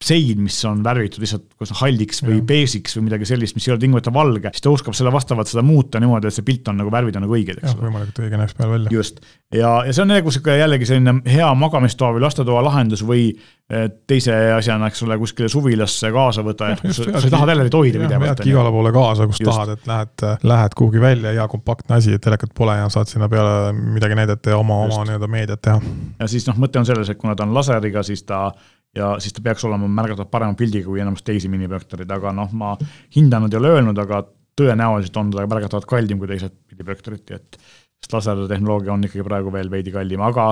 sein, 0.03 0.41
mis 0.43 0.57
on 0.67 0.81
värvitud 0.85 1.23
lihtsalt 1.23 1.45
kas 1.59 1.71
halliks 1.79 2.21
või 2.25 2.41
beežiks 2.47 2.97
või 2.97 3.07
midagi 3.07 3.27
sellist, 3.29 3.55
mis 3.57 3.67
ei 3.67 3.75
ole 3.75 3.81
tingimata 3.81 4.13
valge, 4.13 4.51
siis 4.53 4.65
ta 4.65 4.73
oskab 4.73 4.97
selle 4.97 5.13
vastavalt 5.13 5.49
seda 5.49 5.63
muuta 5.65 6.01
niimoodi, 6.03 6.29
et 6.29 6.35
see 6.35 6.45
pilt 6.47 6.67
on 6.71 6.79
nagu 6.81 6.91
värvid 6.93 7.17
on 7.19 7.25
nagu 7.25 7.37
õiged, 7.37 7.61
eks 7.61 7.75
ole. 7.75 7.87
võimalikult 7.87 8.21
õige 8.25 8.39
näeks 8.41 8.57
peal 8.57 8.73
välja. 8.73 8.93
just, 8.93 9.23
ja, 9.53 9.71
ja 9.87 9.95
see 9.95 10.03
on 10.03 10.11
nagu 10.11 10.33
sihuke 10.33 10.57
jällegi 10.59 10.89
selline 10.89 11.15
hea 11.29 11.49
magamistoa 11.59 12.11
või 12.17 12.25
lastetoa 12.25 12.65
lahendus 12.67 13.05
või 13.07 13.29
eh, 13.31 13.87
teise 14.09 14.35
asjana, 14.57 14.91
eks 14.91 15.05
ole, 15.07 15.17
kuskile 15.21 15.49
suvilasse 15.51 16.11
kaasa 16.15 16.45
võtta, 16.45 16.73
et 16.75 16.85
sa, 16.89 17.07
sa 17.07 17.23
ei 17.23 17.33
taha 17.37 17.49
telerit 17.53 17.79
hoida 17.79 18.03
pidevalt. 18.03 18.29
jäädki 18.33 18.53
igale 18.53 18.75
poole 18.75 18.93
kaasa, 18.95 19.29
kus 19.31 19.41
just. 19.43 19.51
tahad, 19.51 19.73
et 19.77 19.89
lähed, 19.89 20.27
lähed 20.51 20.77
kuhugi 20.79 21.03
välja, 21.03 21.35
hea 21.39 21.47
kompaktne 21.51 22.01
asi, 22.01 22.19
telekat 22.19 22.53
pole 22.57 22.75
ja 22.81 22.91
saad 22.93 23.11
sinna 23.11 23.31
peale 23.31 23.73
midagi 23.73 24.19
näidata 24.19 24.55
ja 24.55 24.59
oma, 24.59 24.83
oma 24.89 25.03
nii-öelda 25.07 25.31
meediat 25.31 25.63
teha. 25.63 25.81
ja 26.19 26.31
siis 26.31 26.47
noh, 26.49 26.59
mõte 26.59 26.81
on 26.81 26.89
selles, 26.89 27.09
et 27.09 27.19
kuna 27.19 27.37
ta 27.39 27.47
on 27.47 27.55
laseriga, 27.55 28.03
siis 28.03 28.25
ta 28.27 28.49
ja 28.97 29.13
siis 29.23 29.33
ta 29.33 29.43
peaks 29.45 29.65
olema 29.67 29.87
märgatavalt 29.89 30.31
parema 30.31 30.57
pildiga 30.57 30.87
kui 30.89 31.01
enamus 31.01 31.25
teisi 31.25 31.49
miniprojektoreid, 31.51 32.11
aga 32.13 32.33
noh, 32.35 32.51
ma 32.57 32.73
hinnanud 33.15 33.53
ei 33.53 33.61
ole 33.61 33.71
öelnud, 33.77 34.03
aga 34.03 34.23
tõenäoliselt 34.59 35.17
on 35.21 35.31
ta 35.33 35.47
märgatavalt 35.49 35.89
kallim 35.89 36.21
kui 36.21 36.29
teised 36.29 36.53
pildiprojektorid, 36.69 37.33
et 37.33 37.57
sest 38.03 38.13
lasertehnoloogia 38.13 38.93
on 38.93 39.07
ikkagi 39.07 39.25
praegu 39.25 39.53
veel 39.53 39.71
veidi 39.73 39.93
kallim, 39.93 40.21
aga 40.25 40.51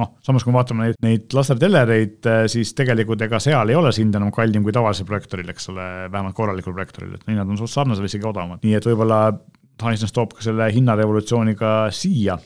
noh, 0.00 0.14
samas 0.24 0.46
kui 0.46 0.54
me 0.54 0.58
vaatame 0.58 0.88
neid, 0.88 0.96
neid 1.04 1.36
lasertelereid, 1.36 2.30
siis 2.50 2.72
tegelikult 2.78 3.20
ega 3.26 3.40
seal 3.42 3.70
ei 3.70 3.78
ole 3.78 3.92
see 3.92 4.06
hind 4.06 4.16
enam 4.18 4.32
kallim 4.34 4.64
kui 4.64 4.74
tavalisel 4.74 5.08
projektoril, 5.08 5.52
eks 5.52 5.70
ole, 5.74 5.90
vähemalt 6.08 6.36
korralikul 6.38 6.76
projektoril, 6.76 7.14
et 7.18 7.28
hinnad 7.28 7.52
on 7.52 7.60
suht 7.60 7.74
sarnased 7.74 8.02
või 8.02 8.10
isegi 8.10 8.30
odavamad, 8.30 8.64
nii 8.64 8.80
et 8.80 8.88
võib-olla 8.90 9.26
Hisense 9.74 10.14
toob 10.14 10.36
ka 10.38 10.44
selle 10.44 10.68
hinnarevolutsiooni 10.70 11.56
ka 11.58 11.70
siia 11.92 12.36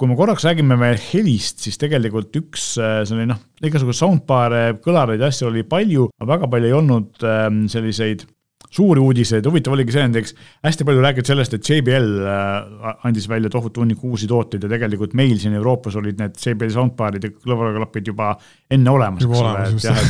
kui 0.00 0.08
me 0.08 0.16
korraks 0.16 0.46
räägime 0.48 0.78
veel 0.80 0.98
helist, 1.10 1.60
siis 1.60 1.76
tegelikult 1.80 2.36
üks 2.40 2.72
äh, 2.80 3.02
selline 3.08 3.34
noh, 3.34 3.40
igasuguseid 3.60 4.00
soundbar'e, 4.00 4.66
kõlareid, 4.80 5.20
asju 5.26 5.50
oli 5.50 5.66
palju, 5.68 6.08
aga 6.16 6.34
väga 6.34 6.48
palju 6.54 6.70
ei 6.70 6.76
olnud 6.78 7.26
ähm, 7.28 7.64
selliseid 7.68 8.24
suuri 8.70 9.02
uudiseid, 9.02 9.46
huvitav 9.50 9.74
oligi 9.74 9.92
see 9.94 10.04
näiteks, 10.06 10.32
hästi 10.62 10.86
palju 10.86 11.02
räägiti 11.02 11.32
sellest, 11.32 11.56
et 11.56 11.68
JBL 11.68 12.10
äh, 12.22 12.90
andis 13.08 13.26
välja 13.28 13.50
tohutu 13.50 13.82
hunniku 13.82 14.12
uusi 14.14 14.28
tooteid 14.30 14.62
ja 14.62 14.70
tegelikult 14.70 15.16
meil 15.18 15.36
siin 15.42 15.56
Euroopas 15.58 15.98
olid 15.98 16.20
need 16.22 16.38
JBL 16.38 16.72
soundbar'id 16.76 17.26
ja 17.26 17.32
kõrvaklapid 17.34 18.12
juba 18.12 18.30
enne 18.70 18.94
olemas, 18.94 19.26
eks 19.26 19.42
ole, 19.42 19.54
et 19.66 19.88
jah, 19.88 20.02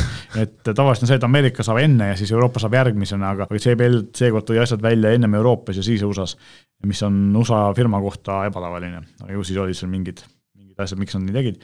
et, 0.43 0.57
et 0.61 0.71
tavaliselt 0.71 1.07
on 1.07 1.11
see, 1.11 1.19
et 1.19 1.27
Ameerika 1.27 1.65
saab 1.65 1.81
enne 1.81 2.11
ja 2.11 2.19
siis 2.19 2.31
Euroopa 2.35 2.61
saab 2.61 2.77
järgmisena, 2.77 3.33
aga 3.33 3.49
JBL 3.57 4.03
seekord 4.15 4.47
tõi 4.47 4.61
asjad 4.61 4.83
välja 4.83 5.15
ennem 5.17 5.39
Euroopas 5.41 5.81
ja 5.81 5.87
siis 5.87 6.05
USA-s 6.05 6.37
mis 6.87 7.01
on 7.05 7.17
USA 7.37 7.63
firma 7.77 7.99
kohta 8.01 8.41
ebatavaline, 8.49 9.01
aga 9.23 9.35
ju 9.35 9.45
siis 9.47 9.59
olid 9.61 9.77
seal 9.77 9.91
mingid, 9.91 10.23
mingid 10.57 10.83
asjad, 10.83 10.99
miks 11.01 11.17
nad 11.17 11.25
nii 11.27 11.37
tegid. 11.37 11.63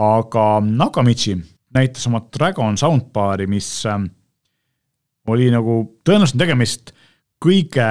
aga 0.00 0.46
Nakamichi 0.64 1.36
näitas 1.74 2.06
oma 2.08 2.22
Dragon 2.32 2.76
soundbar'i, 2.80 3.48
mis 3.50 3.68
ähm, 3.90 4.08
oli 5.30 5.48
nagu 5.52 5.78
tõenäoliselt 6.04 6.40
tegemist 6.42 6.92
kõige 7.42 7.86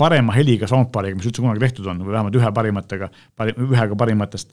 parema 0.00 0.34
heliga 0.36 0.68
soundbar'iga, 0.68 1.16
mis 1.16 1.28
üldse 1.28 1.42
kunagi 1.42 1.62
tehtud 1.62 1.88
on, 1.88 2.02
või 2.04 2.16
vähemalt 2.16 2.36
ühe 2.36 2.50
parimatega, 2.58 3.08
ühega 3.54 3.96
parimatest 3.96 4.52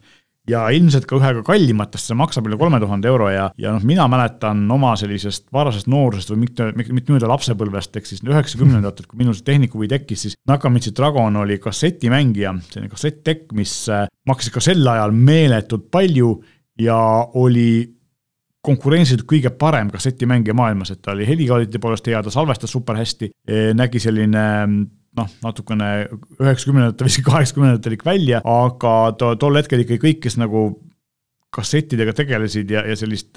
ja 0.49 0.63
ilmselt 0.73 1.05
ka 1.09 1.17
ühega 1.19 1.43
kallimatest, 1.45 2.09
see 2.09 2.17
maksab 2.17 2.47
üle 2.49 2.57
kolme 2.59 2.79
tuhande 2.81 3.09
euro 3.11 3.29
ja, 3.29 3.49
ja 3.61 3.73
noh, 3.75 3.83
mina 3.85 4.07
mäletan 4.11 4.63
oma 4.73 4.95
sellisest 4.99 5.47
varasest 5.53 5.89
noorusest 5.91 6.33
või 6.33 6.47
mitte, 6.47 6.71
mitte 6.77 7.11
nii-öelda 7.11 7.29
lapsepõlvest, 7.29 7.95
ehk 7.97 8.09
siis 8.09 8.23
üheksakümnendatel, 8.25 9.07
kui 9.09 9.21
minul 9.21 9.37
see 9.37 9.47
tehnikuhuvi 9.51 9.91
tekkis, 9.91 10.25
siis 10.25 10.37
Nakamitsu 10.49 10.95
Dragon 10.97 11.37
oli 11.43 11.59
kassetimängija, 11.61 12.55
selline 12.73 12.91
kassetttekk, 12.91 13.51
mis 13.57 13.75
äh, 13.93 14.07
maksis 14.27 14.53
ka 14.53 14.63
sel 14.63 14.81
ajal 14.87 15.13
meeletult 15.13 15.91
palju 15.93 16.33
ja 16.81 16.97
oli 17.37 17.85
konkurentsiliselt 18.65 19.25
kõige 19.29 19.49
parem 19.57 19.89
kassetimängija 19.93 20.53
maailmas, 20.57 20.93
et 20.93 21.01
ta 21.01 21.15
oli 21.15 21.25
helikvaliteedi 21.25 21.81
poolest 21.81 22.09
hea, 22.09 22.21
ta 22.21 22.33
salvestas 22.33 22.73
super 22.73 22.97
hästi, 22.99 23.31
nägi 23.77 24.01
selline 24.01 24.43
noh, 25.17 25.33
natukene 25.43 25.89
üheksakümnendatel 26.39 27.09
isegi 27.09 27.27
kaheksakümnendatel 27.27 27.97
ikka 27.97 28.09
välja, 28.11 28.39
aga 28.47 28.95
to, 29.19 29.33
tol 29.41 29.59
hetkel 29.59 29.83
ikkagi 29.83 30.01
kõik, 30.05 30.23
kes 30.23 30.39
nagu 30.41 30.69
kassettidega 31.51 32.13
tegelesid 32.15 32.69
ja, 32.71 32.85
ja 32.87 32.95
sellist 32.95 33.35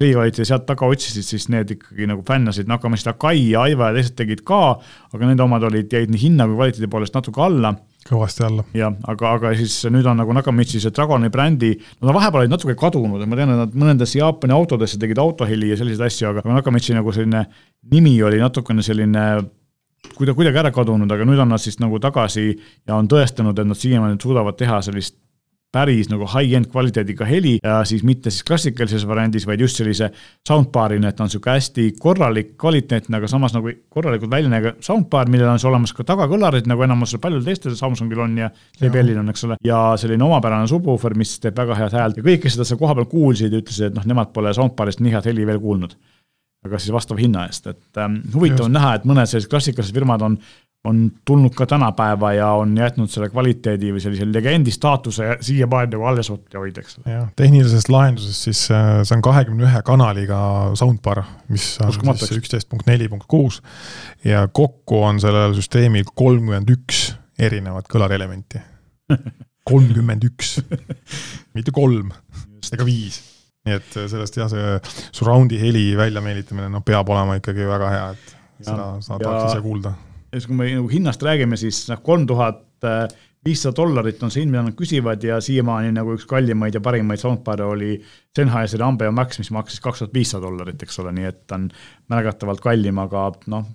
helivaliteedi 0.00 0.44
sealt 0.50 0.66
taga 0.68 0.84
otsisid, 0.84 1.24
siis 1.24 1.46
need 1.52 1.70
ikkagi 1.78 2.08
nagu 2.10 2.20
fännasid 2.26 2.68
Nakamista 2.68 3.14
Kai 3.16 3.38
ja 3.54 3.62
Aiva 3.64 3.88
ja 3.88 3.96
teised 3.96 4.18
tegid 4.18 4.42
ka, 4.44 4.76
aga 5.16 5.30
nende 5.30 5.46
omad 5.46 5.64
olid, 5.70 5.88
jäid 5.88 6.12
nii 6.12 6.26
hinna 6.26 6.44
kui 6.50 6.58
kvaliteedi 6.58 6.90
poolest 6.92 7.16
natuke 7.16 7.40
alla 7.44 7.72
kõvasti 8.04 8.44
alla. 8.44 8.66
jah, 8.76 8.92
aga, 9.08 9.32
aga 9.38 9.54
siis 9.56 9.78
nüüd 9.88 10.04
on 10.10 10.20
nagu 10.20 10.36
Nakamitsi 10.36 10.82
see 10.82 10.92
Dragoni 10.92 11.30
brändi, 11.32 11.72
nad 12.02 12.10
on 12.12 12.18
vahepeal 12.18 12.44
olid 12.44 12.52
natuke 12.52 12.76
kadunud, 12.76 13.22
et 13.24 13.30
ma 13.30 13.38
tean, 13.38 13.54
et 13.54 13.62
nad 13.62 13.76
mõnedesse 13.80 14.20
Jaapani 14.20 14.52
autodesse 14.52 15.00
tegid 15.00 15.20
autoheli 15.22 15.72
ja 15.72 15.80
selliseid 15.80 16.04
asju, 16.10 16.34
aga 16.34 16.58
Nakamitsi 16.58 16.96
nagu 16.96 17.16
selline 17.16 17.46
nimi 17.94 18.18
oli 18.28 18.42
natukene 18.44 18.84
selline 18.84 19.24
kuida-, 20.14 20.36
kuidagi 20.36 20.62
ära 20.62 20.72
kadunud, 20.74 21.10
aga 21.10 21.26
nüüd 21.28 21.42
on 21.44 21.54
nad 21.54 21.62
siis 21.62 21.80
nagu 21.82 22.00
tagasi 22.02 22.48
ja 22.52 22.96
on 22.96 23.10
tõestanud, 23.10 23.58
et 23.58 23.70
nad 23.70 23.78
siiamaani 23.78 24.20
suudavad 24.22 24.58
teha 24.60 24.80
sellist 24.84 25.20
päris 25.74 26.08
nagu 26.10 26.26
high-end 26.30 26.68
kvaliteediga 26.70 27.26
heli 27.28 27.56
ja 27.56 27.80
siis 27.88 28.04
mitte 28.06 28.30
siis 28.32 28.46
klassikalises 28.46 29.06
variandis, 29.10 29.46
vaid 29.48 29.62
just 29.64 29.80
sellise 29.80 30.10
soundbar'ina, 30.46 31.10
et 31.10 31.18
ta 31.18 31.24
on 31.24 31.30
niisugune 31.30 31.56
hästi 31.56 31.86
korralik, 32.00 32.52
kvaliteetne, 32.60 33.18
aga 33.18 33.30
samas 33.30 33.56
nagu 33.56 33.72
korralikult 33.92 34.30
väljanägev 34.30 34.78
soundbar, 34.84 35.30
millel 35.32 35.50
on 35.50 35.58
siis 35.58 35.70
olemas 35.70 35.94
ka 35.96 36.06
tagakõlarid, 36.06 36.68
nagu 36.70 36.86
enamusel 36.86 37.22
paljudel 37.22 37.50
teistel 37.50 37.74
Samsungil 37.78 38.22
on 38.26 38.38
ja 38.44 38.50
JBL-il 38.80 39.18
on, 39.24 39.34
eks 39.34 39.46
ole, 39.48 39.58
ja 39.66 39.82
selline 40.00 40.26
omapärane 40.26 40.70
subwoofer, 40.70 41.18
mis 41.18 41.36
teeb 41.42 41.58
väga 41.58 41.78
head 41.82 41.98
häält 41.98 42.20
ja 42.20 42.26
kõik, 42.26 42.44
kes 42.44 42.58
seda 42.58 42.68
seal 42.68 42.80
kohapeal 42.80 43.10
kuulsid, 43.10 43.58
ütlesid, 43.58 43.90
et 43.90 43.98
noh, 43.98 44.06
nemad 44.14 44.30
pole 44.36 44.54
soundbar'ist 44.54 45.02
nii 45.02 45.16
head 45.16 45.32
heli 45.32 45.48
veel 45.48 45.62
kuulnud 45.62 45.98
aga 46.64 46.80
siis 46.80 46.94
vastava 46.94 47.20
hinna 47.20 47.46
eest, 47.48 47.66
et 47.72 48.00
ähm, 48.00 48.20
huvitav 48.34 48.68
on 48.68 48.78
näha, 48.78 48.94
et 48.98 49.08
mõned 49.08 49.28
sellised 49.28 49.50
klassikalised 49.52 49.96
firmad 49.96 50.22
on, 50.24 50.36
on 50.88 51.00
tulnud 51.28 51.54
ka 51.56 51.66
tänapäeva 51.68 52.32
ja 52.36 52.50
on 52.60 52.72
jätnud 52.76 53.12
selle 53.12 53.28
kvaliteedi 53.32 53.92
või 53.94 54.02
sellise 54.04 54.26
legendi 54.28 54.72
staatuse 54.72 55.36
siiamaani 55.44 55.92
nagu 55.94 56.08
alles 56.08 56.30
hoida, 56.32 56.80
eks 56.80 56.98
ole. 57.00 57.12
jah, 57.12 57.26
tehnilisest 57.36 57.90
lahendusest 57.92 58.48
siis 58.48 58.62
äh, 58.72 59.02
see 59.02 59.16
on 59.18 59.24
kahekümne 59.24 59.68
ühe 59.68 59.82
kanaliga 59.86 60.38
soundbar, 60.80 61.24
mis 61.52 61.74
on 61.84 61.92
Uskumatu, 61.92 62.28
siis 62.28 62.40
üksteist 62.40 62.70
punkt 62.72 62.88
neli 62.88 63.10
punkt 63.12 63.28
kuus 63.28 63.60
ja 64.24 64.46
kokku 64.48 65.02
on 65.04 65.20
sellel 65.24 65.56
süsteemil 65.58 66.08
kolmkümmend 66.14 66.72
üks 66.76 67.10
erinevat 67.40 67.88
kõlarelementi. 67.90 68.62
kolmkümmend 69.68 70.24
üks, 70.28 70.58
mitte 71.56 71.72
kolm 71.74 72.12
ega 72.72 72.84
viis 72.88 73.20
nii 73.64 73.76
et 73.78 73.98
äh, 73.98 74.08
sellest 74.12 74.38
jah, 74.38 74.50
see 74.52 74.78
surround'i 75.14 75.60
heli 75.60 75.90
väljameelitamine, 75.98 76.70
noh, 76.72 76.84
peab 76.86 77.10
olema 77.12 77.38
ikkagi 77.40 77.68
väga 77.68 77.92
hea, 77.92 78.08
et 78.14 78.34
ja, 78.34 78.66
seda 78.70 78.88
sa 79.04 79.20
tahaks 79.20 79.52
ise 79.52 79.62
kuulda. 79.64 79.94
ja 80.30 80.38
siis, 80.38 80.48
kui 80.50 80.58
me 80.58 80.72
nagu 80.72 80.90
hinnast 80.92 81.22
räägime, 81.24 81.58
siis 81.60 81.84
noh, 81.90 82.02
kolm 82.04 82.26
tuhat 82.30 82.62
viissada 83.44 83.76
dollarit 83.76 84.22
on 84.24 84.32
see 84.32 84.42
hind, 84.42 84.52
mida 84.54 84.64
nad 84.64 84.76
küsivad 84.76 85.24
ja 85.24 85.36
siiamaani 85.44 85.92
nagu 85.96 86.14
üks 86.16 86.24
kallimaid 86.28 86.76
ja 86.76 86.80
parimaid 86.84 87.20
soundbar'e 87.20 87.66
oli 87.68 87.90
Sennheiseri 88.36 88.84
Ambeo 88.86 89.12
Max, 89.12 89.38
mis 89.40 89.52
maksis 89.54 89.82
kaks 89.84 90.00
tuhat 90.00 90.14
viissada 90.16 90.46
dollarit, 90.46 90.80
eks 90.84 91.00
ole, 91.02 91.12
nii 91.16 91.28
et 91.28 91.42
ta 91.48 91.58
on 91.58 91.66
märgatavalt 92.12 92.62
kallim, 92.64 93.00
aga 93.04 93.26
noh, 93.52 93.66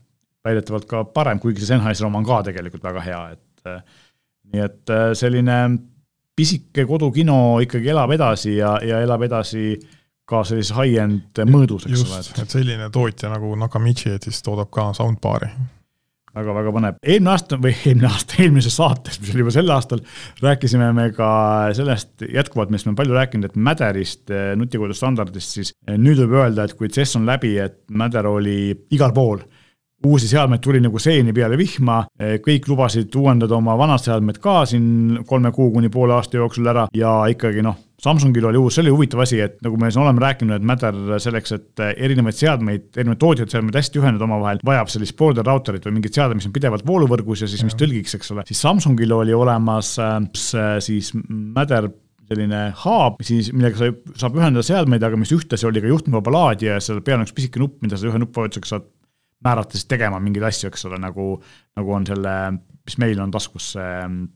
väidetavalt 0.45 0.89
ka 0.89 1.03
parem, 1.13 1.41
kuigi 1.41 1.61
see 1.61 1.73
Sennheiseri 1.75 2.09
oma 2.09 2.21
on 2.21 2.27
ka 2.29 2.41
tegelikult 2.49 2.85
väga 2.85 3.05
hea, 3.05 3.21
et 3.35 3.73
nii 4.49 4.65
et 4.65 4.93
äh, 4.93 5.11
selline 5.17 5.59
pisike 6.39 6.85
kodukino 6.87 7.59
ikkagi 7.65 7.91
elab 7.91 8.13
edasi 8.15 8.55
ja, 8.57 8.77
ja 8.85 9.01
elab 9.03 9.25
edasi 9.27 9.73
ka 10.29 10.43
sellises 10.45 10.75
high-end 10.77 11.41
mõõdus, 11.49 11.89
eks 11.89 12.05
ole. 12.05 12.21
et 12.43 12.55
selline 12.55 12.87
tootja 12.93 13.31
nagu 13.33 13.51
Nakamichi, 13.59 14.13
et 14.15 14.29
siis 14.29 14.39
toodab 14.45 14.71
ka 14.73 14.91
soundbar'i 14.97 15.49
väga-väga 16.39 16.73
põnev. 16.73 16.97
eelmine 17.01 17.31
aasta 17.33 17.57
või 17.59 17.73
eelmine 17.73 18.09
aasta, 18.09 18.37
eelmises 18.43 18.75
saates, 18.77 19.17
mis 19.21 19.33
oli 19.33 19.43
juba 19.43 19.53
sel 19.55 19.73
aastal, 19.73 20.03
rääkisime 20.45 20.91
me 20.95 21.07
ka 21.15 21.29
sellest 21.77 22.25
jätkuvalt, 22.25 22.69
millest 22.69 22.89
me 22.89 22.95
palju 22.99 23.17
rääkinud, 23.17 23.49
et 23.49 23.57
Mäderist, 23.69 24.29
nutikodu 24.59 24.95
standardist, 24.95 25.57
siis 25.57 25.73
nüüd 25.89 26.21
võib 26.21 26.37
öelda, 26.43 26.67
et 26.69 26.77
kui 26.77 26.91
CES 26.93 27.17
on 27.19 27.25
läbi, 27.29 27.55
et 27.63 27.81
Mäder 27.89 28.29
oli 28.29 28.59
igal 28.95 29.15
pool 29.15 29.41
uusi 30.05 30.29
seadmeid 30.31 30.61
tuli 30.63 30.79
nagu 30.83 30.99
seeni 31.01 31.33
peale 31.35 31.57
vihma, 31.59 32.01
kõik 32.45 32.69
lubasid 32.71 33.15
uuendada 33.19 33.57
oma 33.57 33.75
vanad 33.79 34.03
seadmed 34.03 34.39
ka 34.41 34.61
siin 34.69 35.19
kolme 35.27 35.51
kuu 35.55 35.73
kuni 35.75 35.91
poole 35.91 36.15
aasta 36.15 36.39
jooksul 36.39 36.69
ära 36.71 36.87
ja 36.95 37.21
ikkagi 37.31 37.63
noh, 37.65 37.77
Samsungil 37.99 38.45
oli 38.47 38.59
uus, 38.59 38.77
see 38.77 38.85
oli 38.85 38.93
huvitav 38.93 39.25
asi, 39.25 39.41
et 39.43 39.57
nagu 39.65 39.75
me 39.79 39.89
siin 39.91 40.05
oleme 40.05 40.21
rääkinud, 40.23 40.55
et 40.55 40.65
Matter 40.65 40.95
selleks, 41.19 41.51
et 41.57 41.81
erinevaid 41.89 42.37
seadmeid, 42.37 42.85
erinevaid 42.95 43.19
tootjaid 43.19 43.51
seadmeid 43.51 43.75
hästi 43.75 43.99
ühendada 43.99 44.23
omavahel, 44.23 44.61
vajab 44.65 44.91
sellist 44.93 45.17
border 45.19 45.43
router'it 45.43 45.83
või 45.83 45.97
mingit 45.97 46.15
seadet, 46.15 46.39
mis 46.39 46.47
on 46.47 46.55
pidevalt 46.55 46.87
vooluvõrgus 46.87 47.43
ja 47.43 47.49
siis, 47.51 47.65
mis 47.67 47.75
tõlgiks, 47.79 48.15
eks 48.15 48.31
ole, 48.35 48.45
siis 48.47 48.61
Samsungil 48.63 49.11
oli 49.17 49.35
olemas 49.35 49.97
äh, 49.99 50.77
siis 50.85 51.11
Matter 51.27 51.89
selline 52.29 52.69
hub, 52.85 53.19
siis 53.25 53.49
millega 53.51 53.81
sa, 53.81 53.91
saab 54.23 54.37
ühendada 54.37 54.63
seadmeid, 54.63 55.03
aga 55.03 55.19
mis 55.19 55.33
ühtlasi 55.35 55.67
oli 55.67 55.83
ka 55.83 55.91
juhtmevaba 55.91 56.33
laadija 56.35 56.77
ja 56.77 56.83
seal 56.83 57.01
peal 57.03 57.19
on 57.19 57.27
üks 57.27 57.35
pisike 57.35 57.59
nupp, 57.59 57.81
mida 57.83 57.99
sa 57.99 58.07
ühe 58.07 58.21
nuppvajutusega 58.21 58.69
saad 58.69 58.87
määrata 59.45 59.77
siis 59.77 59.87
tegema 59.89 60.19
mingeid 60.23 60.49
asju, 60.49 60.71
eks 60.71 60.85
ole, 60.89 60.99
nagu, 61.01 61.31
nagu 61.79 61.95
on 61.95 62.07
selle, 62.07 62.35
mis 62.85 62.99
meil 63.01 63.21
on 63.23 63.31
taskus 63.31 63.73
see 63.75 63.95
mm, 64.01 64.27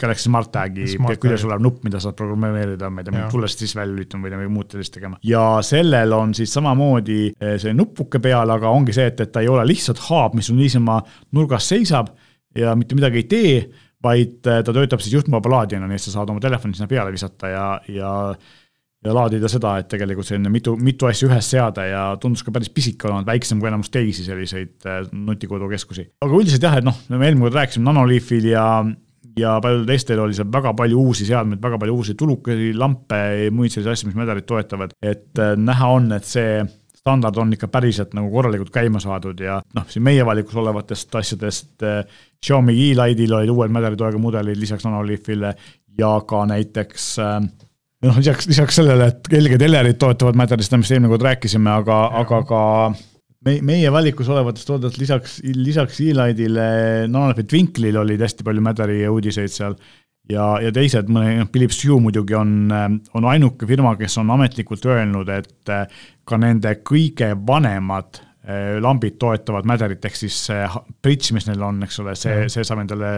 Galaxy 0.00 0.26
Smart 0.26 0.50
Tagi 0.52 0.86
küljes 1.20 1.44
olev 1.46 1.60
nupp, 1.62 1.82
mida 1.86 2.00
saad 2.02 2.16
programmeerida, 2.18 2.88
ma 2.90 3.02
ei 3.02 3.08
tea, 3.08 3.26
tullest 3.32 3.62
siis 3.62 3.74
välja 3.76 3.92
lülitama 3.92 4.26
või 4.26 4.32
midagi 4.32 4.52
muud 4.54 4.74
sellist 4.74 4.94
tegema. 4.96 5.20
ja 5.26 5.44
sellel 5.66 6.16
on 6.16 6.32
siis 6.36 6.52
samamoodi 6.56 7.20
eh, 7.32 7.54
see 7.62 7.74
nupuke 7.76 8.20
peal, 8.22 8.50
aga 8.54 8.72
ongi 8.72 8.94
see, 8.96 9.10
et, 9.12 9.20
et 9.24 9.32
ta 9.32 9.44
ei 9.44 9.50
ole 9.52 9.66
lihtsalt 9.68 10.00
hub, 10.08 10.36
mis 10.38 10.48
sul 10.50 10.58
niisama 10.58 10.98
nurgas 11.36 11.68
seisab 11.74 12.12
ja 12.58 12.74
mitte 12.78 12.98
midagi 12.98 13.22
ei 13.22 13.28
tee, 13.28 13.54
vaid 14.02 14.48
eh, 14.50 14.62
ta 14.64 14.74
töötab 14.74 15.04
siis 15.04 15.14
juhtmevaba 15.18 15.58
laadijana, 15.58 15.90
nii 15.90 16.00
et 16.00 16.06
sa 16.06 16.16
saad 16.16 16.32
oma 16.32 16.42
telefoni 16.42 16.76
sinna 16.78 16.90
peale 16.90 17.14
visata 17.14 17.52
ja, 17.52 17.66
ja 17.92 18.12
ja 19.02 19.14
laadida 19.14 19.50
seda, 19.50 19.76
et 19.80 19.88
tegelikult 19.90 20.28
selline 20.28 20.50
mitu, 20.52 20.74
mitu 20.78 21.08
asja 21.08 21.28
ühes 21.28 21.48
seada 21.54 21.86
ja 21.88 22.02
tundus 22.22 22.44
ka 22.46 22.54
päris 22.54 22.70
pisike 22.72 23.08
olevat, 23.08 23.28
väiksem 23.32 23.62
kui 23.62 23.70
enamus 23.70 23.90
teisi 23.92 24.24
selliseid 24.26 24.86
äh, 24.86 25.00
nutikodukeskusi. 25.12 26.08
aga 26.22 26.38
üldiselt 26.38 26.66
jah, 26.66 26.78
et 26.78 26.86
noh, 26.86 26.98
me 27.10 27.24
eelmine 27.26 27.48
kord 27.48 27.58
rääkisime 27.58 27.88
Nanoliifil 27.88 28.46
ja, 28.52 28.66
ja 29.38 29.56
paljudel 29.64 29.88
teistel 29.90 30.22
oli 30.22 30.36
seal 30.38 30.50
väga 30.52 30.74
palju 30.78 31.00
uusi 31.08 31.26
seadmeid, 31.28 31.62
väga 31.62 31.80
palju 31.82 31.96
uusi 31.98 32.14
tulukesi, 32.18 32.70
lampe 32.78 33.18
ja 33.46 33.50
muid 33.54 33.74
selliseid 33.74 33.96
asju, 33.96 34.12
mis 34.12 34.20
medalit 34.22 34.46
toetavad, 34.46 34.94
et 35.02 35.42
äh, 35.42 35.56
näha 35.58 35.90
on, 35.96 36.12
et 36.18 36.28
see 36.28 36.62
standard 37.02 37.38
on 37.42 37.50
ikka 37.56 37.66
päriselt 37.66 38.12
nagu 38.14 38.30
korralikult 38.30 38.70
käima 38.70 39.00
saadud 39.02 39.40
ja 39.42 39.58
noh, 39.74 39.88
siin 39.90 40.04
meie 40.06 40.22
valikus 40.26 40.54
olevatest 40.62 41.18
asjadest 41.18 41.82
äh, 41.88 42.04
Xiaomi 42.42 42.76
E-Light'il 42.86 43.34
olid 43.34 43.50
uued 43.50 43.74
medalitoega 43.74 44.20
mudelid 44.22 44.58
lisaks 44.58 44.86
Nanoliifile 44.86 45.52
ja 45.98 46.12
ka 46.26 46.44
näiteks 46.46 47.08
äh, 47.18 47.40
noh, 48.02 48.18
lisaks, 48.18 48.48
lisaks 48.50 48.78
sellele, 48.80 49.08
et 49.12 49.32
LG 49.38 49.58
Telerit 49.60 49.98
toetavad 50.00 50.38
Mädarist, 50.38 50.74
millest 50.74 50.94
eelmine 50.94 51.12
kord 51.12 51.26
rääkisime, 51.26 51.70
aga, 51.82 51.98
aga 52.22 52.42
ka 52.48 52.60
me, 53.46 53.56
meie 53.64 53.92
valikus 53.94 54.30
olevatest 54.32 54.68
toodetest 54.68 55.00
lisaks, 55.02 55.38
lisaks 55.56 56.00
E-Lightile, 56.04 56.68
Nanolifit 57.10 57.50
Twinklil 57.52 57.98
olid 58.02 58.22
hästi 58.22 58.46
palju 58.46 58.64
Mädari 58.64 59.02
uudiseid 59.08 59.54
seal. 59.54 59.78
Ja, 60.30 60.54
ja 60.62 60.70
teised, 60.74 61.08
mõne, 61.10 61.32
noh, 61.40 61.48
Philips 61.50 61.80
Hue 61.82 61.98
muidugi 62.00 62.36
on, 62.38 62.70
on 62.70 63.24
ainuke 63.28 63.66
firma, 63.66 63.96
kes 63.98 64.20
on 64.22 64.30
ametlikult 64.30 64.86
öelnud, 64.86 65.30
et 65.34 65.72
ka 66.28 66.38
nende 66.38 66.76
kõige 66.86 67.32
vanemad 67.46 68.22
lambid 68.82 69.14
toetavad 69.22 69.66
mäderit, 69.70 70.02
ehk 70.04 70.16
siis 70.18 70.36
see 70.48 70.62
bridž, 71.04 71.30
mis 71.36 71.44
neil 71.46 71.62
on, 71.62 71.76
eks 71.86 72.00
ole, 72.02 72.16
see, 72.18 72.48
see 72.50 72.64
saab 72.66 72.80
endale 72.82 73.12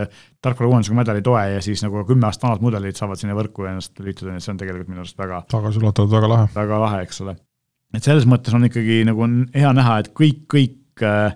tarkvarauuendusega 0.44 0.98
mäderi 0.98 1.24
toe 1.24 1.40
ja 1.54 1.62
siis 1.64 1.80
nagu 1.84 2.02
kümme 2.04 2.28
aastat 2.28 2.44
vanad 2.44 2.64
mudelid 2.64 2.98
saavad 2.98 3.20
sinna 3.20 3.36
võrku 3.38 3.64
ennast 3.70 3.96
lülitada, 4.02 4.34
nii 4.34 4.42
et 4.42 4.44
see 4.44 4.52
on 4.52 4.60
tegelikult 4.60 4.90
minu 4.92 5.00
arust 5.00 5.16
väga 5.16 5.40
tagasiulatuvad, 5.54 6.12
väga 6.12 6.30
lahe. 6.34 6.50
väga 6.58 6.82
lahe, 6.82 7.00
eks 7.06 7.22
ole. 7.24 7.36
et 7.96 8.04
selles 8.04 8.28
mõttes 8.28 8.56
on 8.56 8.68
ikkagi 8.68 9.00
nagu 9.08 9.24
on 9.24 9.40
hea 9.56 9.72
näha, 9.80 9.96
et 10.04 10.12
kõik, 10.20 10.44
kõik 10.52 11.06
äh, 11.08 11.32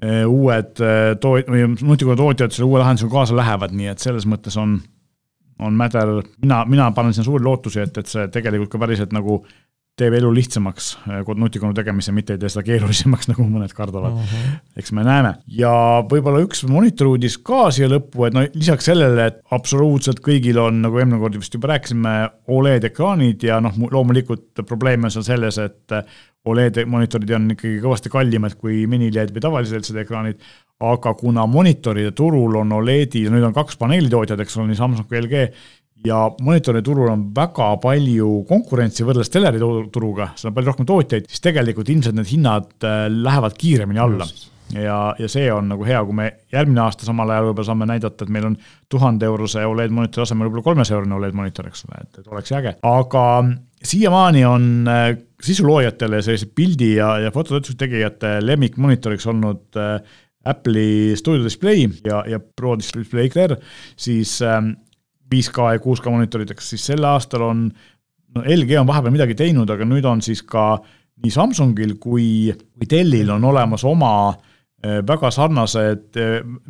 äh 0.00 0.24
uued 0.24 0.80
äh, 0.80 1.12
toot- 1.20 1.52
või 1.52 1.68
nutikodu 1.76 2.16
tootjad 2.22 2.56
selle 2.56 2.70
uue 2.70 2.80
lahendusega 2.80 3.12
kaasa 3.12 3.36
lähevad, 3.36 3.76
nii 3.76 3.92
et 3.92 4.08
selles 4.08 4.24
mõttes 4.24 4.56
on, 4.56 4.78
on 5.60 5.76
Mäder, 5.76 6.16
mina, 6.40 6.64
mina 6.64 6.88
panen 6.96 7.12
sinna 7.12 7.28
suuri 7.28 7.44
lootusi, 7.44 7.84
et, 7.84 8.00
et 8.00 8.08
see 8.08 8.24
tegelikult 8.32 8.72
ka 8.72 8.80
päriselt 8.80 9.12
nagu 9.12 9.42
teeb 9.96 10.12
elu 10.18 10.28
lihtsamaks 10.36 10.90
äh, 11.08 11.30
nutikonu 11.40 11.74
tegemise, 11.76 12.12
mitte 12.12 12.36
ei 12.36 12.40
tee 12.42 12.50
seda 12.52 12.64
keerulisemaks, 12.66 13.28
nagu 13.32 13.46
mõned 13.48 13.72
kardavad 13.76 14.18
uh. 14.18 14.32
-huh. 14.32 14.58
eks 14.76 14.92
me 14.96 15.04
näeme. 15.06 15.34
ja 15.58 15.72
võib-olla 16.10 16.42
üks 16.44 16.64
monitori 16.68 17.16
uudis 17.16 17.38
ka 17.38 17.70
siia 17.74 17.88
lõppu, 17.90 18.26
et 18.28 18.36
no 18.36 18.44
lisaks 18.54 18.90
sellele, 18.90 19.30
et 19.32 19.40
absoluutselt 19.56 20.20
kõigil 20.24 20.60
on, 20.60 20.82
nagu 20.84 21.00
eelmine 21.00 21.20
kord 21.22 21.40
vist 21.40 21.54
juba 21.54 21.74
rääkisime, 21.74 22.16
Oled 22.56 22.84
ekraanid 22.86 23.42
ja 23.42 23.58
noh, 23.60 23.74
loomulikult 23.90 24.62
probleem 24.68 25.08
on 25.08 25.12
seal 25.12 25.26
selles, 25.26 25.58
et 25.58 25.96
Oled 26.46 26.78
monitorid 26.86 27.32
on 27.34 27.48
ikkagi 27.56 27.80
kõvasti 27.82 28.12
kallimad 28.12 28.54
kui 28.60 28.84
mini-LED 28.86 29.32
või 29.34 29.42
tavalised 29.42 29.80
LCD 29.80 30.04
ekraanid, 30.04 30.44
aga 30.86 31.14
kuna 31.18 31.46
monitoride 31.48 32.12
turul 32.14 32.60
on 32.60 32.76
Oledi 32.76 33.24
ja 33.24 33.32
nüüd 33.32 33.48
on 33.48 33.56
kaks 33.56 33.78
paneelitootjat, 33.80 34.44
eks 34.44 34.58
ole, 34.58 34.70
nii 34.70 34.78
Samsung 34.78 35.08
kui 35.08 35.18
LG, 35.22 35.48
ja 36.04 36.18
monitoriturul 36.42 37.08
on 37.10 37.22
väga 37.34 37.70
palju 37.82 38.42
konkurentsi 38.48 39.06
võrreldes 39.06 39.32
telerituruga, 39.32 40.32
seal 40.36 40.50
on 40.50 40.58
palju 40.58 40.72
rohkem 40.72 40.88
tootjaid, 40.88 41.30
siis 41.30 41.44
tegelikult 41.44 41.90
ilmselt 41.92 42.18
need 42.18 42.30
hinnad 42.30 42.68
äh, 42.84 43.06
lähevad 43.12 43.56
kiiremini 43.58 44.02
alla. 44.02 44.26
ja, 44.74 44.98
ja 45.18 45.28
see 45.30 45.46
on 45.52 45.70
nagu 45.70 45.86
hea, 45.86 46.02
kui 46.04 46.16
me 46.18 46.30
järgmine 46.52 46.82
aasta 46.82 47.06
samal 47.06 47.30
ajal 47.30 47.50
võib-olla 47.50 47.70
saame 47.70 47.88
näidata, 47.88 48.26
et 48.26 48.34
meil 48.34 48.50
on 48.50 48.58
tuhande 48.92 49.28
eurose 49.28 49.64
Oled 49.66 49.94
monitori 49.94 50.26
asemel 50.26 50.48
võib-olla 50.48 50.68
kolmesaja 50.70 50.98
eurone 50.98 51.18
Oled 51.20 51.38
monitor, 51.38 51.70
eks 51.70 51.86
ole, 51.88 52.02
et, 52.02 52.20
et 52.20 52.34
oleks 52.34 52.54
äge, 52.58 52.76
aga 52.90 53.24
siiamaani 53.86 54.44
on 54.44 54.68
äh, 54.90 55.08
sisuloojatele 55.42 56.22
sellise 56.22 56.50
pildi 56.54 56.94
ja, 56.96 57.16
ja 57.26 57.32
fototöötluse 57.34 57.78
tegijate 57.78 58.38
lemmikmonitoriks 58.42 59.26
olnud 59.32 59.78
äh, 59.80 60.00
Apple'i 60.46 61.16
Studio 61.18 61.44
Display 61.44 61.88
ja, 62.04 62.22
ja 62.28 62.40
Pro 62.40 62.76
Display 62.78 63.28
XR, 63.28 63.56
siis 63.98 64.38
ähm, 64.42 64.76
5K 65.32 65.72
ja 65.74 65.82
6K 65.82 66.12
monitorideks, 66.12 66.72
siis 66.72 66.86
sel 66.92 67.04
aastal 67.08 67.46
on, 67.48 67.66
no 68.34 68.44
LG 68.44 68.78
on 68.80 68.88
vahepeal 68.88 69.14
midagi 69.14 69.36
teinud, 69.38 69.70
aga 69.70 69.88
nüüd 69.88 70.06
on 70.08 70.22
siis 70.24 70.42
ka 70.46 70.76
nii 71.24 71.32
Samsungil 71.32 71.96
kui, 72.02 72.52
kui 72.76 72.88
Dellil 72.90 73.30
on 73.32 73.44
olemas 73.48 73.84
oma 73.88 74.12
äh, 74.30 75.00
väga 75.06 75.30
sarnased 75.34 76.18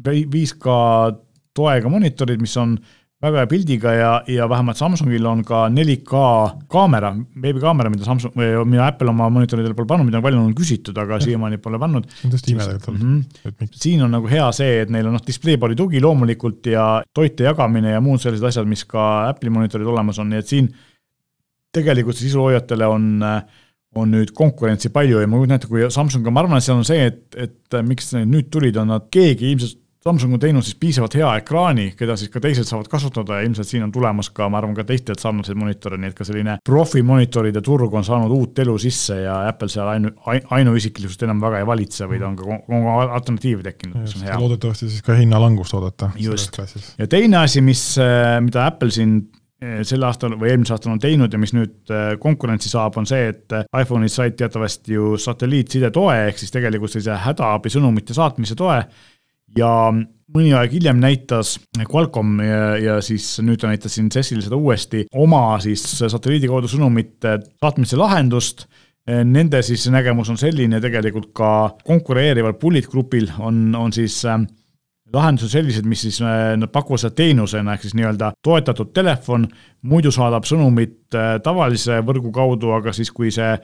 5K 0.07 0.77
äh, 0.77 1.19
toega 1.57 1.91
monitorid, 1.91 2.41
mis 2.43 2.57
on 2.61 2.77
väga 3.25 3.41
hea 3.41 3.49
pildiga 3.49 3.93
ja, 3.97 4.11
ja 4.29 4.47
vähemalt 4.49 4.77
Samsungil 4.77 5.25
on 5.29 5.41
ka 5.47 5.63
4K 5.73 6.23
kaamera, 6.73 7.15
veebikaamera, 7.43 7.91
mida 7.93 8.05
Samsung 8.05 8.35
või 8.37 8.51
mida 8.69 8.91
Apple 8.91 9.09
oma 9.13 9.31
monitoridele 9.33 9.77
pole 9.77 9.89
pannud, 9.89 10.09
mida 10.09 10.21
on 10.21 10.27
palju 10.27 10.43
on 10.43 10.57
küsitud, 10.57 10.99
aga 11.01 11.19
siiamaani 11.25 11.61
pole 11.65 11.81
pannud. 11.81 12.11
see 12.13 12.29
on 12.29 12.35
tõesti 12.35 12.53
ime 12.53 12.67
tegelikult 12.67 12.91
olnud. 12.93 13.39
-hmm. 13.47 13.71
siin 13.85 14.05
on 14.05 14.13
nagu 14.19 14.29
hea 14.29 14.51
see, 14.57 14.83
et 14.85 14.93
neil 14.93 15.09
on 15.09 15.17
noh, 15.17 15.25
displeipalli 15.27 15.79
tugi 15.79 16.03
loomulikult 16.05 16.69
ja 16.73 16.89
toite 17.15 17.49
jagamine 17.49 17.97
ja 17.97 18.05
muud 18.05 18.21
sellised 18.21 18.45
asjad, 18.51 18.69
mis 18.69 18.85
ka 18.85 19.07
Apple'i 19.31 19.55
monitorid 19.55 19.89
olemas 19.89 20.21
on, 20.21 20.29
nii 20.33 20.45
et 20.45 20.53
siin 20.53 20.69
tegelikult 21.73 22.21
sisuloojatele 22.21 22.87
on 22.87 23.09
on 23.97 24.11
nüüd 24.13 24.29
konkurentsi 24.37 24.91
palju 24.93 25.23
ja 25.23 25.29
ma 25.31 25.39
kujutan 25.41 25.57
ette, 25.57 25.69
kui 25.71 25.87
Samsung, 25.89 26.27
ma 26.29 26.43
arvan, 26.43 26.59
et 26.59 26.67
seal 26.67 26.77
on 26.77 26.85
see, 26.85 27.07
et, 27.09 27.23
et 27.41 27.77
miks 27.81 28.13
need 28.13 28.29
nüüd 28.29 28.51
tulid, 28.53 28.77
on 28.77 28.91
nad, 28.93 29.07
keegi 29.09 29.55
ilmselt 29.55 29.81
Samsung 30.07 30.37
on 30.37 30.41
teinud 30.41 30.63
siis 30.63 30.77
piisavalt 30.79 31.17
hea 31.19 31.29
ekraani, 31.41 31.89
keda 31.99 32.15
siis 32.19 32.31
ka 32.31 32.39
teised 32.43 32.69
saavad 32.69 32.87
kasutada 32.91 33.41
ja 33.41 33.47
ilmselt 33.47 33.67
siin 33.67 33.83
on 33.87 33.93
tulemas 33.95 34.29
ka, 34.35 34.47
ma 34.53 34.61
arvan, 34.61 34.77
ka 34.77 34.85
teistelt 34.87 35.23
sarnaseid 35.23 35.59
monitore, 35.59 35.99
nii 35.99 36.13
et 36.13 36.19
ka 36.19 36.27
selline 36.27 36.59
profimonitoride 36.67 37.63
turg 37.67 37.95
on 37.99 38.07
saanud 38.07 38.31
uut 38.37 38.61
elu 38.63 38.77
sisse 38.83 39.19
ja 39.25 39.41
Apple 39.51 39.71
seal 39.73 39.91
ainu, 39.97 40.13
ainuisiklikkust 40.55 41.25
enam 41.27 41.43
väga 41.43 41.63
ei 41.63 41.67
valitse, 41.67 42.07
vaid 42.11 42.23
on 42.27 42.37
ka 42.39 42.99
alternatiive 43.07 43.67
tekkinud, 43.67 44.05
mis 44.05 44.15
on 44.19 44.29
hea. 44.29 44.37
loodetavasti 44.45 44.91
siis 44.93 45.03
ka 45.07 45.17
hinnalangust 45.19 45.75
oodata. 45.75 46.13
just, 46.23 46.61
ja 46.99 47.11
teine 47.11 47.43
asi, 47.43 47.65
mis, 47.67 47.83
mida 48.47 48.69
Apple 48.71 48.95
siin 48.95 49.19
eh, 49.59 49.81
sel 49.89 50.07
aastal 50.07 50.39
või 50.39 50.53
eelmisel 50.53 50.77
aastal 50.77 50.95
on 50.95 51.03
teinud 51.03 51.35
ja 51.35 51.43
mis 51.43 51.57
nüüd 51.57 51.91
eh, 51.91 52.15
konkurentsi 52.23 52.71
saab, 52.71 53.01
on 53.03 53.11
see, 53.11 53.27
et 53.35 53.59
iPhone'id 53.67 54.15
said 54.15 54.39
teatavasti 54.39 54.95
ju 54.95 55.17
satelliitside 55.19 55.91
toe, 55.91 56.15
ehk 56.29 56.39
siis 56.39 56.55
tegelikult 56.55 56.95
sellise 56.95 57.19
hädaabisõnumite 57.27 58.15
saatmise 58.15 58.55
toe 58.55 58.79
ja 59.57 59.71
mõni 60.37 60.51
aeg 60.57 60.75
hiljem 60.75 60.99
näitas 61.01 61.57
Qualcomm 61.87 62.41
ja, 62.43 62.65
ja 62.81 62.97
siis 63.05 63.37
nüüd 63.45 63.61
ta 63.63 63.71
näitas 63.71 63.97
siin 63.97 64.11
CES-il 64.13 64.43
seda 64.45 64.59
uuesti, 64.59 65.07
oma 65.15 65.61
siis 65.63 65.85
satelliidi 66.01 66.51
kaudu 66.51 66.71
sõnumite 66.71 67.39
saatmise 67.61 68.01
lahendust. 68.01 68.67
Nende 69.07 69.61
siis 69.63 69.85
nägemus 69.95 70.33
on 70.33 70.39
selline 70.41 70.81
tegelikult 70.83 71.29
ka 71.37 71.51
konkureerival 71.87 72.57
Bullet 72.59 72.89
Groupil 72.91 73.29
on, 73.39 73.69
on 73.79 73.93
siis 73.95 74.17
äh, 74.27 74.41
lahendused 75.15 75.53
sellised, 75.55 75.87
mis 75.87 76.03
siis 76.07 76.19
äh, 76.25 76.57
nad 76.59 76.73
pakuvad 76.75 77.05
seda 77.05 77.15
teenusena, 77.21 77.77
ehk 77.77 77.87
siis 77.87 77.95
nii-öelda 77.99 78.33
toetatud 78.45 78.93
telefon, 78.97 79.47
muidu 79.87 80.11
saadab 80.15 80.47
sõnumit 80.49 81.15
äh, 81.15 81.37
tavalise 81.45 82.01
võrgu 82.07 82.33
kaudu, 82.35 82.73
aga 82.77 82.95
siis, 82.97 83.13
kui 83.15 83.31
see 83.35 83.55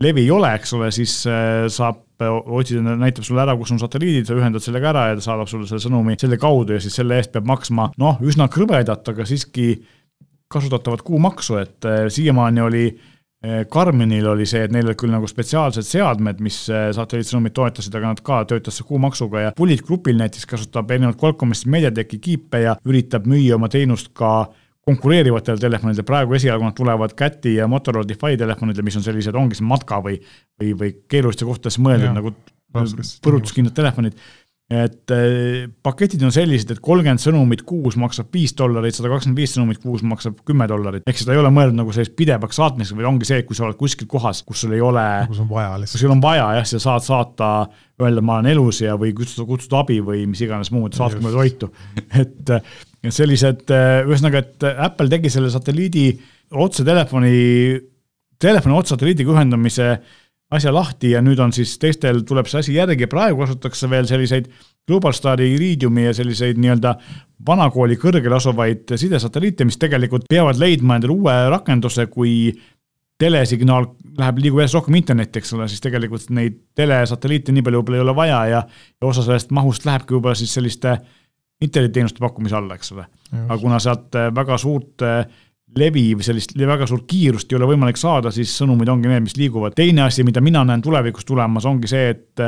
levi 0.00 0.24
ei 0.24 0.30
ole, 0.30 0.54
eks 0.58 0.74
ole, 0.76 0.90
siis 0.94 1.14
äh, 1.30 1.66
saab 1.72 2.02
äh, 2.22 2.32
otsida, 2.32 2.96
näitab 2.98 3.26
sulle 3.26 3.42
ära, 3.44 3.56
kus 3.58 3.74
on 3.74 3.80
satelliidid, 3.82 4.26
sa 4.28 4.36
ühendad 4.38 4.64
sellega 4.64 4.92
ära 4.92 5.06
ja 5.10 5.18
ta 5.18 5.26
saadab 5.28 5.50
sulle 5.50 5.68
selle 5.70 5.82
sõnumi 5.84 6.18
selle 6.20 6.38
kaudu 6.40 6.76
ja 6.76 6.82
siis 6.82 6.96
selle 7.00 7.18
eest 7.20 7.32
peab 7.34 7.48
maksma. 7.48 7.90
noh, 8.02 8.20
üsna 8.24 8.48
krõbedat, 8.52 9.08
aga 9.12 9.26
siiski 9.28 9.74
kasutatavat 10.52 11.04
kuumaksu, 11.06 11.58
et 11.62 11.88
äh, 11.88 12.04
siiamaani 12.12 12.68
oli 12.68 12.86
Karminil 13.42 14.22
oli 14.30 14.44
see, 14.46 14.60
et 14.62 14.70
neil 14.70 14.86
olid 14.86 14.98
küll 15.00 15.10
nagu 15.10 15.26
spetsiaalsed 15.26 15.82
seadmed, 15.82 16.38
mis 16.46 16.60
satelliitsõnumit 16.70 17.50
toetasid, 17.56 17.96
aga 17.98 18.12
nad 18.12 18.20
ka 18.22 18.36
töötasid 18.46 18.86
kuumaksuga 18.86 19.42
ja 19.42 19.50
Bullet 19.58 19.82
Groupil 19.82 20.14
näiteks 20.20 20.46
kasutab 20.46 20.94
erinevalt 20.94 21.18
Qualcommist 21.18 21.66
Mediateki 21.66 22.20
kiipe 22.22 22.60
ja 22.62 22.76
üritab 22.86 23.26
müüa 23.26 23.58
oma 23.58 23.66
teenust 23.72 24.12
ka 24.14 24.30
konkureerivatel 24.86 25.60
telefonidel, 25.62 26.06
praegu 26.06 26.34
esialgu 26.38 26.66
nad 26.66 26.74
tulevad 26.74 27.14
Cati 27.18 27.56
ja 27.56 27.68
Motorola 27.70 28.08
Defy 28.08 28.38
telefonidel, 28.38 28.84
mis 28.86 28.98
on 28.98 29.04
sellised, 29.06 29.36
ongi 29.38 29.58
see 29.58 29.66
matka 29.68 30.00
või, 30.02 30.16
või, 30.58 30.72
või 30.78 30.94
keeruliste 31.10 31.46
kohtadesse 31.46 31.82
mõeldud 31.84 32.16
nagu 32.16 32.34
põrutuskindlad 33.22 33.76
telefonid 33.76 34.16
et 34.72 35.12
äh, 35.12 35.68
paketid 35.84 36.22
on 36.24 36.32
sellised, 36.32 36.70
et 36.72 36.80
kolmkümmend 36.82 37.20
sõnumit 37.20 37.64
kuus 37.68 37.96
maksab 38.00 38.30
viis 38.32 38.54
dollarit, 38.56 38.96
sada 38.96 39.10
kakskümmend 39.12 39.40
viis 39.42 39.52
sõnumit 39.56 39.80
kuus 39.82 40.04
maksab 40.06 40.38
kümme 40.48 40.68
dollarit. 40.70 41.04
ehk 41.08 41.18
seda 41.20 41.34
ei 41.34 41.40
ole 41.42 41.50
mõeldud 41.52 41.76
nagu 41.82 41.92
sellist 41.92 42.14
pidevaks 42.16 42.56
saatmiseks, 42.60 42.96
vaid 42.96 43.10
ongi 43.10 43.28
see, 43.28 43.42
et 43.42 43.48
kui 43.48 43.58
sa 43.58 43.66
oled 43.66 43.76
kuskil 43.80 44.08
kohas, 44.08 44.40
kus 44.46 44.64
sul 44.64 44.72
ei 44.76 44.80
ole. 44.84 45.04
kus 45.28 45.42
on 45.44 45.50
vaja 45.50 45.74
lihtsalt. 45.74 45.98
kus 45.98 46.06
sul 46.06 46.14
on 46.14 46.22
vaja 46.24 46.46
jah, 46.56 46.70
sa 46.72 46.80
saad 46.86 47.04
saata, 47.04 47.50
öelda, 48.00 48.24
ma 48.24 48.38
olen 48.38 48.52
elus 48.54 48.80
ja, 48.84 48.96
või 49.00 49.12
kutsuda, 49.18 49.46
kutsuda 49.50 49.82
abi 49.82 49.98
või 50.04 50.24
mis 50.30 50.40
iganes 50.46 50.72
muud, 50.72 50.96
saatke 50.96 51.20
mulle 51.20 51.42
toitu 51.42 51.68
et 52.22 52.56
sellised, 53.10 53.64
äh, 53.74 54.02
ühesõnaga, 54.06 54.42
et 54.44 54.66
Apple 54.78 55.10
tegi 55.10 55.30
selle 55.32 55.50
satelliidi 55.50 56.06
otsetelefoni, 56.62 57.32
telefoni 58.38 58.76
otsesatelliidiga 58.78 59.32
ühendamise 59.34 59.88
asja 60.52 60.72
lahti 60.74 61.14
ja 61.14 61.22
nüüd 61.24 61.40
on 61.40 61.52
siis 61.54 61.74
teistel 61.80 62.22
tuleb 62.28 62.46
see 62.50 62.60
asi 62.60 62.76
järgi. 62.76 63.06
Ja 63.06 63.10
praegu 63.10 63.42
kasutatakse 63.42 63.88
veel 63.90 64.06
selliseid 64.10 64.50
Globalstari 64.88 65.52
Iridiumi 65.54 66.08
ja 66.08 66.12
selliseid 66.14 66.58
nii-öelda 66.60 66.96
vanakooli 67.46 67.96
kõrgel 67.98 68.34
asuvaid 68.36 68.92
sidesatelliite, 68.98 69.64
mis 69.66 69.80
tegelikult 69.80 70.28
peavad 70.30 70.60
leidma 70.60 70.98
endale 70.98 71.14
uue 71.14 71.36
rakenduse, 71.54 72.06
kui 72.12 72.52
telesignaal 73.22 73.86
läheb, 74.18 74.38
liigub 74.42 74.60
järjest 74.60 74.76
rohkem 74.80 74.96
internetti, 74.98 75.38
eks 75.38 75.52
ole, 75.54 75.68
siis 75.70 75.82
tegelikult 75.82 76.26
neid 76.34 76.58
telesatelliite 76.76 77.54
nii 77.54 77.64
palju 77.64 77.80
võib-olla 77.80 78.00
ei 78.00 78.04
ole 78.04 78.14
vaja 78.18 78.40
ja, 78.50 78.62
ja 78.66 79.08
osa 79.08 79.22
sellest 79.22 79.54
mahust 79.54 79.86
lähebki 79.86 80.16
võib-olla 80.16 80.34
siis 80.38 80.54
selliste 80.58 80.96
äh, 80.96 81.21
internetiteenuste 81.62 82.22
pakkumise 82.22 82.58
alla, 82.58 82.76
eks 82.78 82.92
ole. 82.96 83.06
aga 83.42 83.58
kuna 83.62 83.80
sealt 83.82 84.18
äh, 84.18 84.28
väga 84.34 84.58
suurt 84.60 85.04
äh, 85.06 85.24
levi 85.78 86.10
või 86.18 86.26
sellist 86.26 86.52
väga 86.58 86.86
suurt 86.88 87.06
kiirust 87.08 87.52
ei 87.52 87.58
ole 87.58 87.70
võimalik 87.72 88.00
saada, 88.00 88.32
siis 88.34 88.52
sõnumid 88.60 88.90
ongi 88.92 89.08
need, 89.08 89.24
mis 89.24 89.38
liiguvad. 89.40 89.76
teine 89.78 90.06
asi, 90.06 90.24
mida 90.24 90.42
mina 90.44 90.64
näen 90.68 90.82
tulevikus 90.84 91.24
tulemas, 91.28 91.66
ongi 91.68 91.90
see, 91.90 92.12
et 92.12 92.44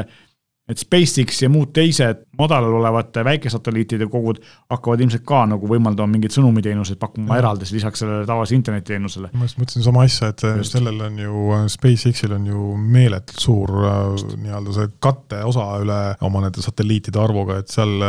et 0.68 0.80
SpaceX 0.80 1.42
ja 1.44 1.50
muud 1.52 1.74
teised 1.76 2.22
madalal 2.38 2.78
olevate 2.78 3.24
väikesatelliitide 3.26 4.06
kogud 4.08 4.38
hakkavad 4.72 5.02
ilmselt 5.04 5.24
ka 5.28 5.42
nagu 5.50 5.68
võimaldama 5.68 6.14
mingeid 6.14 6.32
sõnumiteenuseid 6.32 6.96
pakkuma 7.00 7.36
eraldi 7.36 7.68
lisaks 7.68 8.00
sellele 8.00 8.24
tavalisele 8.28 8.60
internetiteenusele. 8.62 9.30
ma 9.34 9.48
just 9.48 9.60
mõtlesin 9.60 9.84
sama 9.84 10.06
asja, 10.08 10.30
et 10.32 10.46
just. 10.62 10.78
sellel 10.78 11.02
on 11.04 11.20
ju, 11.20 11.60
SpaceX-il 11.74 12.36
on 12.38 12.48
ju 12.48 12.70
meeletult 12.80 13.44
suur 13.44 13.74
äh, 13.90 14.24
nii-öelda 14.46 14.78
see 14.78 14.90
katteosa 15.04 15.68
üle 15.84 16.00
oma 16.24 16.46
nende 16.46 16.64
satelliitide 16.64 17.20
arvuga, 17.20 17.60
et 17.60 17.72
seal. 17.74 18.08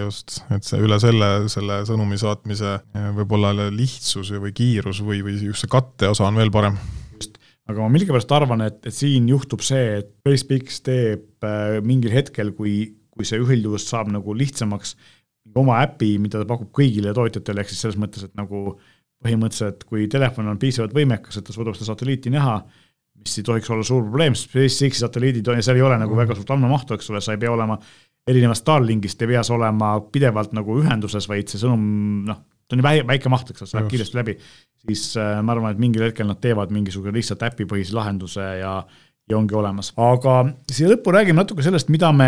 just, 0.00 0.40
et 0.48 0.64
see 0.64 0.80
üle 0.80 1.00
selle, 1.02 1.32
selle 1.52 1.82
sõnumi 1.88 2.20
saatmise 2.20 2.78
äh, 2.80 3.08
võib-olla 3.20 3.52
lihtsus 3.68 4.32
või 4.32 4.56
kiirus 4.56 5.04
või, 5.04 5.20
või 5.26 5.36
just 5.50 5.66
see 5.66 5.76
katteosa 5.76 6.24
on 6.30 6.40
veel 6.40 6.52
parem 6.54 6.80
aga 7.70 7.80
ma 7.80 7.90
millegipärast 7.92 8.32
arvan, 8.36 8.64
et, 8.66 8.80
et 8.84 8.94
siin 8.94 9.28
juhtub 9.30 9.64
see, 9.64 10.00
et 10.00 10.12
SpaceX 10.20 10.82
teeb 10.84 11.46
äh, 11.46 11.78
mingil 11.84 12.12
hetkel, 12.14 12.52
kui, 12.56 12.94
kui 13.14 13.28
see 13.28 13.40
ühilduvus 13.40 13.86
saab 13.88 14.10
nagu 14.12 14.36
lihtsamaks, 14.36 14.94
oma 15.60 15.80
äpi, 15.84 16.14
mida 16.20 16.40
ta 16.40 16.48
pakub 16.48 16.70
kõigile 16.74 17.12
tootjatele, 17.16 17.62
ehk 17.62 17.72
siis 17.72 17.84
selles 17.84 18.00
mõttes, 18.00 18.24
et 18.26 18.32
nagu 18.38 18.78
põhimõtteliselt, 19.24 19.84
kui 19.88 20.08
telefon 20.12 20.48
on 20.52 20.60
piisavalt 20.60 20.96
võimekas, 20.96 21.38
et 21.38 21.46
ta 21.46 21.54
suudab 21.54 21.76
seda 21.78 21.92
satelliiti 21.92 22.32
näha, 22.32 22.58
mis 23.24 23.38
ei 23.38 23.46
tohiks 23.46 23.70
olla 23.72 23.84
suur 23.86 24.02
probleem, 24.08 24.34
sest 24.36 24.50
SpaceX-i 24.50 25.04
satelliidid 25.04 25.48
on 25.48 25.60
ja 25.60 25.64
seal 25.64 25.78
ei 25.78 25.86
ole 25.86 25.96
nagu 26.00 26.16
väga 26.18 26.36
suurt 26.36 26.50
andmemahtu, 26.56 26.98
eks 26.98 27.12
ole, 27.12 27.22
sa 27.24 27.36
ei 27.36 27.40
pea 27.40 27.52
olema 27.52 27.78
erinevast 28.28 28.64
Starlinkist 28.64 29.22
ei 29.22 29.34
pea 29.34 29.42
sa 29.44 29.54
olema 29.56 29.94
pidevalt 30.12 30.54
nagu 30.56 30.78
ühenduses, 30.80 31.28
vaid 31.28 31.50
see 31.50 31.60
sõnum 31.60 31.84
noh, 32.28 32.40
ta 32.68 32.76
on 32.76 32.82
ju 32.82 32.86
väike, 32.88 33.08
väike 33.12 33.32
maht, 33.32 33.50
eks 33.50 33.64
ole, 33.64 33.70
see 33.70 33.78
läheb 33.78 33.90
kiiresti 33.92 34.20
läbi, 34.20 34.36
siis 34.84 35.08
äh, 35.20 35.38
ma 35.44 35.56
arvan, 35.56 35.74
et 35.74 35.82
mingil 35.82 36.06
hetkel 36.06 36.28
nad 36.28 36.40
teevad 36.42 36.74
mingisuguse 36.74 37.14
lihtsalt 37.14 37.44
äpipõhise 37.50 37.96
lahenduse 37.96 38.52
ja 38.60 38.78
ja 39.24 39.38
ongi 39.38 39.56
olemas, 39.56 39.88
aga 39.96 40.34
siia 40.68 40.90
lõppu 40.90 41.12
räägime 41.14 41.38
natuke 41.38 41.64
sellest, 41.64 41.88
mida 41.92 42.10
me 42.12 42.26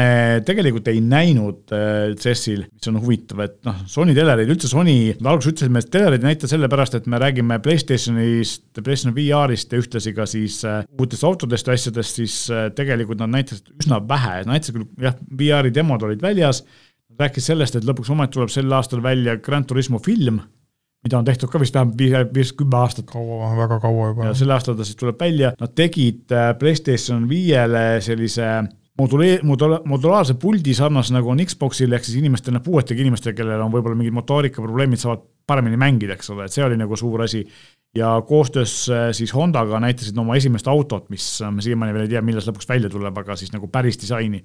tegelikult 0.49 0.87
ei 0.89 1.03
näinud 1.05 1.75
äh, 1.77 2.15
CES-il, 2.17 2.63
mis 2.73 2.89
on 2.89 2.97
huvitav, 3.03 3.43
et 3.45 3.59
noh, 3.69 3.83
Sony 3.93 4.15
telerid, 4.17 4.49
üldse 4.55 4.71
Sony, 4.71 4.95
alguses 5.19 5.53
ütlesime, 5.53 5.83
et 5.85 5.91
telerid 5.93 6.25
ei 6.25 6.31
näita 6.31 6.49
sellepärast, 6.49 6.97
et 6.97 7.11
me 7.13 7.21
räägime 7.21 7.61
Playstationist, 7.61 8.65
PlayStation 8.79 9.13
VR-ist 9.17 9.77
ja 9.77 9.83
ühtlasi 9.83 10.15
ka 10.17 10.25
siis 10.31 10.63
äh, 10.65 10.81
uutest 10.97 11.29
autodest 11.29 11.69
ja 11.69 11.77
asjadest, 11.77 12.23
siis 12.23 12.39
tegelikult 12.79 13.21
nad 13.21 13.35
näitasid 13.35 13.69
üsna 13.77 14.01
vähe, 14.09 14.41
näitasid 14.49 14.81
küll 14.81 15.09
jah, 15.11 15.21
VR-i 15.37 15.75
demod 15.77 16.09
olid 16.09 16.25
väljas 16.25 16.65
rääkis 17.21 17.49
sellest, 17.51 17.77
et 17.79 17.87
lõpuks 17.87 18.11
ometi 18.13 18.37
tuleb 18.37 18.53
sel 18.53 18.73
aastal 18.73 19.03
välja 19.05 19.37
Grand 19.43 19.69
Turismo 19.69 20.01
film, 20.03 20.41
mida 21.07 21.19
on 21.19 21.27
tehtud 21.27 21.51
ka 21.53 21.61
vist 21.63 21.77
vähemalt 21.77 21.99
viis, 22.01 22.17
viis, 22.35 22.53
kümme 22.57 22.81
aastat. 22.81 23.07
kaua, 23.11 23.53
väga 23.57 23.79
kaua 23.83 24.11
juba. 24.11 24.31
ja 24.31 24.35
sel 24.35 24.51
aastal 24.55 24.77
ta 24.79 24.87
siis 24.87 24.99
tuleb 25.01 25.21
välja, 25.21 25.53
nad 25.61 25.77
tegid 25.79 26.35
äh, 26.35 26.51
PlayStation 26.59 27.29
viiele 27.31 27.87
sellise 28.05 28.51
modulee-, 29.01 29.41
modula-, 29.47 29.81
modulaarse 29.89 30.37
puldi 30.41 30.75
sarnase 30.75 31.15
nagu 31.15 31.31
on 31.33 31.41
Xboxil, 31.45 31.93
ehk 31.93 32.05
siis 32.05 32.19
inimestele, 32.21 32.61
puuetega 32.65 33.05
inimestele, 33.05 33.37
kellel 33.39 33.65
on 33.65 33.73
võib-olla 33.75 33.99
mingid 33.99 34.17
motoorikaprobleemid, 34.17 35.03
saavad 35.03 35.25
paremini 35.47 35.79
mängida, 35.79 36.17
eks 36.17 36.33
ole, 36.35 36.49
et 36.49 36.55
see 36.55 36.65
oli 36.67 36.79
nagu 36.81 36.97
suur 36.99 37.23
asi. 37.27 37.47
ja 37.97 38.11
koostöös 38.29 38.73
äh, 38.93 39.11
siis 39.17 39.35
Hondaga 39.35 39.81
näitasid 39.81 40.19
oma 40.19 40.37
esimest 40.37 40.69
autot, 40.69 41.09
mis 41.11 41.25
me 41.51 41.63
siiamaani 41.65 41.95
veel 41.95 42.09
ei 42.09 42.17
tea, 42.17 42.23
millal 42.23 42.43
see 42.45 42.53
lõpuks 42.53 42.69
välja 42.69 42.91
tuleb, 42.93 43.19
aga 43.23 43.37
siis 43.37 43.55
nagu 43.55 43.71
päris 43.73 43.97
disaini 44.01 44.43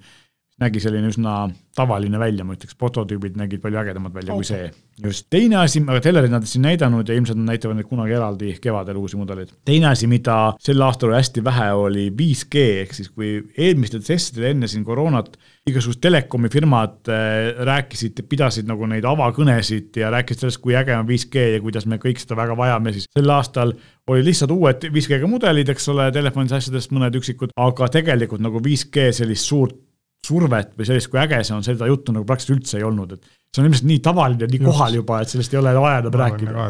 nägi 0.62 0.80
selline 0.82 1.10
üsna 1.12 1.36
tavaline 1.76 2.18
välja, 2.20 2.44
ma 2.44 2.56
ütleks, 2.56 2.76
prototüübid 2.78 3.36
nägid 3.40 3.62
palju 3.62 3.80
ägedamad 3.80 4.12
välja 4.14 4.34
okay. 4.34 4.42
kui 4.42 4.48
see. 4.48 4.88
just, 5.06 5.26
teine 5.32 5.56
asi, 5.62 5.80
aga 5.86 6.00
Tellerid 6.04 6.32
nad 6.32 6.44
siin 6.48 6.66
näidanud 6.66 7.08
ja 7.08 7.16
ilmselt 7.16 7.38
nad 7.40 7.54
näitavad 7.54 7.78
neid 7.78 7.88
kunagi 7.88 8.16
eraldi 8.16 8.52
kevadel 8.62 8.98
uusi 9.00 9.16
mudeleid. 9.16 9.54
teine 9.64 9.88
asi, 9.92 10.08
mida 10.10 10.36
sel 10.60 10.84
aastal 10.84 11.10
oli 11.10 11.18
hästi 11.20 11.44
vähe, 11.44 11.70
oli 11.72 12.04
5G, 12.18 12.64
ehk 12.82 12.92
siis 12.98 13.08
kui 13.10 13.38
eelmistel 13.56 14.04
testidel 14.04 14.50
enne 14.50 14.68
siin 14.68 14.84
koroonat 14.84 15.38
igasugused 15.68 16.02
telekomi 16.02 16.50
firmad 16.52 17.08
äh, 17.08 17.52
rääkisid, 17.64 18.20
pidasid 18.28 18.68
nagu 18.68 18.88
neid 18.90 19.06
avakõnesid 19.08 19.96
ja 20.02 20.10
rääkisid 20.12 20.44
sellest, 20.44 20.60
kui 20.64 20.76
äge 20.76 20.96
on 20.98 21.08
5G 21.08 21.46
ja 21.54 21.62
kuidas 21.64 21.88
me 21.88 22.00
kõik 22.02 22.20
seda 22.20 22.36
väga 22.36 22.56
vajame, 22.58 22.92
siis 22.92 23.08
sel 23.08 23.32
aastal 23.32 23.72
oli 24.10 24.26
lihtsalt 24.26 24.52
uued 24.52 24.84
5G-ga 24.92 25.30
mudelid, 25.30 25.72
eks 25.72 25.88
ole, 25.94 26.10
telefonis 26.12 26.52
asjadest 26.58 26.92
mõned 26.92 27.16
üksikud, 27.16 27.54
aga 27.56 27.88
tegelikult 27.96 28.42
nagu 28.44 28.60
5G 28.60 29.08
sellist 29.22 29.48
suurt 29.48 29.78
survet 30.26 30.76
või 30.78 30.86
sellist, 30.86 31.10
kui 31.10 31.20
äge 31.22 31.40
see 31.42 31.56
on, 31.56 31.64
seda 31.66 31.88
juttu 31.90 32.14
nagu 32.14 32.26
praktiliselt 32.26 32.60
üldse 32.60 32.78
ei 32.78 32.86
olnud, 32.86 33.16
et 33.16 33.24
see 33.26 33.62
on 33.62 33.68
ilmselt 33.68 33.88
nii 33.88 34.02
tavaline, 34.04 34.48
nii 34.52 34.62
kohal 34.62 34.94
juba, 35.00 35.18
et 35.22 35.32
sellest 35.32 35.54
ei 35.54 35.60
ole 35.60 35.72
vaja 35.74 36.04
enam 36.04 36.18
rääkida. 36.22 36.68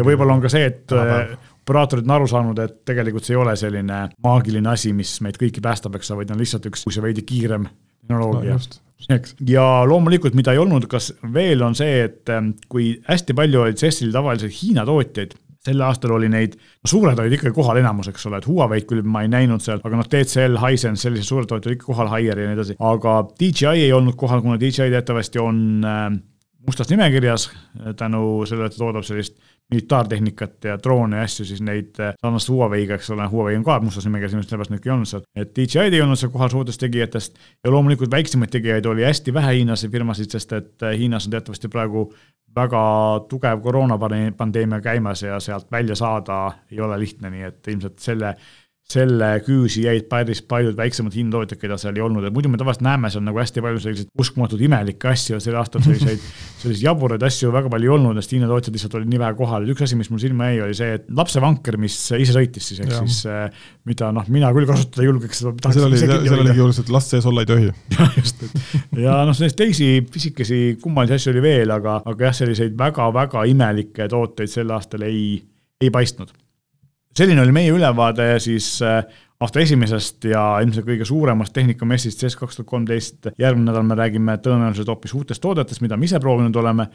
ja 0.00 0.06
võib-olla 0.06 0.36
on 0.38 0.44
ka 0.44 0.52
see, 0.52 0.70
et 0.70 0.94
äh, 0.96 1.34
operaatorid 1.66 2.08
on 2.08 2.16
aru 2.16 2.30
saanud, 2.30 2.62
et 2.64 2.78
tegelikult 2.88 3.26
see 3.26 3.36
ei 3.36 3.42
ole 3.42 3.56
selline 3.60 4.00
maagiline 4.24 4.72
asi, 4.72 4.94
mis 4.96 5.12
meid 5.26 5.38
kõiki 5.40 5.64
päästab, 5.64 5.98
eks 5.98 6.10
ole, 6.10 6.22
vaid 6.22 6.32
on 6.32 6.40
lihtsalt 6.40 6.68
üks, 6.70 6.86
üks 6.88 7.00
veidi 7.04 7.26
kiirem 7.26 7.68
tehnoloogia 8.06 8.56
no,. 8.56 8.80
eks, 9.18 9.36
ja 9.46 9.66
loomulikult, 9.88 10.38
mida 10.38 10.56
ei 10.56 10.62
olnud, 10.62 10.88
kas 10.90 11.12
veel 11.34 11.64
on 11.66 11.76
see, 11.76 12.06
et 12.08 12.32
ähm, 12.32 12.54
kui 12.72 12.94
hästi 13.08 13.36
palju 13.36 13.66
oli 13.66 13.76
CES-il 13.76 14.14
tavaliselt 14.14 14.56
Hiina 14.56 14.86
tootjaid 14.88 15.36
sel 15.66 15.82
aastal 15.86 16.14
oli 16.16 16.30
neid, 16.32 16.54
no 16.56 16.90
suured 16.90 17.18
olid 17.22 17.36
ikkagi 17.36 17.54
kohal 17.56 17.80
enamus, 17.82 18.10
eks 18.12 18.28
ole, 18.30 18.40
et 18.40 18.48
Huawei'd 18.48 18.86
küll 18.90 19.02
ma 19.06 19.24
ei 19.26 19.32
näinud 19.32 19.64
seal, 19.64 19.82
aga 19.82 19.98
noh, 20.00 20.08
TCL, 20.12 20.60
Hisense, 20.62 21.06
sellised 21.06 21.28
suured 21.28 21.50
tootjad 21.50 21.76
ikka 21.76 21.90
kohal, 21.90 22.10
Haier 22.14 22.40
ja 22.40 22.48
nii 22.48 22.58
edasi, 22.58 22.78
aga 22.92 23.18
DJI 23.34 23.88
ei 23.88 23.92
olnud 23.96 24.16
kohal, 24.20 24.44
kuna 24.44 24.60
DJI 24.60 24.92
teatavasti 24.94 25.42
on 25.42 25.60
äh, 25.86 26.08
mustas 26.66 26.90
nimekirjas 26.90 27.50
äh, 27.50 27.94
tänu 27.98 28.46
sellele, 28.46 28.70
et 28.70 28.76
ta 28.78 28.84
toodab 28.84 29.06
sellist 29.06 29.36
militaartehnikat 29.70 30.64
ja 30.64 30.76
droone 30.82 31.18
ja 31.18 31.26
asju, 31.26 31.44
siis 31.48 31.62
neid 31.64 31.98
äh, 32.00 32.14
sarnast 32.20 32.50
Huawei'ga, 32.52 33.00
eks 33.00 33.10
ole, 33.10 33.26
Huawei 33.30 33.56
on 33.58 33.64
ka 33.66 33.80
mustas 33.82 34.06
nimekirjas, 34.06 34.36
ilmselt 34.36 34.52
sellepärast 34.52 34.74
neid 34.74 34.86
ei 34.86 34.94
olnud 34.94 35.10
seal. 35.10 35.26
et 35.34 35.52
DJI-d 35.56 35.98
ei 35.98 36.04
olnud 36.04 36.20
seal 36.20 36.32
kohal 36.34 36.52
suurtest 36.52 36.82
tegijatest 36.84 37.40
ja 37.64 37.72
loomulikult 37.74 38.12
väiksemaid 38.14 38.54
tegijaid 38.54 38.86
oli 38.86 39.06
hästi 39.06 39.34
vähe 39.34 39.56
Hiinas 39.58 39.86
firmasid, 39.90 40.30
sest 40.30 40.52
et 40.56 40.86
Hiinas 40.98 41.26
on 41.26 41.34
teatavasti 41.34 41.68
praegu 41.72 42.06
väga 42.56 42.82
tugev 43.28 43.60
koroonapandeemia 43.64 44.80
käimas 44.80 45.22
ja 45.22 45.40
sealt 45.40 45.70
välja 45.72 45.96
saada 45.96 46.52
ei 46.70 46.80
ole 46.80 46.98
lihtne, 47.00 47.30
nii 47.30 47.42
et 47.50 47.68
ilmselt 47.68 47.98
selle 47.98 48.36
selle 48.86 49.32
küüsi 49.42 49.82
jäid 49.82 50.04
päris 50.06 50.38
paljud 50.46 50.76
väiksemad 50.78 51.14
hinnatootjad, 51.16 51.58
keda 51.58 51.74
seal 51.80 51.96
ei 51.98 52.04
olnud, 52.04 52.22
et 52.28 52.34
muidu 52.34 52.52
me 52.52 52.58
tavaliselt 52.60 52.84
näeme 52.86 53.08
seal 53.10 53.24
nagu 53.26 53.40
hästi 53.40 53.64
palju 53.64 53.80
selliseid 53.82 54.12
uskumatult 54.22 54.62
imelikke 54.62 55.10
asju, 55.10 55.40
sel 55.42 55.56
aastal 55.58 55.82
selliseid, 55.82 56.22
selliseid 56.62 56.84
jaburaid 56.84 57.24
asju 57.26 57.50
väga 57.54 57.72
palju 57.72 57.90
ei 57.90 57.92
olnud, 57.96 58.20
sest 58.20 58.36
hinnatootjad 58.36 58.78
lihtsalt 58.78 58.94
olid 59.00 59.10
nii 59.10 59.20
vähe 59.24 59.34
kohal, 59.40 59.66
üks 59.74 59.82
asi, 59.88 59.98
mis 59.98 60.12
mul 60.12 60.22
silma 60.22 60.52
jäi, 60.52 60.62
oli 60.68 60.78
see, 60.78 61.00
et 61.00 61.10
lapsevanker, 61.18 61.80
mis 61.82 61.98
ise 62.14 62.38
sõitis 62.38 62.70
siis, 62.70 62.84
ehk 62.86 62.94
ja. 62.94 63.02
siis 63.02 63.18
äh, 63.32 63.66
mida 63.90 64.12
noh, 64.14 64.30
mina 64.30 64.52
küll 64.54 64.70
kasutada 64.70 65.02
ei 65.02 65.10
julgeks. 65.10 65.42
seal 65.42 65.88
oli, 65.88 66.00
seal 66.04 66.38
oligi 66.38 66.62
juures, 66.62 66.80
et 66.84 66.94
last 66.94 67.16
sees 67.16 67.26
olla 67.26 67.42
ei 67.42 67.50
tohi. 67.50 67.74
jah, 67.98 68.16
just, 68.22 68.46
et 68.46 69.02
ja 69.02 69.18
noh, 69.26 69.34
selliseid 69.34 69.58
teisi 69.64 69.92
pisikesi 70.14 70.62
kummalisi 70.78 71.18
asju 71.18 71.34
oli 71.34 71.46
veel, 71.50 71.74
aga, 71.74 71.98
aga 72.06 72.30
jah, 72.30 72.40
selliseid 72.44 72.78
väga-väga 72.78 73.48
imelikke 73.50 74.06
tooteid 74.14 74.54
sel 74.54 74.70
aastal 74.78 75.10
ei, 75.10 75.40
ei 75.82 75.90
paistnud 75.90 76.30
selline 77.16 77.42
oli 77.42 77.54
meie 77.54 77.72
ülevaade 77.74 78.36
siis 78.42 78.76
äh, 78.84 79.02
aasta 79.40 79.60
esimesest 79.60 80.24
ja 80.30 80.42
ilmselt 80.64 80.86
kõige 80.88 81.06
suuremast 81.08 81.54
tehnikamessist 81.56 82.22
CES 82.22 82.38
kaks 82.40 82.58
tuhat 82.58 82.70
kolmteist. 82.70 83.30
järgmine 83.38 83.70
nädal 83.70 83.84
me 83.84 83.98
räägime 83.98 84.38
tõenäoliselt 84.42 84.88
hoopis 84.88 85.14
uutest 85.14 85.42
toodetest, 85.44 85.82
mida 85.84 85.96
me 85.96 86.08
ise 86.08 86.20
proovinud 86.20 86.56
oleme. 86.56 86.88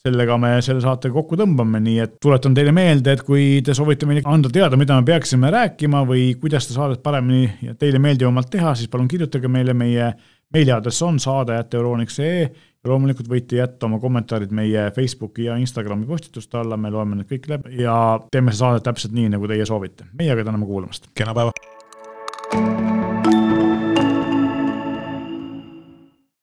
sellega 0.00 0.38
me 0.40 0.62
selle 0.64 0.80
saate 0.80 1.10
kokku 1.12 1.36
tõmbame, 1.36 1.76
nii 1.84 1.98
et 2.00 2.14
tuletan 2.24 2.54
teile 2.56 2.72
meelde, 2.72 3.12
et 3.12 3.22
kui 3.22 3.60
te 3.64 3.74
soovite 3.76 4.06
meile 4.08 4.22
anda 4.24 4.48
teada, 4.48 4.76
mida 4.80 4.96
me 4.96 5.04
peaksime 5.04 5.50
rääkima 5.52 6.00
või 6.08 6.22
kuidas 6.40 6.64
seda 6.64 6.78
saadet 6.78 7.02
paremini 7.02 7.50
ja 7.62 7.74
teile 7.74 7.98
meeldivamalt 8.00 8.48
teha, 8.50 8.72
siis 8.74 8.88
palun 8.88 9.08
kirjutage 9.08 9.48
meile, 9.48 9.74
meie 9.76 10.14
meiliaadress 10.52 11.02
on 11.04 11.20
saade.euroniks.ee 11.20 12.48
ja 12.84 12.92
loomulikult 12.92 13.28
võite 13.28 13.58
jätta 13.60 13.88
oma 13.88 14.00
kommentaarid 14.00 14.54
meie 14.56 14.86
Facebooki 14.96 15.48
ja 15.48 15.58
Instagrami 15.60 16.08
postituste 16.08 16.60
alla, 16.60 16.80
me 16.80 16.92
loeme 16.92 17.20
need 17.20 17.28
kõik 17.30 17.50
läbi 17.52 17.82
ja 17.82 17.96
teeme 18.32 18.54
see 18.54 18.62
saade 18.62 18.84
täpselt 18.86 19.16
nii, 19.16 19.28
nagu 19.36 19.50
teie 19.50 19.68
soovite. 19.68 20.08
meie 20.16 20.32
aga 20.32 20.48
täname 20.48 20.68
kuulamast. 20.68 21.12
kena 21.14 21.36
päeva 21.36 21.52